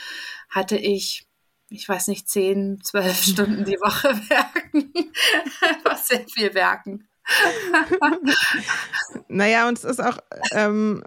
hatte 0.48 0.76
ich 0.76 1.26
ich 1.68 1.88
weiß 1.88 2.08
nicht, 2.08 2.28
zehn, 2.28 2.80
zwölf 2.82 3.16
Stunden 3.22 3.64
die 3.64 3.78
Woche 3.80 4.08
werken. 4.30 4.92
Was 5.84 6.08
sehr 6.08 6.24
viel 6.28 6.54
werken. 6.54 7.08
naja, 9.28 9.68
und 9.68 9.78
es 9.78 9.84
ist 9.84 10.00
auch 10.00 10.18
ähm, 10.52 11.02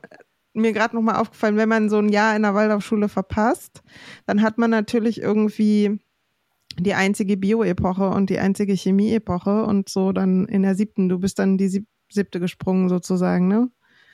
mir 0.53 0.73
gerade 0.73 0.95
nochmal 0.95 1.15
aufgefallen, 1.15 1.55
wenn 1.55 1.69
man 1.69 1.89
so 1.89 1.97
ein 1.97 2.09
Jahr 2.09 2.35
in 2.35 2.41
der 2.41 2.55
Waldorfschule 2.55 3.07
verpasst, 3.07 3.81
dann 4.25 4.41
hat 4.41 4.57
man 4.57 4.69
natürlich 4.69 5.21
irgendwie 5.21 5.97
die 6.77 6.93
einzige 6.93 7.37
Bio-Epoche 7.37 8.09
und 8.09 8.29
die 8.29 8.39
einzige 8.39 8.75
Chemie-Epoche 8.75 9.63
und 9.63 9.87
so 9.87 10.11
dann 10.11 10.45
in 10.45 10.63
der 10.63 10.75
siebten, 10.75 11.07
du 11.07 11.19
bist 11.19 11.39
dann 11.39 11.57
die 11.57 11.69
siebte 11.69 11.98
gesprungen 12.13 12.89
sozusagen, 12.89 13.47
ne? 13.47 13.69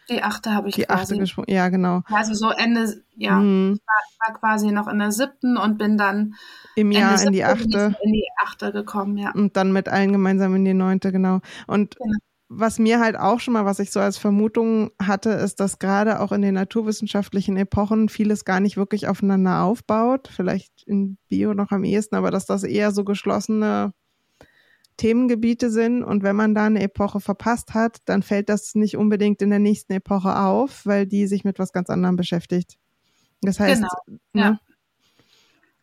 Die 0.09 0.21
achte 0.21 0.53
habe 0.53 0.69
ich 0.69 0.75
die 0.75 0.83
quasi. 0.83 1.01
achte 1.01 1.17
gesprungen, 1.17 1.49
ja, 1.49 1.69
genau. 1.69 2.01
Also 2.11 2.33
so 2.33 2.51
Ende, 2.51 3.03
ja, 3.15 3.39
mhm. 3.39 3.73
ich 3.75 3.87
war, 3.87 4.33
war, 4.33 4.39
quasi 4.39 4.71
noch 4.71 4.87
in 4.87 4.99
der 4.99 5.11
siebten 5.11 5.57
und 5.57 5.77
bin 5.77 5.97
dann 5.97 6.35
im 6.75 6.91
Jahr 6.91 7.21
in 7.21 7.33
die 7.33 7.43
achte. 7.43 7.95
In 8.03 8.13
die 8.13 8.27
achte 8.43 8.71
gekommen, 8.71 9.17
ja. 9.17 9.31
Und 9.31 9.57
dann 9.57 9.71
mit 9.71 9.89
allen 9.89 10.11
gemeinsam 10.11 10.55
in 10.55 10.65
die 10.65 10.73
neunte, 10.73 11.11
genau. 11.11 11.39
Und 11.65 11.95
genau. 11.95 12.17
was 12.49 12.77
mir 12.77 12.99
halt 12.99 13.17
auch 13.17 13.39
schon 13.39 13.53
mal, 13.53 13.65
was 13.65 13.79
ich 13.79 13.91
so 13.91 13.99
als 13.99 14.17
Vermutung 14.17 14.91
hatte, 15.01 15.31
ist, 15.31 15.59
dass 15.59 15.79
gerade 15.79 16.19
auch 16.19 16.31
in 16.31 16.43
den 16.43 16.53
naturwissenschaftlichen 16.53 17.57
Epochen 17.57 18.07
vieles 18.07 18.45
gar 18.45 18.59
nicht 18.59 18.77
wirklich 18.77 19.07
aufeinander 19.07 19.63
aufbaut. 19.63 20.29
Vielleicht 20.31 20.83
in 20.85 21.17
Bio 21.29 21.55
noch 21.55 21.71
am 21.71 21.83
ehesten, 21.83 22.15
aber 22.15 22.29
dass 22.29 22.45
das 22.45 22.63
eher 22.63 22.91
so 22.91 23.03
geschlossene 23.03 23.91
Themengebiete 24.97 25.69
sind 25.69 26.03
und 26.03 26.23
wenn 26.23 26.35
man 26.35 26.55
da 26.55 26.65
eine 26.65 26.81
Epoche 26.81 27.19
verpasst 27.19 27.73
hat, 27.73 27.97
dann 28.05 28.23
fällt 28.23 28.49
das 28.49 28.75
nicht 28.75 28.97
unbedingt 28.97 29.41
in 29.41 29.49
der 29.49 29.59
nächsten 29.59 29.93
Epoche 29.93 30.37
auf, 30.37 30.85
weil 30.85 31.05
die 31.05 31.27
sich 31.27 31.43
mit 31.43 31.59
was 31.59 31.73
ganz 31.73 31.89
anderem 31.89 32.15
beschäftigt. 32.15 32.77
Das 33.41 33.59
heißt, 33.59 33.81
genau. 33.81 34.19
ja. 34.33 34.49
Ne? 34.51 34.59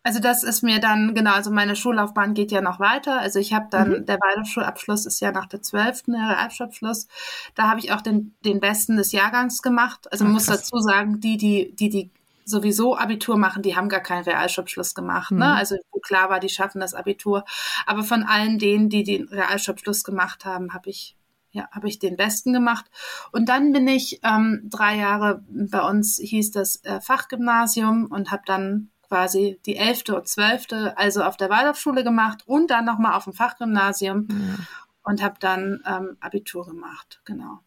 Also 0.05 0.18
das 0.18 0.42
ist 0.42 0.62
mir 0.62 0.81
dann, 0.81 1.14
genau, 1.14 1.33
also 1.35 1.53
meine 1.53 1.77
Schullaufbahn 1.77 2.35
geht 2.35 2.51
ja 2.51 2.61
noch 2.61 2.81
weiter. 2.81 3.20
Also 3.20 3.38
ich 3.38 3.53
habe 3.53 3.68
dann, 3.70 3.90
mhm. 3.90 4.07
der 4.07 4.16
Waldorfschulabschluss 4.16 5.07
ist 5.07 5.20
ja 5.20 5.31
nach 5.31 5.46
der 5.46 5.62
zwölften 5.62 6.14
Realschulabschluss. 6.14 7.07
Da 7.55 7.70
habe 7.70 7.79
ich 7.79 7.92
auch 7.92 8.01
den, 8.01 8.35
den 8.44 8.59
besten 8.59 8.96
des 8.96 9.12
Jahrgangs 9.12 9.62
gemacht. 9.62 10.11
Also 10.11 10.25
man 10.25 10.33
muss 10.33 10.46
dazu 10.46 10.79
sagen, 10.79 11.20
die, 11.20 11.37
die, 11.37 11.72
die, 11.77 11.88
die 11.88 12.11
sowieso 12.45 12.97
Abitur 12.97 13.37
machen, 13.37 13.63
die 13.63 13.77
haben 13.77 13.89
gar 13.89 14.01
keinen 14.01 14.25
Realschulabschluss 14.25 14.95
gemacht. 14.95 15.31
Ne? 15.31 15.39
Mhm. 15.39 15.43
Also 15.43 15.77
klar 16.03 16.31
war, 16.31 16.41
die 16.41 16.49
schaffen 16.49 16.81
das 16.81 16.95
Abitur. 16.95 17.45
Aber 17.87 18.03
von 18.03 18.23
allen 18.23 18.59
denen, 18.59 18.89
die 18.89 19.05
den 19.05 19.29
Realschulabschluss 19.29 20.05
gemacht 20.05 20.45
haben, 20.45 20.75
habe 20.75 20.91
ich 20.91 21.17
ja, 21.55 21.69
habe 21.71 21.87
ich 21.87 21.99
den 21.99 22.17
besten 22.17 22.55
gemacht. 22.55 22.87
Und 23.31 23.51
dann 23.51 23.73
bin 23.73 23.87
ich 23.87 24.21
ähm, 24.23 24.63
drei 24.71 24.97
Jahre, 24.97 25.45
bei 25.49 25.83
uns 25.83 26.17
hieß 26.17 26.51
das 26.51 26.83
äh, 26.85 26.99
Fachgymnasium 27.03 28.07
und 28.07 28.31
habe 28.31 28.43
dann 28.47 28.91
quasi 29.07 29.61
die 29.67 29.77
elfte 29.77 30.17
und 30.17 30.27
zwölfte, 30.27 30.97
also 30.97 31.23
auf 31.23 31.37
der 31.37 31.51
Waldorfschule 31.51 32.05
gemacht 32.05 32.45
und 32.47 32.71
dann 32.71 32.87
nochmal 32.87 33.13
auf 33.13 33.25
dem 33.25 33.35
Fachgymnasium. 33.35 34.29
Ja 34.31 34.65
und 35.05 35.23
habe 35.23 35.35
dann 35.41 35.83
ähm, 35.87 36.17
Abitur 36.21 36.67
gemacht, 36.67 37.21
genau. 37.25 37.59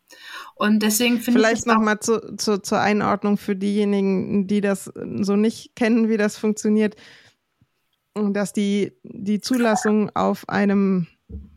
Und 0.55 0.79
deswegen 0.81 1.19
finde 1.19 1.39
ich 1.39 1.45
vielleicht 1.45 1.67
nochmal 1.67 1.99
zu, 1.99 2.35
zu, 2.37 2.61
zur 2.61 2.79
Einordnung 2.79 3.37
für 3.37 3.55
diejenigen, 3.55 4.47
die 4.47 4.61
das 4.61 4.91
so 5.21 5.35
nicht 5.35 5.75
kennen, 5.75 6.09
wie 6.09 6.17
das 6.17 6.37
funktioniert, 6.37 6.95
dass 8.13 8.53
die 8.53 8.93
die 9.03 9.41
Zulassung 9.41 10.09
auf 10.15 10.47
einem 10.47 11.07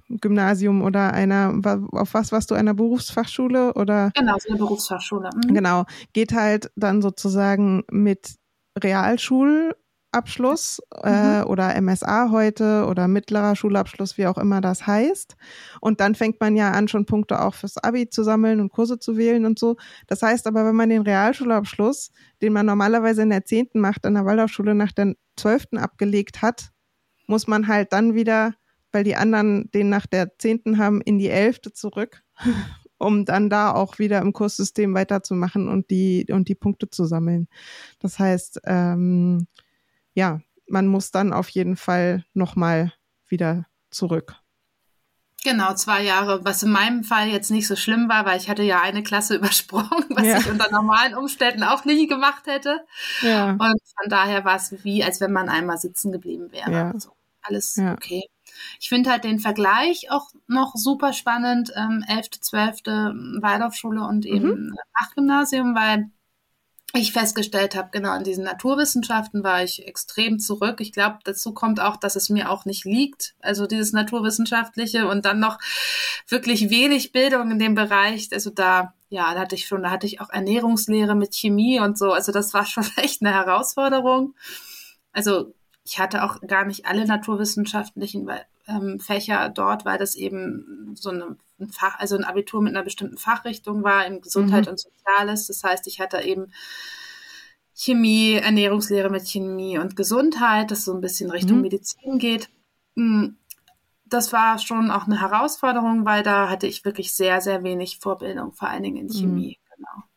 Gymnasium 0.09 0.83
oder 0.83 1.12
einer, 1.12 1.61
auf 1.93 2.14
was 2.14 2.33
warst 2.33 2.51
du, 2.51 2.55
einer 2.55 2.74
Berufsfachschule 2.74 3.74
oder? 3.74 4.11
Genau, 4.14 4.37
so 4.39 4.49
eine 4.49 4.59
Berufsfachschule. 4.59 5.31
Mhm. 5.35 5.55
Genau, 5.55 5.85
geht 6.12 6.33
halt 6.33 6.70
dann 6.76 7.03
sozusagen 7.03 7.85
mit 7.91 8.37
Realschul 8.76 9.76
Abschluss 10.11 10.81
äh, 11.03 11.41
mhm. 11.41 11.47
oder 11.47 11.81
MSA 11.81 12.31
heute 12.31 12.87
oder 12.87 13.09
mittlerer 13.09 13.57
Schulabschluss, 13.57 14.17
wie 14.17 14.27
auch 14.27 14.39
immer 14.39 14.61
das 14.61 14.87
heißt. 14.87 15.37
Und 15.81 16.01
dann 16.01 16.15
fängt 16.15 16.41
man 16.41 16.57
ja 16.57 16.73
an, 16.73 16.89
schon 16.89 17.05
Punkte 17.05 17.43
auch 17.43 17.55
fürs 17.55 17.77
Abi 17.77 18.09
zu 18.09 18.23
sammeln 18.23 18.61
und 18.61 18.71
Kurse 18.71 18.99
zu 18.99 19.17
wählen 19.17 19.45
und 19.45 19.59
so. 19.59 19.77
Das 20.07 20.23
heißt 20.23 20.47
aber, 20.47 20.65
wenn 20.65 20.77
man 20.77 20.89
den 20.89 21.03
Realschulabschluss, 21.03 22.11
den 22.41 22.53
man 22.53 22.67
normalerweise 22.67 23.23
in 23.23 23.31
der 23.31 23.45
zehnten 23.45 23.81
macht, 23.81 24.07
an 24.07 24.15
der 24.15 24.25
Waldorfschule 24.25 24.75
nach 24.75 24.93
der 24.93 25.15
zwölften 25.37 25.79
abgelegt 25.79 26.41
hat, 26.41 26.71
muss 27.27 27.47
man 27.47 27.69
halt 27.69 27.93
dann 27.93 28.15
wieder, 28.15 28.55
weil 28.93 29.05
die 29.05 29.17
anderen 29.17 29.71
den 29.73 29.91
nach 29.91 30.07
der 30.07 30.39
zehnten 30.39 30.79
haben, 30.79 31.03
in 31.03 31.19
die 31.19 31.29
elfte 31.29 31.73
zurück, 31.73 32.23
um 32.99 33.27
dann 33.27 33.51
da 33.51 33.73
auch 33.73 33.99
wieder 33.99 34.21
im 34.21 34.33
Kurssystem 34.33 34.95
weiterzumachen 34.95 35.69
und 35.69 35.91
die 35.91 36.27
und 36.31 36.49
die 36.49 36.55
Punkte 36.55 36.89
zu 36.89 37.05
sammeln. 37.05 37.47
Das 38.01 38.19
heißt, 38.19 38.63
ähm, 38.65 39.47
ja, 40.19 40.41
man 40.66 40.89
muss 40.89 41.12
dann 41.12 41.33
auf 41.33 41.49
jeden 41.49 41.77
Fall 41.77 42.25
nochmal 42.35 42.93
wieder 43.29 43.66
zurück. 43.91 44.35
Genau, 45.45 45.73
zwei 45.75 46.03
Jahre, 46.03 46.45
was 46.45 46.64
in 46.64 46.73
meinem 46.73 47.05
Fall 47.05 47.29
jetzt 47.29 47.53
nicht 47.53 47.69
so 47.69 47.77
schlimm 47.77 48.09
war, 48.09 48.27
weil 48.27 48.37
ich 48.41 48.51
hatte 48.51 48.64
ja 48.64 48.83
eine 48.83 49.05
Klasse 49.05 49.37
übersprungen, 49.37 50.05
was 50.11 50.27
ja. 50.27 50.39
ich 50.39 50.51
unter 50.51 50.73
normalen 50.73 51.14
Umständen 51.14 51.62
auch 51.62 51.85
nie 51.85 52.09
gemacht 52.09 52.47
hätte. 52.47 52.85
Ja. 53.23 53.53
Und 53.53 53.61
von 53.61 54.09
daher 54.09 54.45
war 54.45 54.57
es 54.57 54.75
wie, 54.83 55.05
als 55.05 55.21
wenn 55.21 55.31
man 55.33 55.49
einmal 55.49 55.79
sitzen 55.79 56.11
geblieben 56.11 56.51
wäre. 56.51 56.73
Ja. 56.73 56.91
Also 56.91 57.12
alles 57.43 57.79
okay. 57.79 58.25
Ich 58.81 58.89
finde 58.89 59.11
halt 59.11 59.23
den 59.23 59.39
Vergleich 59.39 60.11
auch 60.11 60.33
noch 60.49 60.75
super 60.75 61.12
spannend, 61.12 61.73
ähm, 61.77 62.05
11., 62.09 62.31
12. 62.41 62.77
Waldorfschule 63.41 64.03
und 64.03 64.27
eben 64.27 64.49
mhm. 64.49 64.77
Fachgymnasium, 64.99 65.77
weil 65.77 66.11
ich 66.99 67.12
festgestellt 67.12 67.74
habe, 67.74 67.90
genau 67.92 68.16
in 68.16 68.24
diesen 68.24 68.44
Naturwissenschaften 68.44 69.42
war 69.44 69.62
ich 69.62 69.86
extrem 69.86 70.38
zurück. 70.38 70.80
Ich 70.80 70.92
glaube, 70.92 71.18
dazu 71.24 71.53
kommt 71.55 71.80
auch, 71.80 71.96
dass 71.96 72.16
es 72.16 72.28
mir 72.28 72.51
auch 72.51 72.64
nicht 72.64 72.84
liegt. 72.84 73.34
Also 73.40 73.66
dieses 73.66 73.92
Naturwissenschaftliche 73.92 75.09
und 75.09 75.24
dann 75.24 75.40
noch 75.40 75.59
wirklich 76.28 76.70
wenig 76.70 77.12
Bildung 77.12 77.51
in 77.51 77.59
dem 77.59 77.74
Bereich. 77.74 78.28
Also 78.32 78.51
da, 78.51 78.94
ja, 79.09 79.34
da 79.34 79.40
hatte 79.40 79.55
ich 79.55 79.66
schon, 79.66 79.82
da 79.82 79.90
hatte 79.90 80.07
ich 80.07 80.20
auch 80.20 80.30
Ernährungslehre 80.30 81.14
mit 81.14 81.34
Chemie 81.34 81.80
und 81.80 81.99
so. 81.99 82.12
Also 82.12 82.32
das 82.32 82.55
war 82.55 82.66
schon 82.66 82.86
echt 82.96 83.22
eine 83.22 83.32
Herausforderung. 83.32 84.34
Also 85.12 85.55
ich 85.84 85.99
hatte 85.99 86.22
auch 86.22 86.40
gar 86.42 86.64
nicht 86.64 86.86
alle 86.86 87.07
naturwissenschaftlichen 87.07 88.30
ähm, 88.66 89.01
Fächer 89.01 89.49
dort, 89.49 89.84
weil 89.84 89.99
das 89.99 90.14
eben 90.14 90.94
so 90.94 91.11
eine, 91.11 91.36
ein 91.61 91.71
Fach, 91.71 91.99
also 91.99 92.17
ein 92.17 92.25
Abitur 92.25 92.63
mit 92.63 92.75
einer 92.75 92.85
bestimmten 92.85 93.19
Fachrichtung 93.19 93.83
war 93.83 94.07
in 94.07 94.21
Gesundheit 94.21 94.67
mhm. 94.67 94.73
und 94.73 94.81
Soziales. 94.81 95.47
Das 95.47 95.63
heißt, 95.65 95.87
ich 95.87 96.01
hatte 96.01 96.21
eben 96.23 96.53
Chemie, 97.75 98.35
Ernährungslehre 98.35 99.11
mit 99.11 99.27
Chemie 99.27 99.79
und 99.79 99.97
Gesundheit, 99.97 100.71
das 100.71 100.85
so 100.85 100.95
ein 100.95 101.01
bisschen 101.01 101.31
Richtung 101.31 101.57
mhm. 101.57 101.63
Medizin 101.63 102.19
geht. 102.19 102.51
Hm, 102.97 103.37
das 104.05 104.33
war 104.33 104.59
schon 104.59 104.91
auch 104.91 105.07
eine 105.07 105.21
Herausforderung, 105.21 106.05
weil 106.05 106.23
da 106.23 106.49
hatte 106.49 106.67
ich 106.67 106.85
wirklich 106.85 107.15
sehr, 107.15 107.41
sehr 107.41 107.63
wenig 107.63 107.99
Vorbildung, 107.99 108.53
vor 108.53 108.69
allen 108.69 108.83
Dingen 108.83 108.97
in 108.97 109.07
mhm. 109.07 109.13
Chemie. 109.13 109.59
Mhm. 109.61 109.77
Genau. 109.77 110.08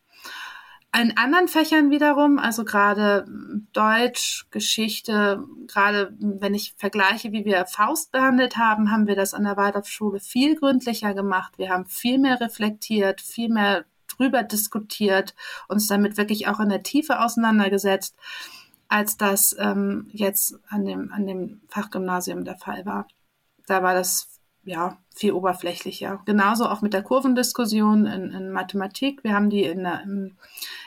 In 0.93 1.15
anderen 1.15 1.47
Fächern 1.47 1.89
wiederum, 1.89 2.37
also 2.37 2.65
gerade 2.65 3.25
Deutsch, 3.71 4.45
Geschichte, 4.51 5.41
gerade 5.67 6.13
wenn 6.19 6.53
ich 6.53 6.73
vergleiche, 6.77 7.31
wie 7.31 7.45
wir 7.45 7.65
Faust 7.65 8.11
behandelt 8.11 8.57
haben, 8.57 8.91
haben 8.91 9.07
wir 9.07 9.15
das 9.15 9.33
an 9.33 9.45
der 9.45 9.55
Waldorfschule 9.55 10.19
viel 10.19 10.57
gründlicher 10.57 11.13
gemacht. 11.13 11.53
Wir 11.57 11.69
haben 11.69 11.85
viel 11.85 12.19
mehr 12.19 12.41
reflektiert, 12.41 13.21
viel 13.21 13.47
mehr 13.47 13.85
drüber 14.09 14.43
diskutiert, 14.43 15.33
uns 15.69 15.87
damit 15.87 16.17
wirklich 16.17 16.47
auch 16.47 16.59
in 16.59 16.67
der 16.67 16.83
Tiefe 16.83 17.21
auseinandergesetzt, 17.21 18.17
als 18.89 19.15
das 19.15 19.55
ähm, 19.57 20.09
jetzt 20.11 20.59
an 20.67 20.83
dem, 20.83 21.13
an 21.13 21.25
dem 21.25 21.61
Fachgymnasium 21.69 22.43
der 22.43 22.57
Fall 22.57 22.85
war. 22.85 23.07
Da 23.65 23.81
war 23.81 23.93
das 23.93 24.30
ja, 24.63 24.97
viel 25.15 25.31
oberflächlicher. 25.31 26.21
Genauso 26.25 26.67
auch 26.67 26.81
mit 26.81 26.93
der 26.93 27.01
Kurvendiskussion 27.01 28.05
in, 28.05 28.31
in 28.31 28.51
Mathematik. 28.51 29.23
Wir 29.23 29.33
haben 29.33 29.49
die 29.49 29.63
in 29.63 29.83
der, 29.83 30.03
in 30.03 30.37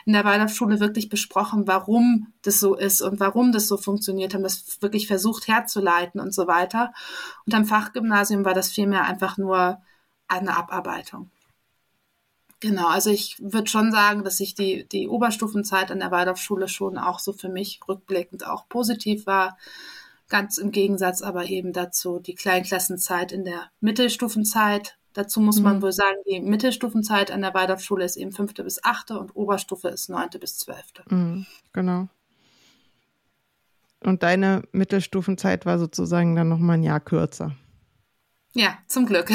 der 0.05 0.23
Waldorfschule 0.23 0.79
wirklich 0.79 1.09
besprochen, 1.09 1.67
warum 1.67 2.33
das 2.41 2.59
so 2.59 2.75
ist 2.75 3.01
und 3.01 3.19
warum 3.19 3.51
das 3.51 3.67
so 3.67 3.75
funktioniert, 3.77 4.33
haben 4.33 4.43
das 4.43 4.81
wirklich 4.81 5.07
versucht 5.07 5.47
herzuleiten 5.47 6.21
und 6.21 6.33
so 6.33 6.47
weiter. 6.47 6.93
Und 7.45 7.53
am 7.53 7.65
Fachgymnasium 7.65 8.45
war 8.45 8.53
das 8.53 8.71
vielmehr 8.71 9.03
einfach 9.03 9.37
nur 9.37 9.81
eine 10.27 10.55
Abarbeitung. 10.55 11.29
Genau, 12.61 12.87
also 12.87 13.09
ich 13.09 13.35
würde 13.39 13.69
schon 13.69 13.91
sagen, 13.91 14.23
dass 14.23 14.37
sich 14.37 14.55
die, 14.55 14.87
die 14.87 15.09
Oberstufenzeit 15.09 15.91
an 15.91 15.99
der 15.99 16.11
Waldorfschule 16.11 16.69
schon 16.69 16.97
auch 16.97 17.19
so 17.19 17.33
für 17.33 17.49
mich 17.49 17.81
rückblickend 17.87 18.47
auch 18.47 18.69
positiv 18.69 19.25
war 19.27 19.57
Ganz 20.35 20.57
im 20.57 20.71
Gegensatz 20.71 21.21
aber 21.21 21.45
eben 21.45 21.71
dazu 21.71 22.19
die 22.19 22.35
Kleinklassenzeit 22.35 23.31
in 23.31 23.45
der 23.45 23.71
Mittelstufenzeit. 23.79 24.97
Dazu 25.13 25.39
muss 25.39 25.59
mhm. 25.59 25.63
man 25.63 25.81
wohl 25.81 25.93
sagen, 25.93 26.17
die 26.29 26.41
Mittelstufenzeit 26.41 27.31
an 27.31 27.39
der 27.39 27.53
Waldorfschule 27.53 28.03
ist 28.03 28.17
eben 28.17 28.33
fünfte 28.33 28.65
bis 28.65 28.83
achte 28.83 29.17
und 29.17 29.33
Oberstufe 29.33 29.87
ist 29.87 30.09
neunte 30.09 30.37
bis 30.37 30.57
zwölfte. 30.57 31.03
Mhm, 31.09 31.45
genau. 31.71 32.09
Und 34.01 34.23
deine 34.23 34.63
Mittelstufenzeit 34.73 35.65
war 35.65 35.79
sozusagen 35.79 36.35
dann 36.35 36.49
nochmal 36.49 36.79
ein 36.79 36.83
Jahr 36.83 36.99
kürzer. 36.99 37.55
Ja, 38.51 38.77
zum 38.87 39.05
Glück. 39.05 39.27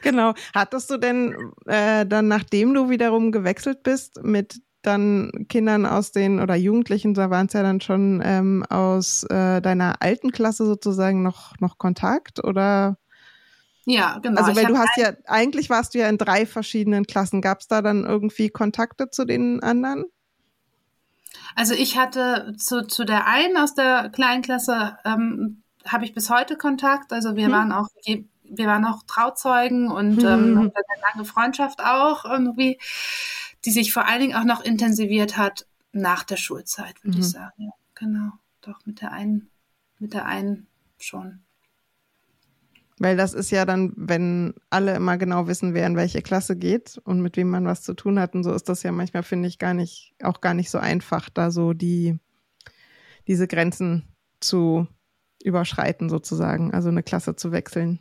genau. 0.00 0.32
Hattest 0.54 0.90
du 0.90 0.96
denn 0.96 1.52
äh, 1.66 2.06
dann, 2.06 2.28
nachdem 2.28 2.72
du 2.72 2.88
wiederum 2.88 3.30
gewechselt 3.30 3.82
bist, 3.82 4.22
mit 4.22 4.62
dann 4.86 5.46
Kindern 5.48 5.86
aus 5.86 6.12
den 6.12 6.40
oder 6.40 6.54
Jugendlichen, 6.54 7.14
da 7.14 7.30
waren 7.30 7.46
es 7.46 7.52
ja 7.52 7.62
dann 7.62 7.80
schon 7.80 8.22
ähm, 8.24 8.64
aus 8.68 9.24
äh, 9.24 9.60
deiner 9.60 10.00
alten 10.00 10.32
Klasse 10.32 10.66
sozusagen 10.66 11.22
noch, 11.22 11.58
noch 11.60 11.78
Kontakt 11.78 12.42
oder? 12.44 12.98
Ja, 13.84 14.18
genau. 14.18 14.42
Also 14.42 14.56
weil 14.56 14.66
du 14.66 14.76
hast 14.76 14.96
ja, 14.96 15.12
eigentlich 15.26 15.70
warst 15.70 15.94
du 15.94 15.98
ja 15.98 16.08
in 16.08 16.18
drei 16.18 16.44
verschiedenen 16.44 17.06
Klassen. 17.06 17.40
Gab 17.40 17.60
es 17.60 17.68
da 17.68 17.82
dann 17.82 18.04
irgendwie 18.04 18.48
Kontakte 18.48 19.10
zu 19.10 19.24
den 19.24 19.62
anderen? 19.62 20.06
Also 21.54 21.74
ich 21.74 21.96
hatte 21.96 22.54
zu, 22.58 22.86
zu 22.86 23.04
der 23.04 23.26
einen 23.26 23.56
aus 23.56 23.74
der 23.74 24.10
kleinen 24.10 24.42
Klasse 24.42 24.98
ähm, 25.04 25.62
habe 25.86 26.04
ich 26.04 26.14
bis 26.14 26.30
heute 26.30 26.56
Kontakt. 26.56 27.12
Also 27.12 27.36
wir 27.36 27.46
hm. 27.46 27.52
waren 27.52 27.72
auch 27.72 27.86
wir 28.48 28.66
waren 28.66 28.84
auch 28.84 29.02
Trauzeugen 29.06 29.90
und 29.90 30.22
hm. 30.22 30.26
ähm, 30.26 30.58
eine 30.58 31.00
lange 31.02 31.24
Freundschaft 31.24 31.80
auch 31.82 32.24
irgendwie 32.24 32.78
die 33.66 33.72
sich 33.72 33.92
vor 33.92 34.06
allen 34.06 34.20
Dingen 34.20 34.36
auch 34.36 34.44
noch 34.44 34.64
intensiviert 34.64 35.36
hat 35.36 35.66
nach 35.92 36.22
der 36.22 36.36
Schulzeit, 36.36 37.02
würde 37.02 37.18
mhm. 37.18 37.22
ich 37.22 37.30
sagen. 37.30 37.64
Ja, 37.64 37.70
genau. 37.94 38.30
Doch, 38.62 38.86
mit 38.86 39.00
der 39.00 39.12
einen, 39.12 39.50
mit 39.98 40.14
der 40.14 40.26
einen 40.26 40.68
schon. 40.98 41.40
Weil 42.98 43.16
das 43.16 43.34
ist 43.34 43.50
ja 43.50 43.66
dann, 43.66 43.92
wenn 43.96 44.54
alle 44.70 44.94
immer 44.94 45.18
genau 45.18 45.48
wissen, 45.48 45.74
wer 45.74 45.86
in 45.86 45.96
welche 45.96 46.22
Klasse 46.22 46.56
geht 46.56 46.98
und 47.04 47.20
mit 47.20 47.36
wem 47.36 47.50
man 47.50 47.66
was 47.66 47.82
zu 47.82 47.92
tun 47.92 48.18
hat. 48.18 48.34
Und 48.34 48.44
so 48.44 48.54
ist 48.54 48.68
das 48.68 48.82
ja 48.82 48.92
manchmal, 48.92 49.22
finde 49.22 49.48
ich, 49.48 49.58
gar 49.58 49.74
nicht, 49.74 50.14
auch 50.22 50.40
gar 50.40 50.54
nicht 50.54 50.70
so 50.70 50.78
einfach, 50.78 51.28
da 51.28 51.50
so 51.50 51.72
die, 51.74 52.18
diese 53.26 53.48
Grenzen 53.48 54.14
zu 54.40 54.86
überschreiten, 55.42 56.08
sozusagen, 56.08 56.72
also 56.72 56.88
eine 56.88 57.02
Klasse 57.02 57.36
zu 57.36 57.52
wechseln. 57.52 58.00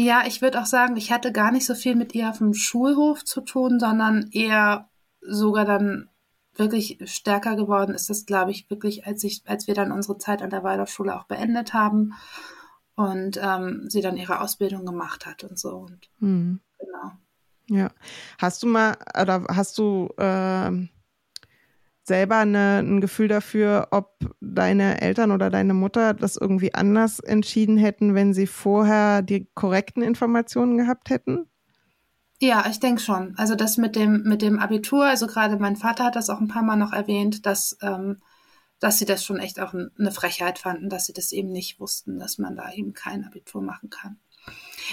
Ja, 0.00 0.22
ich 0.28 0.42
würde 0.42 0.60
auch 0.60 0.66
sagen, 0.66 0.96
ich 0.96 1.10
hatte 1.10 1.32
gar 1.32 1.50
nicht 1.50 1.66
so 1.66 1.74
viel 1.74 1.96
mit 1.96 2.14
ihr 2.14 2.30
auf 2.30 2.38
dem 2.38 2.54
Schulhof 2.54 3.24
zu 3.24 3.40
tun, 3.40 3.80
sondern 3.80 4.30
eher 4.30 4.88
sogar 5.20 5.64
dann 5.64 6.08
wirklich 6.54 7.00
stärker 7.06 7.56
geworden 7.56 7.96
ist 7.96 8.08
das, 8.08 8.24
glaube 8.24 8.52
ich, 8.52 8.70
wirklich, 8.70 9.08
als 9.08 9.24
ich, 9.24 9.42
als 9.46 9.66
wir 9.66 9.74
dann 9.74 9.90
unsere 9.90 10.16
Zeit 10.16 10.40
an 10.40 10.50
der 10.50 10.62
Waldorfschule 10.62 11.18
auch 11.18 11.24
beendet 11.24 11.74
haben 11.74 12.14
und 12.94 13.40
ähm, 13.42 13.86
sie 13.90 14.00
dann 14.00 14.16
ihre 14.16 14.40
Ausbildung 14.40 14.86
gemacht 14.86 15.26
hat 15.26 15.42
und 15.42 15.58
so. 15.58 15.70
Und 15.70 16.08
mhm. 16.20 16.60
genau. 16.78 17.12
Ja. 17.66 17.90
Hast 18.40 18.62
du 18.62 18.68
mal 18.68 18.96
oder 19.20 19.46
hast 19.48 19.78
du 19.78 20.10
äh, 20.16 20.70
selber 22.08 22.38
eine, 22.38 22.78
ein 22.78 23.00
Gefühl 23.00 23.28
dafür, 23.28 23.88
ob 23.90 24.18
deine 24.40 25.00
Eltern 25.00 25.30
oder 25.30 25.50
deine 25.50 25.74
Mutter 25.74 26.14
das 26.14 26.36
irgendwie 26.36 26.74
anders 26.74 27.20
entschieden 27.20 27.78
hätten, 27.78 28.14
wenn 28.14 28.34
sie 28.34 28.46
vorher 28.46 29.22
die 29.22 29.48
korrekten 29.54 30.02
Informationen 30.02 30.76
gehabt 30.76 31.10
hätten? 31.10 31.46
Ja, 32.40 32.66
ich 32.70 32.80
denke 32.80 33.00
schon. 33.00 33.34
Also 33.36 33.54
das 33.54 33.76
mit 33.76 33.96
dem, 33.96 34.22
mit 34.22 34.42
dem 34.42 34.58
Abitur, 34.58 35.04
also 35.04 35.26
gerade 35.26 35.58
mein 35.58 35.76
Vater 35.76 36.04
hat 36.04 36.16
das 36.16 36.30
auch 36.30 36.40
ein 36.40 36.48
paar 36.48 36.62
Mal 36.62 36.76
noch 36.76 36.92
erwähnt, 36.92 37.46
dass, 37.46 37.76
ähm, 37.82 38.22
dass 38.78 38.98
sie 38.98 39.04
das 39.04 39.24
schon 39.24 39.38
echt 39.38 39.60
auch 39.60 39.74
eine 39.74 40.12
Frechheit 40.12 40.58
fanden, 40.58 40.88
dass 40.88 41.06
sie 41.06 41.12
das 41.12 41.32
eben 41.32 41.50
nicht 41.50 41.80
wussten, 41.80 42.18
dass 42.18 42.38
man 42.38 42.54
da 42.56 42.72
eben 42.72 42.92
kein 42.92 43.24
Abitur 43.24 43.60
machen 43.60 43.90
kann. 43.90 44.18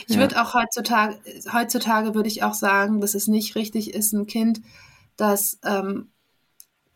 Ich 0.07 0.15
ja. 0.15 0.21
würde 0.21 0.41
auch 0.41 0.53
heutzutage, 0.55 1.19
heutzutage 1.53 2.15
würde 2.15 2.29
ich 2.29 2.43
auch 2.43 2.55
sagen, 2.55 2.99
dass 2.99 3.13
es 3.13 3.27
nicht 3.27 3.55
richtig 3.55 3.93
ist, 3.93 4.11
ein 4.13 4.25
Kind, 4.25 4.61
das 5.15 5.59
ähm, 5.63 6.11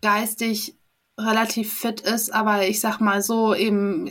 geistig 0.01 0.75
relativ 1.17 1.73
fit 1.73 2.01
ist, 2.01 2.33
aber 2.33 2.67
ich 2.67 2.79
sag 2.79 2.99
mal 2.99 3.21
so 3.21 3.53
eben 3.53 4.09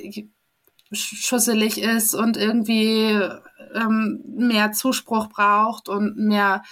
schusselig 0.93 1.79
ist 1.81 2.15
und 2.15 2.37
irgendwie 2.37 3.19
ähm, 3.75 4.23
mehr 4.27 4.73
Zuspruch 4.73 5.29
braucht 5.29 5.89
und 5.89 6.17
mehr 6.17 6.63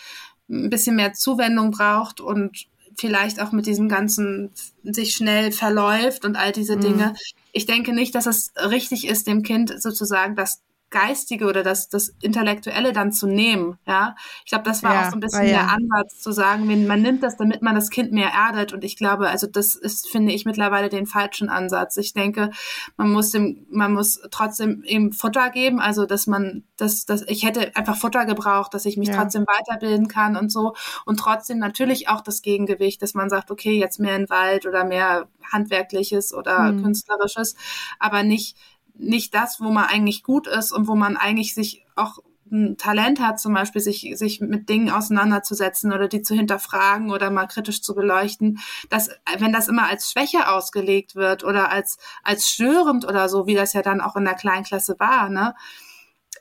ein 0.49 0.71
bisschen 0.71 0.97
mehr 0.97 1.13
Zuwendung 1.13 1.71
braucht 1.71 2.21
und 2.21 2.67
vielleicht 2.99 3.41
auch 3.41 3.53
mit 3.53 3.67
diesem 3.67 3.89
ganzen 3.89 4.53
sich 4.83 5.15
schnell 5.15 5.53
verläuft 5.53 6.25
und 6.25 6.37
all 6.37 6.53
diese 6.53 6.77
mhm. 6.77 6.81
Dinge. 6.81 7.15
Ich 7.53 7.67
denke 7.67 7.93
nicht, 7.93 8.15
dass 8.15 8.27
es 8.27 8.53
richtig 8.57 9.07
ist, 9.07 9.27
dem 9.27 9.43
Kind 9.43 9.75
sozusagen 9.83 10.35
das 10.35 10.63
Geistige 10.91 11.47
oder 11.47 11.63
das, 11.65 11.89
das 11.89 12.11
Intellektuelle 12.23 12.93
dann 12.93 13.13
zu 13.13 13.27
nehmen. 13.27 13.79
Ja, 13.87 14.15
ich 14.45 14.51
glaube, 14.51 14.65
das 14.65 14.83
war 14.83 14.95
ja, 14.95 15.01
auch 15.01 15.11
so 15.11 15.17
ein 15.17 15.21
bisschen 15.21 15.47
ja. 15.47 15.53
der 15.53 15.73
Ansatz 15.73 16.21
zu 16.21 16.31
sagen, 16.31 16.87
man 16.87 17.03
nimmt 17.03 17.23
das, 17.25 17.37
damit 17.37 17.61
man 17.61 17.75
das 17.75 17.91
Kind 17.91 18.13
mehr 18.13 18.29
erdet. 18.29 18.73
Und 18.73 18.85
ich 18.85 18.97
glaube, 18.97 19.29
also 19.29 19.49
das 19.49 19.75
ist, 19.75 20.09
finde 20.09 20.33
ich, 20.33 20.45
mittlerweile 20.45 20.89
den 20.89 21.07
falschen 21.07 21.49
Ansatz. 21.49 21.97
Ich 21.97 22.13
denke, 22.13 22.51
man 22.97 23.11
muss 23.11 23.31
dem, 23.31 23.67
man 23.69 23.93
muss 23.93 24.21
trotzdem 24.31 24.85
ihm 24.85 25.13
Futter 25.13 25.51
geben, 25.51 25.81
also 25.81 26.07
dass 26.07 26.29
man, 26.29 26.63
dass, 26.77 27.05
dass 27.05 27.23
ich 27.23 27.45
hätte 27.45 27.75
einfach 27.75 27.97
Futter 27.97 28.25
gebraucht, 28.25 28.73
dass 28.73 28.87
ich 28.87 28.97
mich 28.97 29.09
ja. 29.09 29.17
trotzdem 29.17 29.45
weiterbilden 29.45 30.07
kann 30.07 30.37
und 30.37 30.53
so. 30.53 30.75
Und 31.05 31.19
trotzdem 31.19 31.59
natürlich 31.59 32.09
auch 32.09 32.21
das 32.21 32.43
Gegengewicht, 32.43 33.03
dass 33.03 33.15
man 33.15 33.29
sagt, 33.29 33.51
okay, 33.51 33.77
jetzt 33.79 33.99
mehr 33.99 34.15
in 34.15 34.31
Wald 34.31 34.67
oder 34.67 34.85
mehr 34.85 35.29
handwerkliches 35.53 36.33
oder 36.33 36.73
mhm. 36.73 36.83
künstlerisches, 36.83 37.57
aber 37.99 38.23
nicht 38.23 38.57
nicht 38.99 39.35
das, 39.35 39.61
wo 39.61 39.71
man 39.71 39.85
eigentlich 39.85 40.23
gut 40.23 40.47
ist 40.47 40.73
und 40.73 40.89
wo 40.89 40.95
man 40.95 41.17
eigentlich 41.17 41.55
sich 41.55 41.85
auch 41.95 42.19
ein 42.51 42.77
Talent 42.77 43.21
hat, 43.21 43.41
zum 43.41 43.55
Beispiel 43.55 43.81
sich, 43.81 44.13
sich 44.15 44.41
mit 44.41 44.69
Dingen 44.69 44.91
auseinanderzusetzen 44.91 45.93
oder 45.93 46.09
die 46.09 46.23
zu 46.23 46.35
hinterfragen 46.35 47.11
oder 47.11 47.31
mal 47.31 47.47
kritisch 47.47 47.83
zu 47.83 47.95
beleuchten, 47.95 48.61
dass, 48.89 49.11
wenn 49.39 49.53
das 49.53 49.69
immer 49.69 49.89
als 49.89 50.11
Schwäche 50.11 50.49
ausgelegt 50.49 51.17
wird 51.17 51.45
oder 51.45 51.71
als, 51.71 51.99
als 52.23 52.49
störend 52.49 53.05
oder 53.05 53.29
so, 53.29 53.47
wie 53.47 53.55
das 53.55 53.73
ja 53.73 53.83
dann 53.83 54.01
auch 54.01 54.17
in 54.17 54.25
der 54.25 54.35
Kleinklasse 54.35 54.97
war, 54.99 55.29
ne, 55.29 55.55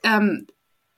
ähm, 0.02 0.46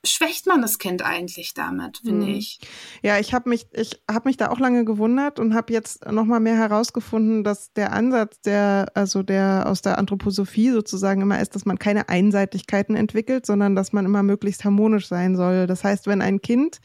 schwächt 0.04 0.46
man 0.46 0.62
das 0.62 0.78
Kind 0.78 1.02
eigentlich 1.04 1.54
damit, 1.54 1.98
finde 1.98 2.26
hm. 2.26 2.34
ich. 2.34 2.60
Ja, 3.02 3.18
ich 3.18 3.34
habe 3.34 3.48
mich, 3.48 3.66
ich 3.72 4.00
habe 4.10 4.28
mich 4.28 4.36
da 4.36 4.50
auch 4.50 4.58
lange 4.58 4.84
gewundert 4.84 5.38
und 5.40 5.54
habe 5.54 5.72
jetzt 5.72 6.06
noch 6.06 6.24
mal 6.24 6.40
mehr 6.40 6.56
herausgefunden, 6.56 7.44
dass 7.44 7.72
der 7.72 7.92
Ansatz, 7.92 8.40
der 8.40 8.86
also 8.94 9.22
der 9.22 9.64
aus 9.66 9.82
der 9.82 9.98
Anthroposophie 9.98 10.70
sozusagen 10.70 11.22
immer 11.22 11.40
ist, 11.40 11.54
dass 11.54 11.64
man 11.64 11.78
keine 11.78 12.08
Einseitigkeiten 12.08 12.94
entwickelt, 12.94 13.46
sondern 13.46 13.74
dass 13.74 13.92
man 13.92 14.04
immer 14.04 14.22
möglichst 14.22 14.64
harmonisch 14.64 15.08
sein 15.08 15.36
soll. 15.36 15.66
Das 15.66 15.84
heißt, 15.84 16.06
wenn 16.06 16.22
ein 16.22 16.40
Kind 16.40 16.80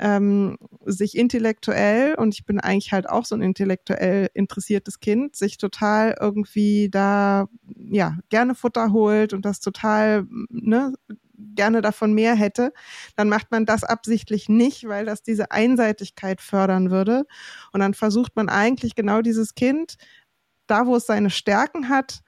ähm, 0.00 0.56
sich 0.86 1.16
intellektuell, 1.16 2.14
und 2.14 2.34
ich 2.34 2.46
bin 2.46 2.58
eigentlich 2.58 2.92
halt 2.92 3.08
auch 3.08 3.26
so 3.26 3.34
ein 3.34 3.42
intellektuell 3.42 4.28
interessiertes 4.32 4.98
Kind, 4.98 5.36
sich 5.36 5.58
total 5.58 6.16
irgendwie 6.18 6.88
da, 6.90 7.48
ja, 7.76 8.16
gerne 8.30 8.54
Futter 8.54 8.92
holt 8.92 9.34
und 9.34 9.44
das 9.44 9.60
total, 9.60 10.26
ne, 10.48 10.94
gerne 11.54 11.82
davon 11.82 12.12
mehr 12.12 12.34
hätte, 12.34 12.72
dann 13.16 13.28
macht 13.28 13.50
man 13.50 13.66
das 13.66 13.84
absichtlich 13.84 14.48
nicht, 14.48 14.88
weil 14.88 15.06
das 15.06 15.22
diese 15.22 15.50
Einseitigkeit 15.50 16.40
fördern 16.40 16.90
würde. 16.90 17.24
Und 17.72 17.80
dann 17.80 17.94
versucht 17.94 18.36
man 18.36 18.48
eigentlich 18.48 18.94
genau 18.94 19.22
dieses 19.22 19.54
Kind, 19.54 19.96
da 20.66 20.86
wo 20.86 20.96
es 20.96 21.06
seine 21.06 21.30
Stärken 21.30 21.88
hat, 21.88 22.20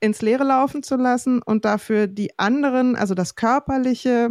ins 0.00 0.22
Leere 0.22 0.44
laufen 0.44 0.82
zu 0.82 0.96
lassen 0.96 1.42
und 1.42 1.64
dafür 1.64 2.06
die 2.06 2.38
anderen, 2.38 2.96
also 2.96 3.14
das 3.14 3.34
Körperliche, 3.34 4.30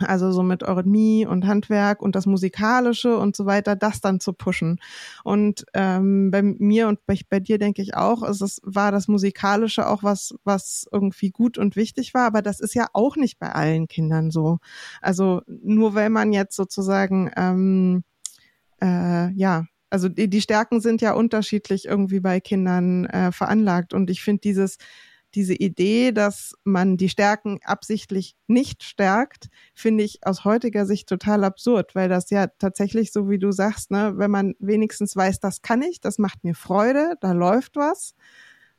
also 0.00 0.32
so 0.32 0.42
mit 0.42 0.62
Eurythmie 0.62 1.26
und 1.26 1.46
Handwerk 1.46 2.02
und 2.02 2.14
das 2.14 2.26
Musikalische 2.26 3.16
und 3.16 3.36
so 3.36 3.46
weiter, 3.46 3.76
das 3.76 4.00
dann 4.00 4.20
zu 4.20 4.32
pushen. 4.32 4.80
Und 5.24 5.64
ähm, 5.74 6.30
bei 6.30 6.42
mir 6.42 6.88
und 6.88 7.04
bei, 7.06 7.18
bei 7.28 7.40
dir 7.40 7.58
denke 7.58 7.82
ich 7.82 7.94
auch, 7.96 8.22
es 8.22 8.60
war 8.62 8.92
das 8.92 9.08
Musikalische 9.08 9.88
auch 9.88 10.02
was, 10.02 10.34
was 10.44 10.86
irgendwie 10.92 11.30
gut 11.30 11.58
und 11.58 11.76
wichtig 11.76 12.14
war, 12.14 12.26
aber 12.26 12.42
das 12.42 12.60
ist 12.60 12.74
ja 12.74 12.86
auch 12.92 13.16
nicht 13.16 13.38
bei 13.38 13.52
allen 13.52 13.88
Kindern 13.88 14.30
so. 14.30 14.58
Also 15.00 15.42
nur 15.46 15.94
weil 15.94 16.10
man 16.10 16.32
jetzt 16.32 16.56
sozusagen 16.56 17.30
ähm, 17.36 18.04
äh, 18.82 19.32
ja 19.32 19.64
also 19.90 20.08
die, 20.08 20.28
die 20.28 20.40
Stärken 20.40 20.80
sind 20.80 21.00
ja 21.00 21.14
unterschiedlich 21.14 21.86
irgendwie 21.86 22.20
bei 22.20 22.40
Kindern 22.40 23.06
äh, 23.06 23.32
veranlagt. 23.32 23.94
Und 23.94 24.10
ich 24.10 24.22
finde 24.22 24.40
dieses, 24.40 24.78
diese 25.34 25.54
Idee, 25.54 26.12
dass 26.12 26.54
man 26.64 26.96
die 26.96 27.08
Stärken 27.08 27.60
absichtlich 27.64 28.34
nicht 28.46 28.82
stärkt, 28.82 29.48
finde 29.74 30.04
ich 30.04 30.20
aus 30.26 30.44
heutiger 30.44 30.86
Sicht 30.86 31.08
total 31.08 31.44
absurd, 31.44 31.94
weil 31.94 32.08
das 32.08 32.30
ja 32.30 32.46
tatsächlich 32.46 33.12
so 33.12 33.28
wie 33.28 33.38
du 33.38 33.52
sagst, 33.52 33.90
ne, 33.90 34.14
wenn 34.16 34.30
man 34.30 34.54
wenigstens 34.58 35.14
weiß, 35.14 35.40
das 35.40 35.62
kann 35.62 35.82
ich, 35.82 36.00
das 36.00 36.18
macht 36.18 36.44
mir 36.44 36.54
Freude, 36.54 37.16
da 37.20 37.32
läuft 37.32 37.76
was, 37.76 38.14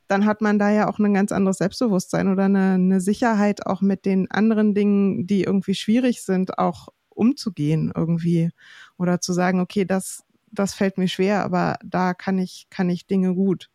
dann 0.08 0.26
hat 0.26 0.42
man 0.42 0.58
da 0.58 0.72
ja 0.72 0.90
auch 0.90 1.00
ein 1.00 1.14
ganz 1.14 1.32
anderes 1.32 1.58
Selbstbewusstsein 1.58 2.30
oder 2.30 2.46
eine, 2.46 2.74
eine 2.74 3.02
Sicherheit 3.02 3.66
auch 3.68 3.82
mit 3.82 4.06
den 4.06 4.30
anderen 4.32 4.74
Dingen, 4.74 5.28
die 5.28 5.44
irgendwie 5.44 5.76
schwierig 5.76 6.24
sind, 6.24 6.58
auch 6.58 6.90
umzugehen 7.10 7.92
irgendwie 7.96 8.50
oder 8.98 9.22
zu 9.22 9.34
sagen, 9.34 9.60
okay, 9.60 9.86
das 9.86 10.24
das 10.52 10.74
fällt 10.74 10.98
mir 10.98 11.08
schwer, 11.08 11.44
aber 11.44 11.78
da 11.84 12.14
kann 12.14 12.40
ich 12.40 12.68
kann 12.70 12.90
ich 12.90 13.08
Dinge 13.08 13.36
gut. 13.36 13.70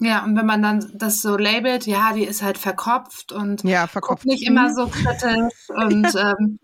Ja, 0.00 0.24
und 0.24 0.36
wenn 0.36 0.46
man 0.46 0.62
dann 0.62 0.92
das 0.94 1.22
so 1.22 1.36
labelt, 1.36 1.86
ja, 1.86 2.12
die 2.12 2.24
ist 2.24 2.42
halt 2.42 2.56
verkopft 2.56 3.32
und 3.32 3.64
ja, 3.64 3.88
verkopft. 3.88 4.26
nicht 4.26 4.46
immer 4.46 4.72
so 4.72 4.86
kritisch 4.86 5.68
und, 5.70 6.14
ähm, 6.14 6.60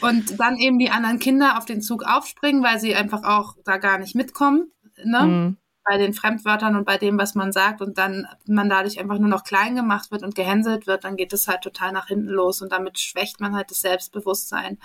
und 0.00 0.40
dann 0.40 0.56
eben 0.56 0.78
die 0.78 0.90
anderen 0.90 1.20
Kinder 1.20 1.58
auf 1.58 1.64
den 1.64 1.80
Zug 1.80 2.04
aufspringen, 2.04 2.64
weil 2.64 2.80
sie 2.80 2.94
einfach 2.96 3.22
auch 3.22 3.54
da 3.64 3.76
gar 3.76 3.98
nicht 3.98 4.16
mitkommen, 4.16 4.72
ne? 5.04 5.22
Mhm. 5.22 5.56
Bei 5.88 5.98
den 5.98 6.14
Fremdwörtern 6.14 6.74
und 6.74 6.84
bei 6.84 6.98
dem, 6.98 7.16
was 7.16 7.36
man 7.36 7.52
sagt 7.52 7.80
und 7.80 7.96
dann 7.96 8.26
man 8.44 8.68
dadurch 8.68 8.98
einfach 8.98 9.20
nur 9.20 9.28
noch 9.28 9.44
klein 9.44 9.76
gemacht 9.76 10.10
wird 10.10 10.24
und 10.24 10.34
gehänselt 10.34 10.88
wird, 10.88 11.04
dann 11.04 11.16
geht 11.16 11.32
es 11.32 11.46
halt 11.46 11.60
total 11.62 11.92
nach 11.92 12.08
hinten 12.08 12.30
los 12.30 12.60
und 12.60 12.72
damit 12.72 12.98
schwächt 12.98 13.38
man 13.38 13.54
halt 13.54 13.70
das 13.70 13.82
Selbstbewusstsein 13.82 14.78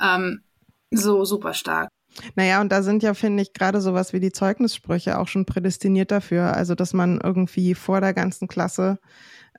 ähm, 0.00 0.42
so 0.90 1.26
super 1.26 1.52
stark. 1.52 1.90
Naja, 2.36 2.60
und 2.60 2.70
da 2.70 2.82
sind 2.82 3.02
ja, 3.02 3.14
finde 3.14 3.42
ich, 3.42 3.52
gerade 3.52 3.80
sowas 3.80 4.12
wie 4.12 4.20
die 4.20 4.32
Zeugnissprüche 4.32 5.18
auch 5.18 5.28
schon 5.28 5.46
prädestiniert 5.46 6.10
dafür. 6.10 6.54
Also, 6.56 6.74
dass 6.74 6.92
man 6.92 7.20
irgendwie 7.22 7.74
vor 7.74 8.00
der 8.00 8.14
ganzen 8.14 8.48
Klasse 8.48 8.98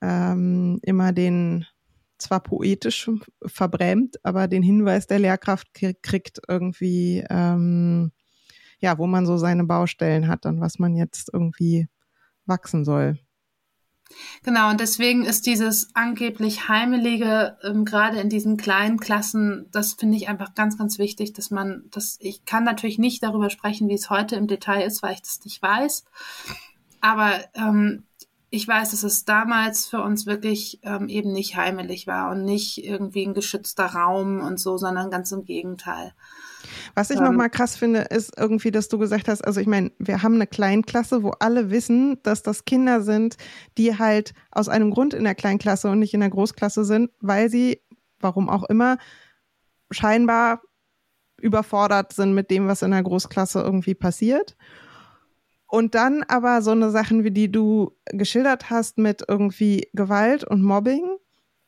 ähm, 0.01 0.79
immer 0.83 1.11
den 1.13 1.65
zwar 2.17 2.41
poetisch 2.41 3.09
verbrämt, 3.45 4.17
aber 4.23 4.47
den 4.47 4.63
Hinweis 4.63 5.07
der 5.07 5.19
Lehrkraft 5.19 5.67
kriegt 6.01 6.39
irgendwie, 6.47 7.23
ähm, 7.29 8.11
ja, 8.79 8.97
wo 8.97 9.07
man 9.07 9.25
so 9.25 9.37
seine 9.37 9.65
Baustellen 9.65 10.27
hat 10.27 10.45
und 10.45 10.61
was 10.61 10.79
man 10.79 10.95
jetzt 10.95 11.29
irgendwie 11.33 11.87
wachsen 12.45 12.85
soll. 12.85 13.19
Genau, 14.43 14.69
und 14.69 14.79
deswegen 14.79 15.25
ist 15.25 15.45
dieses 15.45 15.89
angeblich 15.95 16.67
Heimelige, 16.69 17.57
ähm, 17.63 17.85
gerade 17.85 18.19
in 18.19 18.29
diesen 18.29 18.57
kleinen 18.57 18.99
Klassen, 18.99 19.67
das 19.71 19.93
finde 19.93 20.17
ich 20.17 20.29
einfach 20.29 20.53
ganz, 20.53 20.77
ganz 20.77 20.99
wichtig, 20.99 21.33
dass 21.33 21.51
man, 21.51 21.85
dass 21.91 22.17
ich 22.19 22.45
kann 22.45 22.63
natürlich 22.63 22.99
nicht 22.99 23.23
darüber 23.23 23.49
sprechen, 23.49 23.89
wie 23.89 23.95
es 23.95 24.09
heute 24.09 24.35
im 24.35 24.47
Detail 24.47 24.85
ist, 24.85 25.01
weil 25.01 25.13
ich 25.13 25.21
das 25.21 25.43
nicht 25.43 25.61
weiß. 25.61 26.05
Aber 27.01 27.39
ähm, 27.55 28.03
ich 28.55 28.67
weiß, 28.67 28.91
dass 28.91 29.03
es 29.03 29.25
damals 29.25 29.85
für 29.85 30.01
uns 30.01 30.25
wirklich 30.25 30.79
ähm, 30.83 31.09
eben 31.09 31.33
nicht 31.33 31.57
heimelig 31.57 32.07
war 32.07 32.31
und 32.31 32.45
nicht 32.45 32.83
irgendwie 32.83 33.25
ein 33.25 33.33
geschützter 33.33 33.87
Raum 33.87 34.39
und 34.39 34.59
so, 34.59 34.77
sondern 34.77 35.11
ganz 35.11 35.31
im 35.33 35.43
Gegenteil. 35.43 36.13
Was 36.95 37.09
ich 37.09 37.17
ähm, 37.17 37.25
nochmal 37.25 37.49
krass 37.49 37.75
finde, 37.75 38.01
ist 38.01 38.33
irgendwie, 38.37 38.71
dass 38.71 38.87
du 38.87 38.97
gesagt 38.97 39.27
hast, 39.27 39.41
also 39.41 39.59
ich 39.59 39.67
meine, 39.67 39.91
wir 39.99 40.23
haben 40.23 40.35
eine 40.35 40.47
Kleinklasse, 40.47 41.21
wo 41.21 41.31
alle 41.39 41.69
wissen, 41.69 42.17
dass 42.23 42.43
das 42.43 42.63
Kinder 42.63 43.01
sind, 43.01 43.35
die 43.77 43.99
halt 43.99 44.33
aus 44.51 44.69
einem 44.69 44.91
Grund 44.91 45.13
in 45.13 45.25
der 45.25 45.35
Kleinklasse 45.35 45.89
und 45.89 45.99
nicht 45.99 46.13
in 46.13 46.21
der 46.21 46.29
Großklasse 46.29 46.85
sind, 46.85 47.11
weil 47.19 47.49
sie, 47.49 47.81
warum 48.19 48.49
auch 48.49 48.63
immer, 48.63 48.97
scheinbar 49.91 50.61
überfordert 51.41 52.13
sind 52.13 52.33
mit 52.33 52.49
dem, 52.49 52.67
was 52.67 52.81
in 52.81 52.91
der 52.91 53.03
Großklasse 53.03 53.59
irgendwie 53.59 53.95
passiert. 53.95 54.55
Und 55.75 55.93
dann 55.93 56.23
aber 56.29 56.61
so 56.61 56.71
eine 56.71 56.89
Sachen, 56.89 57.25
wie 57.25 57.31
die 57.31 57.51
du 57.51 57.97
geschildert 58.05 58.69
hast 58.69 58.97
mit 58.97 59.25
irgendwie 59.27 59.89
Gewalt 59.91 60.45
und 60.45 60.61
Mobbing, 60.63 61.17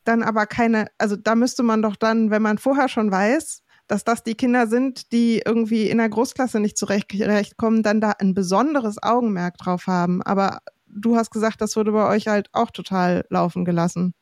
dann 0.04 0.22
aber 0.22 0.46
keine, 0.46 0.86
also 0.96 1.14
da 1.14 1.34
müsste 1.34 1.62
man 1.62 1.82
doch 1.82 1.94
dann, 1.94 2.30
wenn 2.30 2.40
man 2.40 2.56
vorher 2.56 2.88
schon 2.88 3.10
weiß, 3.10 3.62
dass 3.86 4.04
das 4.04 4.22
die 4.22 4.34
Kinder 4.34 4.66
sind, 4.66 5.12
die 5.12 5.42
irgendwie 5.44 5.90
in 5.90 5.98
der 5.98 6.08
Großklasse 6.08 6.58
nicht 6.58 6.78
zurechtkommen, 6.78 7.82
dann 7.82 8.00
da 8.00 8.12
ein 8.12 8.32
besonderes 8.32 8.96
Augenmerk 9.02 9.58
drauf 9.58 9.86
haben. 9.86 10.22
Aber 10.22 10.60
du 10.86 11.14
hast 11.14 11.30
gesagt, 11.30 11.60
das 11.60 11.76
wurde 11.76 11.92
bei 11.92 12.08
euch 12.08 12.28
halt 12.28 12.48
auch 12.54 12.70
total 12.70 13.26
laufen 13.28 13.66
gelassen. 13.66 14.14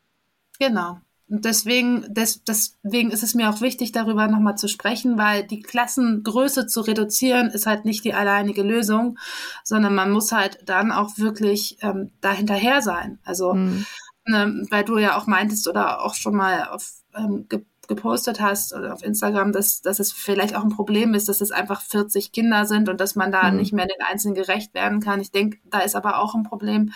Genau. 0.58 0.98
Und 1.28 1.44
deswegen, 1.44 2.12
des, 2.14 2.44
deswegen 2.44 3.10
ist 3.10 3.24
es 3.24 3.34
mir 3.34 3.50
auch 3.50 3.60
wichtig, 3.60 3.90
darüber 3.90 4.28
nochmal 4.28 4.56
zu 4.56 4.68
sprechen, 4.68 5.18
weil 5.18 5.44
die 5.44 5.60
Klassengröße 5.60 6.68
zu 6.68 6.82
reduzieren 6.82 7.48
ist 7.48 7.66
halt 7.66 7.84
nicht 7.84 8.04
die 8.04 8.14
alleinige 8.14 8.62
Lösung, 8.62 9.18
sondern 9.64 9.94
man 9.94 10.12
muss 10.12 10.30
halt 10.30 10.58
dann 10.64 10.92
auch 10.92 11.18
wirklich 11.18 11.78
ähm, 11.80 12.12
dahinterher 12.20 12.80
sein. 12.80 13.18
Also, 13.24 13.54
mhm. 13.54 13.86
ähm, 14.32 14.66
weil 14.70 14.84
du 14.84 14.98
ja 14.98 15.18
auch 15.18 15.26
meintest 15.26 15.66
oder 15.66 16.04
auch 16.04 16.14
schon 16.14 16.36
mal 16.36 16.68
auf 16.68 16.92
ähm, 17.16 17.48
gepostet 17.88 18.40
hast 18.40 18.74
oder 18.74 18.92
auf 18.92 19.02
Instagram, 19.02 19.52
dass, 19.52 19.80
dass 19.80 20.00
es 20.00 20.12
vielleicht 20.12 20.56
auch 20.56 20.62
ein 20.62 20.70
Problem 20.70 21.14
ist, 21.14 21.28
dass 21.28 21.40
es 21.40 21.52
einfach 21.52 21.82
40 21.82 22.32
Kinder 22.32 22.66
sind 22.66 22.88
und 22.88 23.00
dass 23.00 23.14
man 23.16 23.32
da 23.32 23.50
mhm. 23.50 23.58
nicht 23.58 23.72
mehr 23.72 23.86
den 23.86 24.04
Einzelnen 24.08 24.34
gerecht 24.34 24.74
werden 24.74 25.00
kann. 25.00 25.20
Ich 25.20 25.30
denke, 25.30 25.58
da 25.64 25.80
ist 25.80 25.96
aber 25.96 26.18
auch 26.18 26.34
ein 26.34 26.44
Problem, 26.44 26.92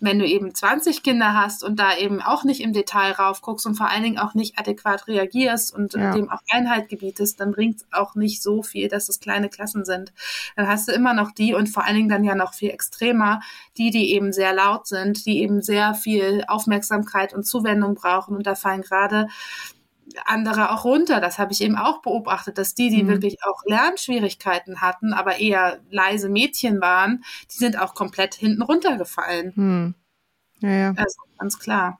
wenn 0.00 0.18
du 0.18 0.26
eben 0.26 0.54
20 0.54 1.02
Kinder 1.02 1.34
hast 1.34 1.62
und 1.62 1.78
da 1.78 1.96
eben 1.96 2.20
auch 2.22 2.42
nicht 2.44 2.60
im 2.60 2.72
Detail 2.72 3.12
raufguckst 3.12 3.66
und 3.66 3.76
vor 3.76 3.88
allen 3.88 4.02
Dingen 4.02 4.18
auch 4.18 4.34
nicht 4.34 4.58
adäquat 4.58 5.06
reagierst 5.06 5.74
und 5.74 5.92
ja. 5.92 6.12
dem 6.12 6.30
auch 6.30 6.40
Einhalt 6.50 6.88
gebietest, 6.88 7.38
dann 7.38 7.52
bringt 7.52 7.76
es 7.76 7.86
auch 7.92 8.14
nicht 8.14 8.42
so 8.42 8.62
viel, 8.62 8.88
dass 8.88 9.08
es 9.08 9.20
kleine 9.20 9.50
Klassen 9.50 9.84
sind. 9.84 10.12
Dann 10.56 10.66
hast 10.66 10.88
du 10.88 10.92
immer 10.92 11.12
noch 11.12 11.32
die 11.32 11.54
und 11.54 11.68
vor 11.68 11.84
allen 11.84 11.96
Dingen 11.96 12.08
dann 12.08 12.24
ja 12.24 12.34
noch 12.34 12.54
viel 12.54 12.70
extremer, 12.70 13.40
die, 13.76 13.90
die 13.90 14.12
eben 14.14 14.32
sehr 14.32 14.54
laut 14.54 14.86
sind, 14.86 15.26
die 15.26 15.42
eben 15.42 15.60
sehr 15.60 15.94
viel 15.94 16.44
Aufmerksamkeit 16.48 17.34
und 17.34 17.44
Zuwendung 17.44 17.94
brauchen. 17.94 18.36
Und 18.36 18.46
da 18.46 18.54
fallen 18.54 18.82
gerade 18.82 19.28
andere 20.24 20.70
auch 20.70 20.84
runter. 20.84 21.20
Das 21.20 21.38
habe 21.38 21.52
ich 21.52 21.60
eben 21.60 21.76
auch 21.76 22.02
beobachtet, 22.02 22.58
dass 22.58 22.74
die, 22.74 22.90
die 22.90 23.04
mhm. 23.04 23.08
wirklich 23.08 23.38
auch 23.44 23.62
Lernschwierigkeiten 23.64 24.80
hatten, 24.80 25.12
aber 25.12 25.38
eher 25.38 25.80
leise 25.90 26.28
Mädchen 26.28 26.80
waren, 26.80 27.24
die 27.50 27.58
sind 27.58 27.78
auch 27.78 27.94
komplett 27.94 28.34
hinten 28.34 28.62
runtergefallen. 28.62 29.52
Mhm. 29.54 29.94
Ja, 30.60 30.70
ja. 30.70 30.94
Also 30.96 31.22
ganz 31.38 31.58
klar. 31.58 31.98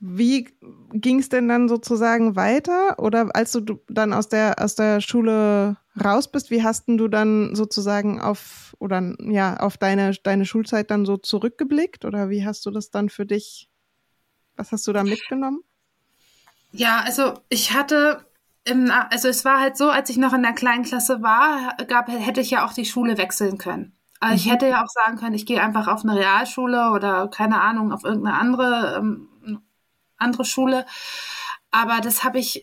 Wie 0.00 0.48
ging 0.92 1.18
es 1.18 1.28
denn 1.28 1.48
dann 1.48 1.68
sozusagen 1.68 2.36
weiter? 2.36 2.98
Oder 2.98 3.34
als 3.34 3.52
du 3.52 3.80
dann 3.88 4.12
aus 4.12 4.28
der, 4.28 4.62
aus 4.62 4.76
der 4.76 5.00
Schule 5.00 5.76
raus 6.02 6.30
bist, 6.30 6.50
wie 6.50 6.62
hast 6.62 6.84
du 6.86 7.08
dann 7.08 7.56
sozusagen 7.56 8.20
auf 8.20 8.76
oder 8.78 9.14
ja, 9.20 9.56
auf 9.56 9.76
deine, 9.76 10.12
deine 10.22 10.46
Schulzeit 10.46 10.90
dann 10.90 11.04
so 11.04 11.16
zurückgeblickt? 11.16 12.04
Oder 12.04 12.30
wie 12.30 12.44
hast 12.44 12.64
du 12.66 12.70
das 12.70 12.90
dann 12.90 13.08
für 13.08 13.26
dich, 13.26 13.68
was 14.56 14.70
hast 14.70 14.86
du 14.86 14.92
da 14.92 15.02
mitgenommen? 15.02 15.62
Ja, 16.72 17.00
also 17.00 17.34
ich 17.48 17.72
hatte 17.72 18.24
im, 18.64 18.90
also 19.10 19.28
es 19.28 19.44
war 19.44 19.60
halt 19.60 19.76
so, 19.76 19.88
als 19.90 20.10
ich 20.10 20.18
noch 20.18 20.32
in 20.32 20.42
der 20.42 20.52
kleinen 20.52 20.84
Klasse 20.84 21.22
war, 21.22 21.76
gab, 21.86 22.08
hätte 22.08 22.40
ich 22.40 22.50
ja 22.50 22.66
auch 22.66 22.72
die 22.72 22.84
Schule 22.84 23.16
wechseln 23.16 23.58
können. 23.58 23.96
Also 24.20 24.36
ich 24.36 24.46
mhm. 24.46 24.50
hätte 24.50 24.68
ja 24.68 24.82
auch 24.82 24.88
sagen 24.88 25.16
können, 25.16 25.34
ich 25.34 25.46
gehe 25.46 25.62
einfach 25.62 25.88
auf 25.88 26.02
eine 26.02 26.16
Realschule 26.16 26.90
oder 26.90 27.28
keine 27.28 27.60
Ahnung, 27.60 27.92
auf 27.92 28.04
irgendeine 28.04 28.36
andere, 28.38 28.96
ähm, 28.98 29.28
andere 30.16 30.44
Schule. 30.44 30.84
Aber 31.70 32.00
das 32.00 32.24
habe 32.24 32.38
ich, 32.38 32.62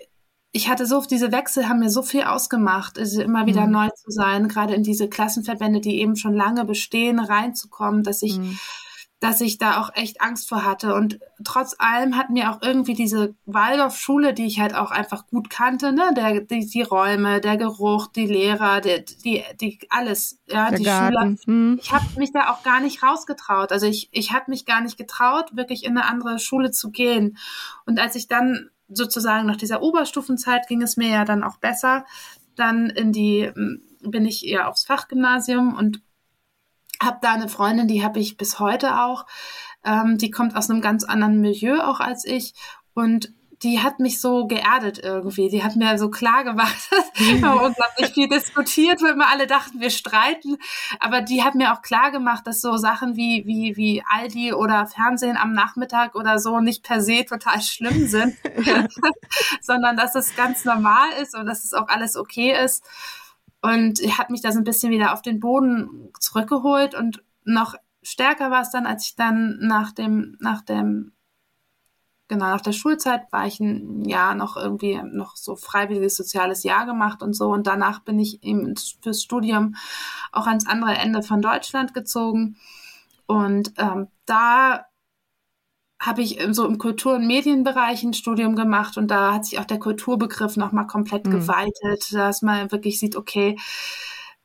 ich 0.52 0.70
hatte 0.70 0.86
so, 0.86 1.02
diese 1.02 1.32
Wechsel 1.32 1.68
haben 1.68 1.80
mir 1.80 1.90
so 1.90 2.04
viel 2.04 2.24
ausgemacht, 2.24 3.00
also 3.00 3.22
immer 3.22 3.46
wieder 3.46 3.66
mhm. 3.66 3.72
neu 3.72 3.90
zu 3.90 4.12
sein, 4.12 4.48
gerade 4.48 4.76
in 4.76 4.84
diese 4.84 5.10
Klassenverbände, 5.10 5.80
die 5.80 6.00
eben 6.02 6.16
schon 6.16 6.34
lange 6.34 6.66
bestehen, 6.66 7.20
reinzukommen, 7.20 8.04
dass 8.04 8.22
ich 8.22 8.38
mhm 8.38 8.60
dass 9.20 9.40
ich 9.42 9.58
da 9.58 9.82
auch 9.82 9.92
echt 9.96 10.22
Angst 10.22 10.50
vor 10.50 10.66
hatte. 10.66 10.94
Und 10.94 11.20
trotz 11.44 11.76
allem 11.80 12.18
hat 12.18 12.30
mir 12.30 12.52
auch 12.52 12.62
irgendwie 12.62 12.94
diese 12.94 13.34
Waldorfschule, 13.46 14.34
die 14.34 14.46
ich 14.46 14.60
halt 14.60 14.76
auch 14.76 14.92
einfach 14.92 15.26
gut 15.28 15.50
kannte, 15.50 15.94
ne, 15.94 16.12
der, 16.16 16.42
die, 16.42 16.68
die 16.68 16.82
Räume, 16.82 17.40
der 17.40 17.58
Geruch, 17.58 18.08
die 18.08 18.28
Lehrer, 18.28 18.82
die, 18.82 19.06
die, 19.24 19.44
die 19.60 19.80
alles, 19.90 20.40
ja, 20.48 20.70
der 20.70 20.80
die 20.80 20.84
Garten. 20.84 21.38
Schüler. 21.38 21.38
Hm. 21.46 21.80
Ich 21.82 21.94
habe 21.94 22.06
mich 22.18 22.34
da 22.34 22.52
auch 22.52 22.64
gar 22.64 22.82
nicht 22.82 23.04
rausgetraut. 23.04 23.72
Also 23.72 23.88
ich, 23.88 24.10
ich 24.12 24.34
habe 24.34 24.52
mich 24.52 24.66
gar 24.66 24.82
nicht 24.82 24.98
getraut, 24.98 25.56
wirklich 25.56 25.86
in 25.86 25.98
eine 25.98 26.08
andere 26.08 26.38
Schule 26.38 26.72
zu 26.72 26.92
gehen. 26.92 27.38
Und 27.86 28.00
als 28.00 28.16
ich 28.16 28.28
dann 28.28 28.70
sozusagen 28.90 29.48
nach 29.48 29.56
dieser 29.56 29.82
Oberstufenzeit 29.82 30.68
ging 30.68 30.82
es 30.82 30.98
mir 30.98 31.10
ja 31.10 31.26
dann 31.26 31.44
auch 31.44 31.58
besser, 31.58 32.06
dann 32.56 32.90
in 32.90 33.12
die 33.12 33.52
bin 34.02 34.26
ich 34.26 34.46
eher 34.46 34.70
aufs 34.70 34.86
Fachgymnasium 34.86 35.74
und 35.76 36.02
habe 37.06 37.20
da 37.22 37.34
eine 37.34 37.50
Freundin, 37.50 37.88
die 37.88 38.04
habe 38.04 38.20
ich 38.20 38.38
bis 38.38 38.60
heute 38.60 39.02
auch. 39.02 39.26
Ähm, 39.84 40.18
die 40.18 40.32
kommt 40.32 40.56
aus 40.56 40.70
einem 40.70 40.82
ganz 40.82 41.04
anderen 41.04 41.42
Milieu 41.42 41.80
auch 41.80 42.00
als 42.00 42.26
ich 42.26 42.54
und 42.94 43.32
die 43.64 43.82
hat 43.82 44.00
mich 44.00 44.20
so 44.20 44.48
geerdet 44.48 45.00
irgendwie. 45.02 45.50
Die 45.50 45.64
hat 45.64 45.76
mir 45.76 45.98
so 45.98 46.10
klar 46.10 46.44
gemacht, 46.44 46.90
wir 47.16 47.42
haben 47.42 47.60
unglaublich 47.60 48.14
viel 48.14 48.28
diskutiert, 48.28 49.02
weil 49.02 49.14
immer 49.14 49.30
alle 49.30 49.48
dachten, 49.48 49.80
wir 49.80 49.90
streiten. 49.90 50.58
Aber 51.00 51.22
die 51.22 51.44
hat 51.44 51.56
mir 51.56 51.74
auch 51.74 51.82
klar 51.82 52.12
gemacht, 52.12 52.46
dass 52.46 52.62
so 52.62 52.78
Sachen 52.78 53.16
wie, 53.16 53.44
wie, 53.46 53.76
wie 53.78 54.04
Aldi 54.08 54.54
oder 54.54 54.88
Fernsehen 54.88 55.38
am 55.38 55.54
Nachmittag 55.54 56.16
oder 56.16 56.40
so 56.40 56.60
nicht 56.60 56.84
per 56.84 57.02
se 57.02 57.26
total 57.26 57.62
schlimm 57.62 58.08
sind, 58.08 58.36
sondern 59.62 59.98
dass 59.98 60.16
es 60.16 60.36
ganz 60.36 60.66
normal 60.66 61.10
ist 61.22 61.36
und 61.36 61.46
dass 61.46 61.64
es 61.64 61.74
auch 61.74 61.88
alles 61.88 62.16
okay 62.16 62.54
ist. 62.64 62.84
Und 63.66 64.00
hat 64.18 64.30
mich 64.30 64.42
da 64.42 64.52
so 64.52 64.60
ein 64.60 64.64
bisschen 64.64 64.92
wieder 64.92 65.12
auf 65.12 65.24
den 65.24 65.40
Boden 65.40 66.12
zurückgeholt 66.20 66.94
und 66.94 67.24
noch 67.46 67.74
stärker 68.04 68.52
war 68.52 68.62
es 68.62 68.70
dann, 68.70 68.86
als 68.86 69.06
ich 69.06 69.16
dann 69.16 69.58
nach 69.60 69.92
dem, 69.92 70.38
nach 70.40 70.62
dem, 70.62 71.14
genau, 72.28 72.46
nach 72.46 72.62
der 72.62 72.74
Schulzeit 72.74 73.24
war 73.32 73.48
ich 73.48 73.60
ein 73.60 74.06
Jahr 74.06 74.36
noch 74.36 74.56
irgendwie 74.56 75.02
noch 75.04 75.36
so 75.36 75.56
freiwilliges 75.56 76.16
soziales 76.16 76.62
Jahr 76.62 76.86
gemacht 76.86 77.24
und 77.24 77.34
so. 77.34 77.50
Und 77.50 77.66
danach 77.66 78.02
bin 78.02 78.20
ich 78.20 78.44
eben 78.44 78.76
fürs 79.02 79.24
Studium 79.24 79.76
auch 80.32 80.46
ans 80.46 80.68
andere 80.68 80.94
Ende 80.94 81.24
von 81.24 81.42
Deutschland 81.42 81.96
gezogen. 81.96 82.58
Und 83.26 83.74
ähm, 83.78 84.10
da 84.28 84.86
habe 86.00 86.22
ich 86.22 86.40
so 86.52 86.66
im 86.68 86.78
Kultur- 86.78 87.16
und 87.16 87.28
Medienbereich 87.28 88.04
ein 88.04 88.14
Studium 88.14 88.56
gemacht 88.56 88.98
und 88.98 89.10
da 89.10 89.34
hat 89.34 89.46
sich 89.46 89.60
auch 89.60 89.66
der 89.66 89.80
Kulturbegriff 89.80 90.58
nochmal 90.58 90.88
komplett 90.88 91.26
mhm. 91.26 91.32
geweitet, 91.32 92.12
dass 92.12 92.42
man 92.42 92.72
wirklich 92.72 93.00
sieht, 93.00 93.16
okay, 93.16 93.58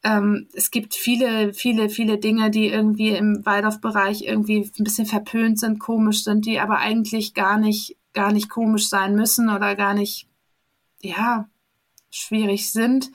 ähm, 0.03 0.49
es 0.55 0.71
gibt 0.71 0.95
viele, 0.95 1.53
viele, 1.53 1.91
viele 1.91 2.19
Dinge, 2.19 2.51
die 2.51 2.69
irgendwie 2.69 3.11
im 3.11 3.45
Waldorf-Bereich 3.45 4.23
irgendwie 4.23 4.71
ein 4.79 4.85
bisschen 4.85 5.07
verpönt 5.07 5.59
sind, 5.59 5.79
komisch 5.79 6.25
sind, 6.25 6.47
die 6.47 6.59
aber 6.59 6.79
eigentlich 6.79 7.35
gar 7.35 7.59
nicht, 7.59 7.97
gar 8.15 8.33
nicht 8.33 8.49
komisch 8.49 8.89
sein 8.89 9.15
müssen 9.15 9.51
oder 9.51 9.75
gar 9.77 9.93
nicht, 9.93 10.27
ja, 11.03 11.49
schwierig 12.11 12.73
sind. 12.73 13.11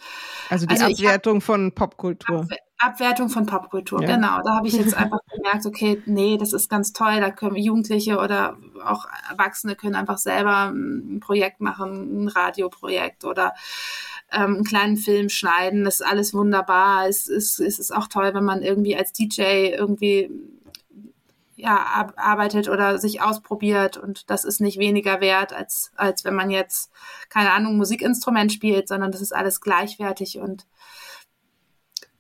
Also 0.50 0.68
die 0.68 0.74
also 0.76 0.86
Abwertung 0.86 1.38
hab, 1.38 1.44
von 1.44 1.72
Popkultur. 1.74 2.42
Abwe 2.42 2.58
Abwertung 2.78 3.30
von 3.30 3.46
Popkultur, 3.46 4.02
ja. 4.02 4.16
genau. 4.16 4.42
Da 4.44 4.56
habe 4.58 4.68
ich 4.68 4.74
jetzt 4.74 4.94
einfach 4.98 5.20
gemerkt, 5.34 5.66
okay, 5.66 6.02
nee, 6.06 6.38
das 6.38 6.54
ist 6.54 6.70
ganz 6.70 6.94
toll. 6.94 7.20
Da 7.20 7.32
können 7.32 7.56
Jugendliche 7.56 8.18
oder 8.18 8.58
auch 8.84 9.06
Erwachsene 9.30 9.76
können 9.76 9.96
einfach 9.96 10.18
selber 10.18 10.70
ein 10.70 11.20
Projekt 11.20 11.62
machen, 11.62 12.26
ein 12.26 12.28
Radioprojekt 12.28 13.24
oder 13.26 13.54
ähm, 14.32 14.56
einen 14.56 14.64
kleinen 14.64 14.98
Film 14.98 15.30
schneiden. 15.30 15.86
Das 15.86 16.02
ist 16.02 16.06
alles 16.06 16.34
wunderbar. 16.34 17.08
Es 17.08 17.28
ist, 17.28 17.60
es 17.60 17.80
ist 17.80 17.96
auch 17.96 18.08
toll, 18.08 18.34
wenn 18.34 18.44
man 18.44 18.62
irgendwie 18.62 18.96
als 18.96 19.14
DJ 19.14 19.70
irgendwie 19.78 20.30
ja, 21.58 22.12
arbeitet 22.18 22.68
oder 22.68 22.98
sich 22.98 23.22
ausprobiert 23.22 23.96
und 23.96 24.30
das 24.30 24.44
ist 24.44 24.60
nicht 24.60 24.78
weniger 24.78 25.22
wert, 25.22 25.54
als, 25.54 25.92
als 25.96 26.26
wenn 26.26 26.36
man 26.36 26.50
jetzt, 26.50 26.92
keine 27.30 27.54
Ahnung, 27.54 27.78
Musikinstrument 27.78 28.52
spielt, 28.52 28.90
sondern 28.90 29.12
das 29.12 29.22
ist 29.22 29.34
alles 29.34 29.62
gleichwertig 29.62 30.40
und 30.40 30.66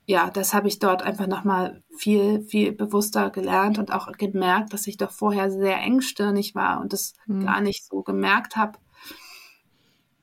ja, 0.05 0.29
das 0.29 0.53
habe 0.53 0.67
ich 0.67 0.79
dort 0.79 1.01
einfach 1.01 1.27
nochmal 1.27 1.83
viel, 1.97 2.43
viel 2.43 2.71
bewusster 2.71 3.31
gelernt 3.31 3.79
und 3.79 3.91
auch 3.91 4.11
gemerkt, 4.11 4.73
dass 4.73 4.87
ich 4.87 4.97
doch 4.97 5.11
vorher 5.11 5.49
sehr 5.49 5.77
engstirnig 5.77 6.53
war 6.53 6.79
und 6.79 6.93
das 6.93 7.13
mhm. 7.25 7.45
gar 7.45 7.61
nicht 7.61 7.85
so 7.85 8.03
gemerkt 8.03 8.55
habe. 8.55 8.77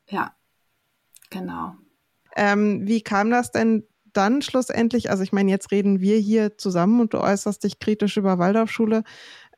Ja, 0.08 0.34
genau. 1.30 1.74
Ähm, 2.36 2.86
wie 2.86 3.02
kam 3.02 3.30
das 3.30 3.50
denn 3.50 3.84
dann 4.12 4.42
schlussendlich? 4.42 5.10
Also 5.10 5.22
ich 5.22 5.32
meine, 5.32 5.50
jetzt 5.50 5.72
reden 5.72 6.00
wir 6.00 6.18
hier 6.18 6.56
zusammen 6.58 7.00
und 7.00 7.14
du 7.14 7.20
äußerst 7.20 7.64
dich 7.64 7.78
kritisch 7.78 8.16
über 8.16 8.38
Waldorfschule. 8.38 9.02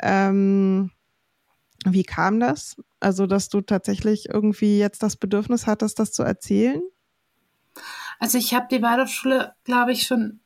Ähm, 0.00 0.90
wie 1.84 2.04
kam 2.04 2.40
das? 2.40 2.76
Also, 2.98 3.26
dass 3.26 3.50
du 3.50 3.60
tatsächlich 3.60 4.30
irgendwie 4.30 4.78
jetzt 4.78 5.02
das 5.02 5.16
Bedürfnis 5.16 5.66
hattest, 5.66 5.98
das 5.98 6.12
zu 6.12 6.22
erzählen? 6.22 6.82
Also 8.18 8.38
ich 8.38 8.54
habe 8.54 8.66
die 8.70 8.82
Waldorfschule, 8.82 9.54
glaube 9.64 9.92
ich, 9.92 10.06
schon 10.06 10.40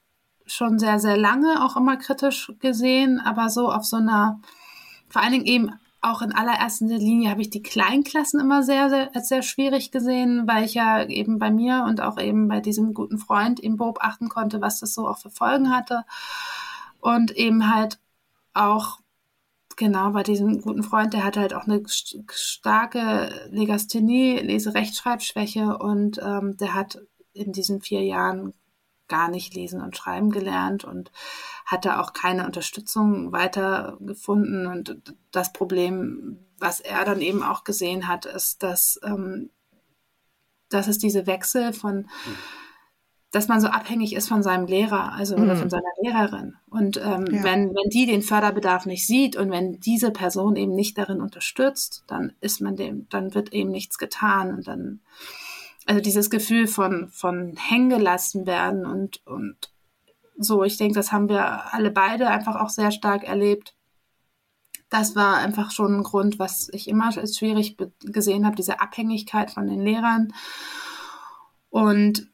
schon 0.51 0.79
sehr, 0.79 0.99
sehr 0.99 1.17
lange 1.17 1.65
auch 1.65 1.77
immer 1.77 1.97
kritisch 1.97 2.53
gesehen, 2.59 3.21
aber 3.21 3.49
so 3.49 3.71
auf 3.71 3.85
so 3.85 3.97
einer, 3.97 4.41
vor 5.09 5.23
allen 5.23 5.33
Dingen 5.33 5.47
eben 5.47 5.73
auch 6.01 6.23
in 6.23 6.33
allererster 6.33 6.87
Linie 6.87 7.31
habe 7.31 7.41
ich 7.41 7.51
die 7.51 7.63
Kleinklassen 7.63 8.41
immer 8.41 8.63
sehr, 8.63 8.89
sehr, 8.89 9.15
als 9.15 9.29
sehr 9.29 9.43
schwierig 9.43 9.91
gesehen, 9.91 10.47
weil 10.47 10.65
ich 10.65 10.75
ja 10.75 11.05
eben 11.05 11.39
bei 11.39 11.51
mir 11.51 11.85
und 11.89 12.01
auch 12.01 12.19
eben 12.19 12.49
bei 12.49 12.61
diesem 12.61 12.95
guten 12.95 13.19
Freund 13.19 13.59
eben 13.61 13.77
beobachten 13.77 14.29
konnte, 14.29 14.61
was 14.61 14.79
das 14.79 14.95
so 14.95 15.09
auch 15.09 15.19
für 15.19 15.31
Folgen 15.31 15.75
hatte. 15.75 16.05
Und 17.01 17.33
eben 17.33 17.75
halt 17.75 17.99
auch, 18.55 19.01
genau, 19.77 20.11
bei 20.11 20.23
diesem 20.23 20.61
guten 20.61 20.85
Freund, 20.85 21.15
der 21.15 21.25
hatte 21.25 21.41
halt 21.41 21.55
auch 21.55 21.65
eine 21.65 21.83
starke 21.89 23.49
Legasthenie, 23.51 24.39
Leserechtschreibschwäche 24.39 25.79
und 25.79 26.21
ähm, 26.23 26.57
der 26.57 26.75
hat 26.75 27.01
in 27.39 27.53
diesen 27.53 27.81
vier 27.81 28.03
Jahren 28.03 28.55
gar 29.09 29.31
nicht 29.31 29.55
lesen 29.55 29.81
und 29.81 29.97
schreiben 29.97 30.31
gelernt 30.31 30.85
und 30.85 31.11
hatte 31.67 31.99
auch 31.99 32.13
keine 32.13 32.47
Unterstützung 32.47 33.33
weiter 33.33 33.97
gefunden. 34.01 34.67
Und 34.67 35.01
das 35.33 35.53
Problem, 35.53 36.39
was 36.59 36.81
er 36.81 37.05
dann 37.05 37.21
eben 37.21 37.43
auch 37.43 37.65
gesehen 37.65 38.07
hat, 38.07 38.27
ist, 38.27 38.63
dass, 38.63 39.01
ähm, 39.03 39.51
dass 40.69 40.87
es 40.87 40.99
diese 40.99 41.27
Wechsel 41.27 41.73
von, 41.73 42.09
dass 43.31 43.49
man 43.49 43.61
so 43.61 43.69
abhängig 43.69 44.15
ist 44.15 44.29
von 44.29 44.43
seinem 44.43 44.67
Lehrer, 44.67 45.13
also 45.13 45.37
mhm. 45.37 45.45
oder 45.45 45.57
von 45.57 45.71
seiner 45.71 45.85
Lehrerin. 46.03 46.57
Und 46.71 46.99
ähm, 46.99 47.27
ja. 47.31 47.43
wenn, 47.45 47.71
wenn 47.71 47.91
die 47.91 48.07
den 48.07 48.23
Förderbedarf 48.23 48.87
nicht 48.87 49.07
sieht 49.07 49.37
und 49.37 49.51
wenn 49.51 49.81
diese 49.81 50.11
Person 50.11 50.57
eben 50.57 50.75
nicht 50.75 50.99
darin 50.99 51.21
unterstützt, 51.21 52.05
dann 52.07 52.33
ist 52.41 52.61
man 52.61 52.77
dem, 52.77 53.09
dann 53.09 53.35
wird 53.35 53.53
eben 53.53 53.71
nichts 53.71 53.99
getan 53.99 54.55
und 54.55 54.69
dann 54.69 55.01
also 55.89 56.03
dieses 56.03 56.29
Gefühl 56.29 56.67
von, 56.67 57.09
von 57.09 57.57
hängen 57.57 57.89
gelassen 57.89 58.47
werden 58.47 58.85
und, 58.85 59.27
und 59.27 59.73
so, 60.37 60.63
ich 60.63 60.77
denke, 60.77 60.95
das 60.95 61.13
haben 61.13 61.31
wir 61.31 61.73
alle 61.75 61.91
beide 61.91 62.29
einfach 62.29 62.57
auch 62.57 62.69
sehr 62.69 62.93
stark 62.93 63.25
erlebt. 63.25 63.75
Das 64.91 65.17
war 65.17 65.39
einfach 65.39 65.71
schon 65.71 65.97
ein 65.97 66.03
Grund, 66.03 66.39
was 66.39 66.69
ich 66.73 66.89
immer 66.89 67.07
als 67.07 67.39
schwierig 67.39 67.79
gesehen 68.01 68.45
habe, 68.45 68.55
diese 68.55 68.81
Abhängigkeit 68.81 69.51
von 69.51 69.67
den 69.67 69.81
Lehrern. 69.81 70.33
Und 71.71 72.31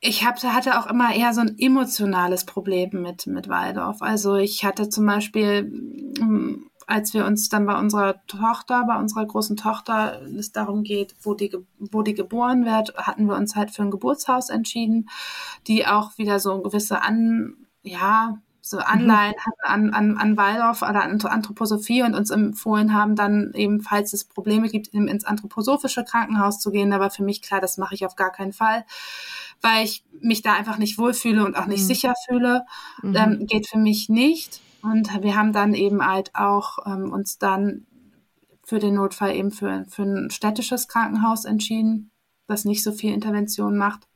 ich 0.00 0.24
hab, 0.24 0.42
hatte 0.42 0.78
auch 0.80 0.86
immer 0.86 1.14
eher 1.14 1.34
so 1.34 1.42
ein 1.42 1.58
emotionales 1.58 2.46
Problem 2.46 3.02
mit, 3.02 3.26
mit 3.26 3.48
Waldorf. 3.48 4.00
Also 4.00 4.36
ich 4.36 4.64
hatte 4.64 4.88
zum 4.88 5.04
Beispiel, 5.06 5.70
als 6.86 7.14
wir 7.14 7.26
uns 7.26 7.48
dann 7.48 7.66
bei 7.66 7.78
unserer 7.78 8.24
Tochter, 8.26 8.84
bei 8.86 8.96
unserer 8.98 9.26
großen 9.26 9.56
Tochter, 9.56 10.22
es 10.38 10.52
darum 10.52 10.84
geht, 10.84 11.14
wo 11.20 11.34
die, 11.34 11.52
wo 11.78 12.02
die 12.02 12.14
geboren 12.14 12.64
wird, 12.64 12.96
hatten 12.96 13.26
wir 13.26 13.36
uns 13.36 13.56
halt 13.56 13.72
für 13.72 13.82
ein 13.82 13.90
Geburtshaus 13.90 14.50
entschieden, 14.50 15.08
die 15.66 15.86
auch 15.86 16.16
wieder 16.16 16.38
so 16.38 16.60
gewisse 16.62 17.02
An, 17.02 17.56
ja, 17.82 18.38
so 18.66 18.78
Anleihen 18.78 19.34
mhm. 19.34 19.52
an, 19.62 19.90
an, 19.94 20.16
an 20.16 20.36
Waldorf 20.36 20.82
oder 20.82 21.02
an 21.02 21.20
Anthroposophie 21.20 22.02
und 22.02 22.14
uns 22.14 22.30
empfohlen 22.30 22.92
haben, 22.94 23.14
dann 23.14 23.52
eben, 23.54 23.80
falls 23.80 24.12
es 24.12 24.24
Probleme 24.24 24.68
gibt, 24.68 24.88
ins 24.88 25.24
anthroposophische 25.24 26.04
Krankenhaus 26.04 26.58
zu 26.58 26.72
gehen. 26.72 26.90
Da 26.90 26.98
war 26.98 27.10
für 27.10 27.22
mich 27.22 27.42
klar, 27.42 27.60
das 27.60 27.78
mache 27.78 27.94
ich 27.94 28.04
auf 28.04 28.16
gar 28.16 28.32
keinen 28.32 28.52
Fall, 28.52 28.84
weil 29.60 29.84
ich 29.84 30.04
mich 30.20 30.42
da 30.42 30.54
einfach 30.54 30.78
nicht 30.78 30.98
wohlfühle 30.98 31.44
und 31.44 31.56
auch 31.56 31.66
nicht 31.66 31.82
mhm. 31.82 31.86
sicher 31.86 32.14
fühle. 32.28 32.66
Mhm. 33.02 33.16
Ähm, 33.16 33.46
geht 33.46 33.68
für 33.68 33.78
mich 33.78 34.08
nicht. 34.08 34.60
Und 34.90 35.22
wir 35.22 35.36
haben 35.36 35.52
dann 35.52 35.74
eben 35.74 36.04
halt 36.04 36.34
auch 36.34 36.78
ähm, 36.86 37.12
uns 37.12 37.38
dann 37.38 37.86
für 38.64 38.78
den 38.78 38.94
Notfall 38.94 39.34
eben 39.34 39.50
für, 39.50 39.84
für 39.88 40.02
ein 40.02 40.30
städtisches 40.30 40.88
Krankenhaus 40.88 41.44
entschieden, 41.44 42.10
das 42.46 42.64
nicht 42.64 42.82
so 42.82 42.92
viel 42.92 43.12
Intervention 43.12 43.76
macht. 43.76 44.08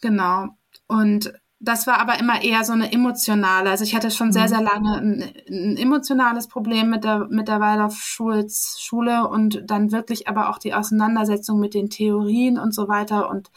Genau. 0.00 0.48
Und 0.86 1.32
das 1.60 1.86
war 1.86 1.98
aber 1.98 2.18
immer 2.18 2.42
eher 2.42 2.62
so 2.64 2.72
eine 2.72 2.92
emotionale. 2.92 3.70
Also 3.70 3.84
ich 3.84 3.94
hatte 3.94 4.10
schon 4.10 4.32
sehr, 4.32 4.44
mhm. 4.44 4.48
sehr 4.48 4.60
lange 4.60 4.96
ein, 4.98 5.34
ein 5.48 5.76
emotionales 5.76 6.46
Problem 6.46 6.90
mit 6.90 7.04
der, 7.04 7.26
mit 7.30 7.48
der 7.48 7.60
Waldorf-Schule 7.60 9.28
und 9.28 9.62
dann 9.66 9.92
wirklich 9.92 10.28
aber 10.28 10.50
auch 10.50 10.58
die 10.58 10.74
Auseinandersetzung 10.74 11.58
mit 11.58 11.74
den 11.74 11.88
Theorien 11.88 12.58
und 12.58 12.74
so 12.74 12.88
weiter. 12.88 13.30
Und 13.30 13.50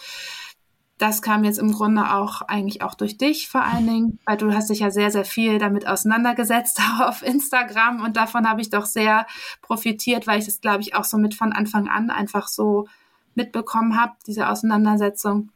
das 0.97 1.21
kam 1.21 1.43
jetzt 1.43 1.59
im 1.59 1.71
Grunde 1.71 2.13
auch 2.13 2.41
eigentlich 2.41 2.81
auch 2.81 2.95
durch 2.95 3.17
dich 3.17 3.49
vor 3.49 3.61
allen 3.61 3.85
Dingen, 3.85 4.19
weil 4.25 4.37
du 4.37 4.53
hast 4.53 4.69
dich 4.69 4.79
ja 4.79 4.89
sehr, 4.89 5.11
sehr 5.11 5.25
viel 5.25 5.59
damit 5.59 5.87
auseinandergesetzt 5.87 6.81
auf 7.01 7.21
Instagram 7.21 8.01
und 8.03 8.17
davon 8.17 8.49
habe 8.49 8.61
ich 8.61 8.69
doch 8.69 8.85
sehr 8.85 9.27
profitiert, 9.61 10.25
weil 10.25 10.39
ich 10.39 10.45
das, 10.45 10.61
glaube 10.61 10.81
ich, 10.81 10.95
auch 10.95 11.03
so 11.03 11.17
mit 11.17 11.35
von 11.35 11.53
Anfang 11.53 11.87
an 11.87 12.09
einfach 12.09 12.47
so 12.47 12.87
mitbekommen 13.35 13.99
habe, 13.99 14.13
diese 14.25 14.49
Auseinandersetzung. 14.49 15.51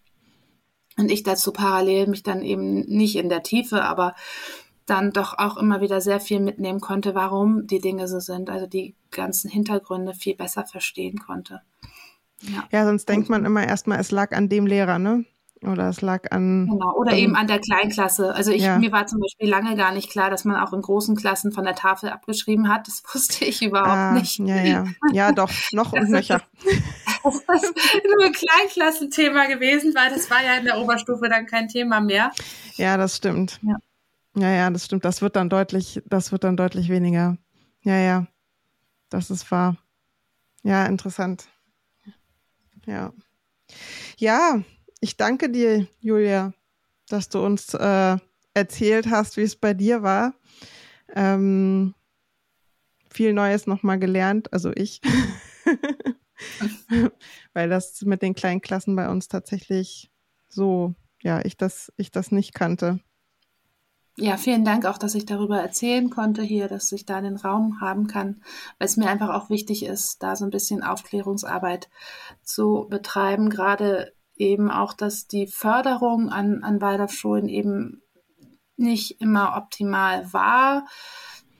Und 0.98 1.10
ich 1.10 1.24
dazu 1.24 1.52
parallel 1.52 2.08
mich 2.08 2.22
dann 2.22 2.44
eben 2.44 2.82
nicht 2.82 3.16
in 3.16 3.30
der 3.30 3.44
Tiefe, 3.44 3.84
aber 3.84 4.14
dann 4.86 5.12
doch 5.12 5.38
auch 5.38 5.58
immer 5.58 5.82
wieder 5.82 6.02
sehr 6.02 6.20
viel 6.20 6.40
mitnehmen 6.40 6.82
konnte, 6.82 7.16
warum 7.16 7.66
die 7.66 7.80
Dinge 7.80 8.08
so 8.08 8.20
sind, 8.20 8.50
also 8.50 8.68
die 8.68 8.96
ganzen 9.10 9.50
Hintergründe 9.50 10.14
viel 10.14 10.36
besser 10.36 10.66
verstehen 10.66 11.18
konnte. 11.18 11.62
Ja, 12.42 12.64
ja 12.72 12.86
sonst 12.86 13.08
denkt 13.08 13.30
man 13.30 13.46
immer 13.46 13.66
erstmal, 13.66 14.00
es 14.00 14.12
lag 14.12 14.32
an 14.32 14.50
dem 14.50 14.66
Lehrer, 14.66 15.00
ne? 15.00 15.26
Oder 15.64 15.90
es 15.90 16.02
lag 16.02 16.32
an. 16.32 16.68
Genau, 16.68 16.96
oder 16.96 17.14
eben 17.14 17.36
an 17.36 17.46
der 17.46 17.60
Kleinklasse. 17.60 18.34
Also 18.34 18.52
ich, 18.52 18.64
ja. 18.64 18.80
mir 18.80 18.92
war 18.92 19.06
zum 19.06 19.20
Beispiel 19.20 19.48
lange 19.48 19.76
gar 19.76 19.92
nicht 19.94 20.10
klar, 20.10 20.32
dass 20.32 20.44
man 20.44 20.56
auch 20.56 20.74
in 20.74 20.82
großen 20.82 21.16
Klassen 21.16 21.52
von 21.52 21.66
der 21.66 21.76
Tafel 21.76 22.10
abgeschrieben 22.10 22.68
hat. 22.68 22.88
Das 22.88 23.04
wusste 23.14 23.46
ich 23.46 23.62
überhaupt 23.62 23.90
ah, 23.90 24.12
nicht. 24.14 24.40
Ja, 24.40 24.64
ja. 24.64 24.86
Ja, 25.12 25.32
doch, 25.32 25.52
noch 25.72 25.94
und 25.94 26.10
nöcher. 26.10 26.42
Das 27.24 27.36
ist 27.36 28.02
nur 28.04 28.26
ein 28.26 28.34
Kleinklassenthema 28.34 29.46
gewesen, 29.46 29.94
weil 29.94 30.10
das 30.10 30.32
war 30.32 30.44
ja 30.44 30.56
in 30.56 30.66
der 30.66 30.80
Oberstufe 30.80 31.30
dann 31.30 31.46
kein 31.46 31.68
Thema 31.68 32.02
mehr. 32.02 32.32
Ja, 32.78 32.98
das 32.98 33.18
stimmt. 33.18 33.60
Ja. 33.62 33.76
Ja, 34.36 34.50
ja, 34.50 34.70
das 34.72 34.86
stimmt. 34.86 35.06
Das 35.06 35.22
wird 35.22 35.36
dann 35.36 35.48
deutlich, 35.48 36.02
das 36.08 36.32
wird 36.32 36.44
dann 36.44 36.58
deutlich 36.58 36.90
weniger. 36.90 37.38
Ja, 37.84 37.98
ja. 37.98 38.26
Das 39.10 39.30
ist 39.30 39.52
wahr. 39.52 39.78
Ja, 40.64 40.88
interessant. 40.88 41.48
Ja. 42.86 43.14
Ja, 44.18 44.62
ich 45.00 45.18
danke 45.18 45.50
dir, 45.50 45.88
Julia, 46.00 46.54
dass 47.08 47.30
du 47.30 47.44
uns 47.44 47.74
äh, 47.74 48.18
erzählt 48.54 49.10
hast, 49.10 49.38
wie 49.38 49.42
es 49.42 49.56
bei 49.56 49.74
dir 49.74 50.04
war. 50.04 50.34
Ähm, 51.16 51.94
viel 53.10 53.34
Neues 53.34 53.68
nochmal 53.68 54.00
gelernt, 54.00 54.52
also 54.54 54.72
ich. 54.76 55.02
Weil 57.54 57.70
das 57.70 58.02
mit 58.04 58.22
den 58.22 58.34
kleinen 58.34 58.62
Klassen 58.62 58.96
bei 58.96 59.10
uns 59.10 59.28
tatsächlich 59.28 60.12
so, 60.48 60.96
ja, 61.22 61.44
ich 61.44 61.58
das, 61.58 61.92
ich 61.98 62.12
das 62.12 62.32
nicht 62.32 62.54
kannte. 62.54 63.00
Ja, 64.18 64.38
vielen 64.38 64.66
Dank 64.66 64.86
auch, 64.86 64.98
dass 64.98 65.16
ich 65.16 65.26
darüber 65.26 65.60
erzählen 65.60 66.10
konnte 66.10 66.42
hier, 66.42 66.68
dass 66.68 66.92
ich 66.92 67.06
da 67.06 67.22
den 67.22 67.38
Raum 67.38 67.80
haben 67.80 68.08
kann, 68.08 68.42
weil 68.78 68.88
es 68.88 68.98
mir 68.98 69.10
einfach 69.10 69.30
auch 69.30 69.50
wichtig 69.50 69.86
ist, 69.86 70.22
da 70.22 70.36
so 70.36 70.44
ein 70.44 70.52
bisschen 70.52 70.84
Aufklärungsarbeit 70.84 71.90
zu 72.44 72.88
betreiben, 72.90 73.50
gerade 73.50 74.14
eben 74.36 74.70
auch, 74.70 74.94
dass 74.94 75.28
die 75.28 75.48
Förderung 75.48 76.30
an, 76.30 76.64
an 76.64 76.82
Waldorfschulen 76.82 77.48
eben 77.48 78.02
nicht 78.76 79.22
immer 79.22 79.56
optimal 79.56 80.34
war. 80.34 80.88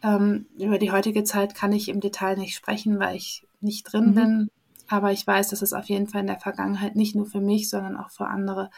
Ähm, 0.04 0.48
über 0.58 0.80
die 0.80 0.92
heutige 0.92 1.24
Zeit 1.24 1.56
kann 1.56 1.72
ich 1.72 1.88
im 1.88 2.02
Detail 2.02 2.38
nicht 2.38 2.56
sprechen, 2.56 3.00
weil 3.00 3.16
ich 3.16 3.48
nicht 3.62 3.84
drin 3.84 4.08
mhm. 4.08 4.16
bin. 4.16 4.52
Aber 4.88 5.12
ich 5.12 5.26
weiß, 5.26 5.50
dass 5.50 5.62
es 5.62 5.74
auf 5.74 5.86
jeden 5.86 6.08
Fall 6.08 6.22
in 6.22 6.28
der 6.28 6.40
Vergangenheit 6.40 6.96
nicht 6.96 7.16
nur 7.16 7.26
für 7.26 7.40
mich, 7.40 7.70
sondern 7.70 7.96
auch 7.96 8.10
für 8.10 8.28
andere 8.28 8.72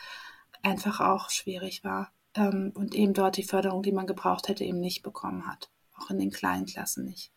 einfach 0.61 0.99
auch 0.99 1.29
schwierig 1.29 1.83
war. 1.83 2.11
Ähm, 2.35 2.71
und 2.75 2.95
eben 2.95 3.13
dort 3.13 3.37
die 3.37 3.43
Förderung, 3.43 3.83
die 3.83 3.91
man 3.91 4.07
gebraucht 4.07 4.47
hätte, 4.47 4.63
eben 4.63 4.79
nicht 4.79 5.03
bekommen 5.03 5.47
hat. 5.47 5.69
Auch 5.95 6.09
in 6.09 6.19
den 6.19 6.31
kleinen 6.31 6.65
Klassen 6.65 7.05
nicht. 7.05 7.31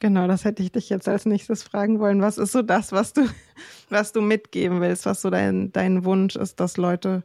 Genau, 0.00 0.26
das 0.26 0.44
hätte 0.44 0.62
ich 0.62 0.72
dich 0.72 0.90
jetzt 0.90 1.08
als 1.08 1.24
nächstes 1.24 1.62
fragen 1.62 2.00
wollen. 2.00 2.20
Was 2.20 2.38
ist 2.38 2.52
so 2.52 2.62
das, 2.62 2.92
was 2.92 3.12
du, 3.12 3.28
was 3.88 4.12
du 4.12 4.20
mitgeben 4.20 4.80
willst, 4.80 5.06
was 5.06 5.22
so 5.22 5.30
dein, 5.30 5.72
dein 5.72 6.04
Wunsch 6.04 6.36
ist, 6.36 6.60
dass 6.60 6.76
Leute 6.76 7.24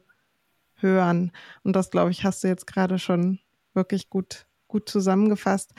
hören? 0.76 1.32
Und 1.64 1.76
das, 1.76 1.92
glaube 1.92 2.12
ich, 2.12 2.24
hast 2.24 2.44
du 2.44 2.48
jetzt 2.48 2.68
gerade 2.68 3.00
schon 3.00 3.40
wirklich 3.74 4.10
gut, 4.10 4.48
gut 4.68 4.90
zusammengefasst. 4.90 5.74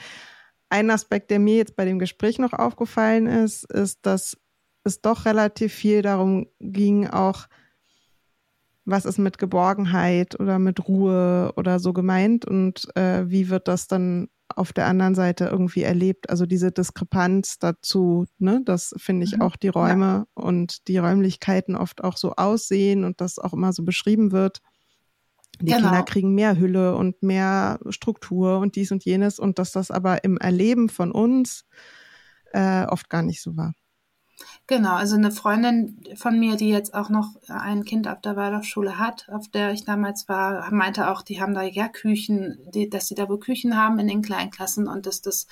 Ein 0.69 0.89
Aspekt, 0.89 1.31
der 1.31 1.39
mir 1.39 1.57
jetzt 1.57 1.75
bei 1.75 1.85
dem 1.85 1.99
Gespräch 1.99 2.39
noch 2.39 2.53
aufgefallen 2.53 3.27
ist, 3.27 3.63
ist, 3.71 4.05
dass 4.05 4.37
es 4.83 5.01
doch 5.01 5.25
relativ 5.25 5.73
viel 5.73 6.01
darum 6.01 6.47
ging, 6.59 7.07
auch 7.07 7.47
was 8.91 9.05
ist 9.05 9.17
mit 9.17 9.37
Geborgenheit 9.37 10.39
oder 10.39 10.59
mit 10.59 10.87
Ruhe 10.87 11.53
oder 11.55 11.79
so 11.79 11.93
gemeint 11.93 12.45
und 12.45 12.87
äh, 12.95 13.23
wie 13.27 13.49
wird 13.49 13.67
das 13.67 13.87
dann 13.87 14.27
auf 14.55 14.73
der 14.73 14.87
anderen 14.87 15.15
Seite 15.15 15.45
irgendwie 15.45 15.83
erlebt. 15.83 16.29
Also 16.29 16.45
diese 16.45 16.71
Diskrepanz 16.71 17.59
dazu, 17.59 18.25
ne, 18.37 18.61
dass 18.65 18.93
finde 18.97 19.25
ich 19.25 19.37
mhm. 19.37 19.41
auch 19.41 19.55
die 19.55 19.69
Räume 19.69 20.05
ja. 20.05 20.25
und 20.33 20.87
die 20.87 20.97
Räumlichkeiten 20.97 21.75
oft 21.75 22.03
auch 22.03 22.17
so 22.17 22.33
aussehen 22.33 23.03
und 23.03 23.21
das 23.21 23.39
auch 23.39 23.53
immer 23.53 23.73
so 23.73 23.83
beschrieben 23.83 24.31
wird. 24.31 24.61
Die 25.59 25.65
genau. 25.67 25.89
Kinder 25.89 26.03
kriegen 26.03 26.33
mehr 26.33 26.57
Hülle 26.57 26.95
und 26.95 27.21
mehr 27.21 27.79
Struktur 27.89 28.59
und 28.59 28.75
dies 28.75 28.91
und 28.91 29.05
jenes 29.05 29.39
und 29.39 29.59
dass 29.59 29.71
das 29.71 29.91
aber 29.91 30.23
im 30.23 30.37
Erleben 30.37 30.89
von 30.89 31.11
uns 31.11 31.65
äh, 32.53 32.85
oft 32.85 33.09
gar 33.09 33.21
nicht 33.21 33.41
so 33.41 33.55
war. 33.57 33.73
Genau, 34.67 34.93
also 34.93 35.15
eine 35.15 35.31
Freundin 35.31 36.01
von 36.15 36.39
mir, 36.39 36.55
die 36.55 36.69
jetzt 36.69 36.93
auch 36.93 37.09
noch 37.09 37.35
ein 37.47 37.83
Kind 37.83 38.07
auf 38.07 38.21
der 38.21 38.35
Waldorfschule 38.35 38.97
hat, 38.97 39.27
auf 39.29 39.47
der 39.49 39.71
ich 39.73 39.83
damals 39.83 40.29
war, 40.29 40.71
meinte 40.71 41.09
auch, 41.09 41.21
die 41.21 41.41
haben 41.41 41.53
da 41.53 41.61
ja 41.61 41.87
Küchen, 41.87 42.57
die, 42.73 42.89
dass 42.89 43.07
sie 43.07 43.15
da 43.15 43.27
wohl 43.27 43.39
Küchen 43.39 43.75
haben 43.75 43.99
in 43.99 44.07
den 44.07 44.21
Kleinklassen 44.21 44.87
und 44.87 45.05
dass 45.05 45.21
das 45.21 45.47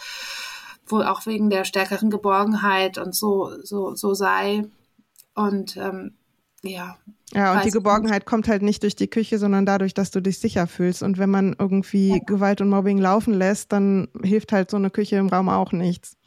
wohl 0.87 1.03
auch 1.03 1.25
wegen 1.25 1.49
der 1.49 1.65
stärkeren 1.65 2.09
Geborgenheit 2.09 2.97
und 2.97 3.15
so, 3.15 3.51
so, 3.63 3.95
so 3.95 4.13
sei. 4.13 4.63
Und 5.35 5.77
ähm, 5.77 6.15
ja. 6.63 6.97
Ja, 7.33 7.53
und 7.53 7.65
die 7.65 7.71
Geborgenheit 7.71 8.21
nicht. 8.21 8.25
kommt 8.25 8.47
halt 8.47 8.63
nicht 8.63 8.81
durch 8.81 8.95
die 8.95 9.09
Küche, 9.09 9.37
sondern 9.37 9.65
dadurch, 9.65 9.93
dass 9.93 10.09
du 10.11 10.19
dich 10.19 10.39
sicher 10.39 10.65
fühlst. 10.65 11.03
Und 11.03 11.17
wenn 11.17 11.29
man 11.29 11.55
irgendwie 11.57 12.09
ja. 12.09 12.17
Gewalt 12.25 12.59
und 12.61 12.69
Mobbing 12.69 12.97
laufen 12.97 13.33
lässt, 13.33 13.71
dann 13.71 14.07
hilft 14.23 14.51
halt 14.51 14.71
so 14.71 14.77
eine 14.77 14.89
Küche 14.89 15.17
im 15.17 15.27
Raum 15.27 15.47
auch 15.47 15.71
nichts. 15.71 16.17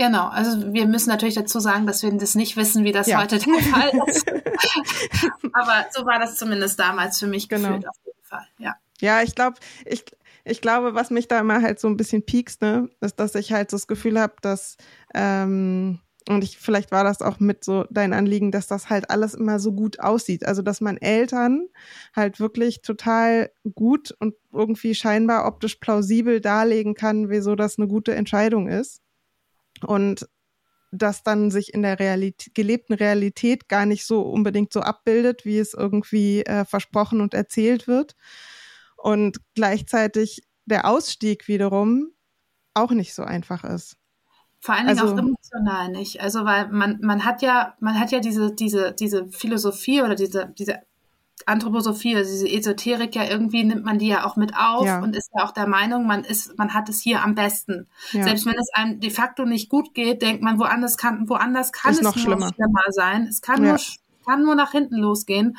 Genau, 0.00 0.28
also 0.28 0.72
wir 0.72 0.86
müssen 0.86 1.10
natürlich 1.10 1.34
dazu 1.34 1.60
sagen, 1.60 1.86
dass 1.86 2.02
wir 2.02 2.10
das 2.10 2.34
nicht 2.34 2.56
wissen, 2.56 2.84
wie 2.84 2.92
das 2.92 3.06
ja. 3.06 3.20
heute 3.20 3.38
der 3.38 3.62
Fall 3.62 3.90
ist. 4.06 4.26
Aber 5.52 5.84
so 5.90 6.06
war 6.06 6.18
das 6.18 6.36
zumindest 6.36 6.80
damals 6.80 7.18
für 7.18 7.26
mich 7.26 7.50
genau. 7.50 7.68
gefühlt 7.68 7.86
auf 7.86 7.96
jeden 8.06 8.22
Fall, 8.22 8.46
ja. 8.56 8.76
Ja, 9.02 9.20
ich 9.20 9.34
glaube, 9.34 9.58
ich, 9.84 10.06
ich 10.46 10.62
glaube, 10.62 10.94
was 10.94 11.10
mich 11.10 11.28
da 11.28 11.38
immer 11.38 11.60
halt 11.60 11.80
so 11.80 11.86
ein 11.86 11.98
bisschen 11.98 12.24
piekst, 12.24 12.62
ne, 12.62 12.88
ist, 13.02 13.20
dass 13.20 13.34
ich 13.34 13.52
halt 13.52 13.70
so 13.70 13.76
das 13.76 13.86
Gefühl 13.86 14.18
habe, 14.18 14.36
dass, 14.40 14.78
ähm, 15.12 16.00
und 16.30 16.44
ich, 16.44 16.56
vielleicht 16.56 16.92
war 16.92 17.04
das 17.04 17.20
auch 17.20 17.38
mit 17.38 17.62
so 17.62 17.84
dein 17.90 18.14
Anliegen, 18.14 18.52
dass 18.52 18.66
das 18.66 18.88
halt 18.88 19.10
alles 19.10 19.34
immer 19.34 19.60
so 19.60 19.72
gut 19.72 20.00
aussieht. 20.00 20.46
Also, 20.46 20.62
dass 20.62 20.80
man 20.80 20.96
Eltern 20.96 21.66
halt 22.16 22.40
wirklich 22.40 22.80
total 22.80 23.50
gut 23.74 24.16
und 24.18 24.34
irgendwie 24.50 24.94
scheinbar 24.94 25.46
optisch 25.46 25.74
plausibel 25.74 26.40
darlegen 26.40 26.94
kann, 26.94 27.28
wieso 27.28 27.54
das 27.54 27.78
eine 27.78 27.86
gute 27.86 28.14
Entscheidung 28.14 28.66
ist. 28.66 29.02
Und 29.84 30.28
das 30.92 31.22
dann 31.22 31.50
sich 31.50 31.72
in 31.72 31.82
der 31.82 31.98
Realität, 32.00 32.54
gelebten 32.54 32.94
Realität 32.94 33.68
gar 33.68 33.86
nicht 33.86 34.06
so 34.06 34.22
unbedingt 34.22 34.72
so 34.72 34.80
abbildet, 34.80 35.44
wie 35.44 35.58
es 35.58 35.74
irgendwie 35.74 36.42
äh, 36.42 36.64
versprochen 36.64 37.20
und 37.20 37.34
erzählt 37.34 37.86
wird. 37.86 38.16
Und 38.96 39.38
gleichzeitig 39.54 40.42
der 40.66 40.86
Ausstieg 40.86 41.48
wiederum 41.48 42.12
auch 42.74 42.90
nicht 42.90 43.14
so 43.14 43.22
einfach 43.22 43.64
ist. 43.64 43.96
Vor 44.60 44.74
allen 44.74 44.88
Dingen 44.88 44.98
also, 44.98 45.14
auch 45.14 45.18
emotional 45.18 45.88
nicht. 45.90 46.20
Also 46.20 46.44
weil 46.44 46.68
man, 46.68 46.98
man 47.00 47.24
hat 47.24 47.40
ja, 47.40 47.74
man 47.80 47.98
hat 47.98 48.10
ja 48.10 48.20
diese, 48.20 48.54
diese, 48.54 48.92
diese 48.92 49.28
Philosophie 49.28 50.02
oder 50.02 50.14
diese, 50.14 50.52
diese 50.58 50.80
Anthroposophie, 51.46 52.16
also 52.16 52.30
diese 52.30 52.48
Esoterik 52.48 53.14
ja 53.14 53.24
irgendwie 53.24 53.64
nimmt 53.64 53.84
man 53.84 53.98
die 53.98 54.08
ja 54.08 54.24
auch 54.24 54.36
mit 54.36 54.56
auf 54.56 54.86
ja. 54.86 55.02
und 55.02 55.16
ist 55.16 55.30
ja 55.36 55.44
auch 55.44 55.52
der 55.52 55.66
Meinung, 55.66 56.06
man 56.06 56.24
ist, 56.24 56.56
man 56.58 56.74
hat 56.74 56.88
es 56.88 57.00
hier 57.00 57.22
am 57.22 57.34
besten. 57.34 57.88
Ja. 58.12 58.24
Selbst 58.24 58.46
wenn 58.46 58.58
es 58.58 58.70
einem 58.74 59.00
de 59.00 59.10
facto 59.10 59.44
nicht 59.44 59.68
gut 59.68 59.94
geht, 59.94 60.22
denkt 60.22 60.42
man, 60.42 60.58
woanders 60.58 60.96
kann, 60.96 61.28
woanders 61.28 61.72
kann 61.72 61.92
ist 61.92 61.98
es 61.98 62.04
noch 62.04 62.16
schlimmer. 62.16 62.50
schlimmer 62.54 62.82
sein. 62.90 63.26
Es 63.26 63.40
kann 63.40 63.62
ja. 63.64 63.70
nur 63.70 63.80
kann 64.26 64.42
nur 64.42 64.54
nach 64.54 64.72
hinten 64.72 64.96
losgehen. 64.96 65.56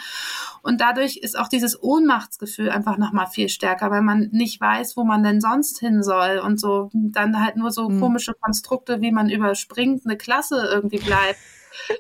Und 0.62 0.82
dadurch 0.82 1.18
ist 1.18 1.38
auch 1.38 1.48
dieses 1.48 1.82
Ohnmachtsgefühl 1.82 2.70
einfach 2.70 2.98
nochmal 2.98 3.28
viel 3.28 3.50
stärker, 3.50 3.90
weil 3.90 4.04
man 4.04 4.30
nicht 4.32 4.62
weiß, 4.62 4.96
wo 4.96 5.04
man 5.04 5.24
denn 5.24 5.42
sonst 5.42 5.80
hin 5.80 6.04
soll 6.04 6.38
und 6.38 6.60
so 6.60 6.90
dann 6.94 7.44
halt 7.44 7.58
nur 7.58 7.72
so 7.72 7.90
mhm. 7.90 8.00
komische 8.00 8.34
Konstrukte, 8.40 9.02
wie 9.02 9.12
man 9.12 9.30
überspringt, 9.30 10.06
eine 10.06 10.16
Klasse 10.16 10.70
irgendwie 10.72 11.00
bleibt 11.00 11.40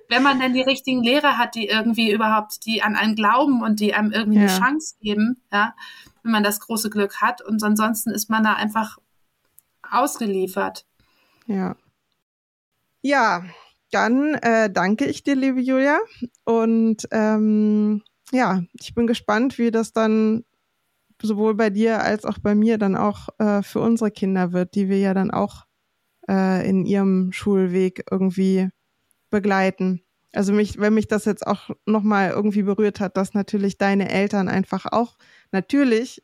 wenn 0.10 0.24
man 0.24 0.40
denn 0.40 0.54
die 0.54 0.62
richtigen 0.62 1.04
Lehrer 1.04 1.38
hat, 1.38 1.56
die 1.56 1.68
irgendwie 1.68 2.12
überhaupt, 2.12 2.66
die 2.66 2.82
an 2.82 2.96
einen 2.96 3.16
glauben 3.16 3.62
und 3.62 3.80
die 3.80 3.94
einem 3.94 4.12
irgendwie 4.12 4.40
ja. 4.40 4.48
eine 4.48 4.60
Chance 4.60 4.96
geben, 5.00 5.42
ja, 5.52 5.76
wenn 6.24 6.32
man 6.32 6.44
das 6.44 6.60
große 6.60 6.90
Glück 6.90 7.22
hat. 7.22 7.42
Und 7.42 7.64
ansonsten 7.64 8.12
ist 8.12 8.30
man 8.30 8.44
da 8.44 8.54
einfach 8.54 8.98
ausgeliefert. 9.90 10.86
Ja. 11.48 11.76
Ja, 13.02 13.44
dann 13.92 14.36
äh, 14.36 14.72
danke 14.72 15.06
ich 15.06 15.24
dir, 15.24 15.36
liebe 15.36 15.60
Julia. 15.60 16.00
Und 16.46 17.08
ähm, 17.12 18.04
ja, 18.32 18.64
ich 18.80 18.94
bin 18.94 19.08
gespannt, 19.08 19.58
wie 19.58 19.72
das 19.72 19.92
dann 19.92 20.46
sowohl 21.22 21.56
bei 21.56 21.70
dir 21.70 22.02
als 22.02 22.26
auch 22.26 22.40
bei 22.40 22.56
mir 22.56 22.78
dann 22.78 22.96
auch 22.96 23.30
äh, 23.38 23.62
für 23.62 23.80
unsere 23.80 24.12
Kinder 24.12 24.54
wird, 24.54 24.76
die 24.76 24.90
wir 24.90 25.00
ja 25.00 25.14
dann 25.14 25.32
auch 25.32 25.66
äh, 26.28 26.68
in 26.68 26.86
ihrem 26.86 27.32
Schulweg 27.32 28.06
irgendwie 28.10 28.70
begleiten. 29.32 30.04
Also 30.34 30.54
mich, 30.54 30.80
wenn 30.80 30.94
mich 30.94 31.08
das 31.08 31.26
jetzt 31.26 31.46
auch 31.46 31.72
nochmal 31.86 32.30
irgendwie 32.30 32.64
berührt 32.64 33.00
hat, 33.00 33.18
dass 33.18 33.34
natürlich 33.34 33.78
deine 33.78 34.10
Eltern 34.10 34.48
einfach 34.48 34.86
auch 34.86 35.18
natürlich 35.52 36.24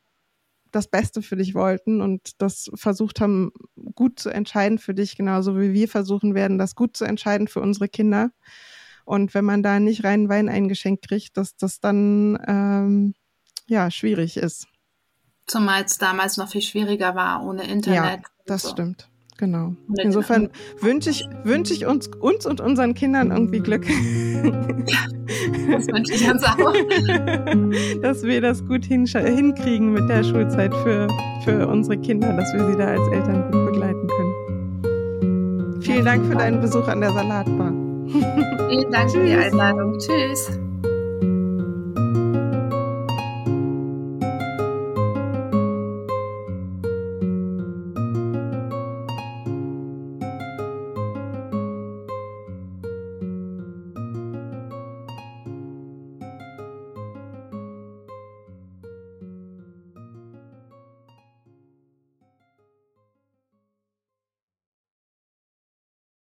das 0.71 0.87
Beste 0.87 1.21
für 1.21 1.35
dich 1.35 1.55
wollten 1.55 2.01
und 2.01 2.41
das 2.41 2.69
versucht 2.75 3.19
haben, 3.19 3.51
gut 3.95 4.19
zu 4.19 4.29
entscheiden 4.29 4.77
für 4.77 4.93
dich, 4.93 5.17
genauso 5.17 5.59
wie 5.59 5.73
wir 5.73 5.87
versuchen 5.87 6.35
werden, 6.35 6.57
das 6.57 6.75
gut 6.75 6.95
zu 6.95 7.05
entscheiden 7.05 7.47
für 7.47 7.61
unsere 7.61 7.89
Kinder. 7.89 8.31
Und 9.05 9.33
wenn 9.33 9.45
man 9.45 9.63
da 9.63 9.79
nicht 9.79 10.03
reinen 10.03 10.29
Wein 10.29 10.49
eingeschenkt 10.49 11.07
kriegt, 11.07 11.37
dass 11.37 11.55
das 11.55 11.79
dann 11.79 12.37
ähm, 12.47 13.13
ja 13.65 13.89
schwierig 13.89 14.37
ist. 14.37 14.67
Zumal 15.45 15.83
es 15.83 15.97
damals 15.97 16.37
noch 16.37 16.49
viel 16.49 16.61
schwieriger 16.61 17.15
war 17.15 17.43
ohne 17.43 17.65
Internet. 17.67 18.19
Ja, 18.21 18.29
das 18.45 18.63
so. 18.63 18.69
stimmt. 18.69 19.09
Genau. 19.37 19.75
Insofern 20.01 20.49
wünsche 20.81 21.11
ich, 21.11 21.23
wünsche 21.43 21.73
ich 21.73 21.85
uns, 21.85 22.07
uns 22.19 22.45
und 22.47 22.59
unseren 22.59 22.95
Kindern 22.95 23.31
irgendwie 23.31 23.59
Glück. 23.59 23.85
Das 25.69 25.87
wünsche 25.87 26.13
ich 26.13 26.29
uns 26.29 26.43
auch. 26.43 26.57
Dass 28.01 28.23
wir 28.23 28.41
das 28.41 28.65
gut 28.65 28.85
hinkriegen 28.85 29.93
mit 29.93 30.09
der 30.09 30.23
Schulzeit 30.23 30.73
für, 30.77 31.07
für 31.43 31.67
unsere 31.67 31.97
Kinder, 31.97 32.33
dass 32.33 32.53
wir 32.53 32.65
sie 32.71 32.77
da 32.77 32.87
als 32.87 33.07
Eltern 33.09 33.51
gut 33.51 33.71
begleiten 33.71 34.07
können. 34.07 35.81
Vielen 35.81 36.05
Dank 36.05 36.25
für 36.25 36.35
deinen 36.35 36.61
Besuch 36.61 36.87
an 36.87 37.01
der 37.01 37.11
Salatbar. 37.11 37.71
Vielen 38.69 38.91
Dank 38.91 39.11
für 39.11 39.23
die 39.23 39.33
Einladung. 39.33 39.97
Tschüss. 39.99 40.59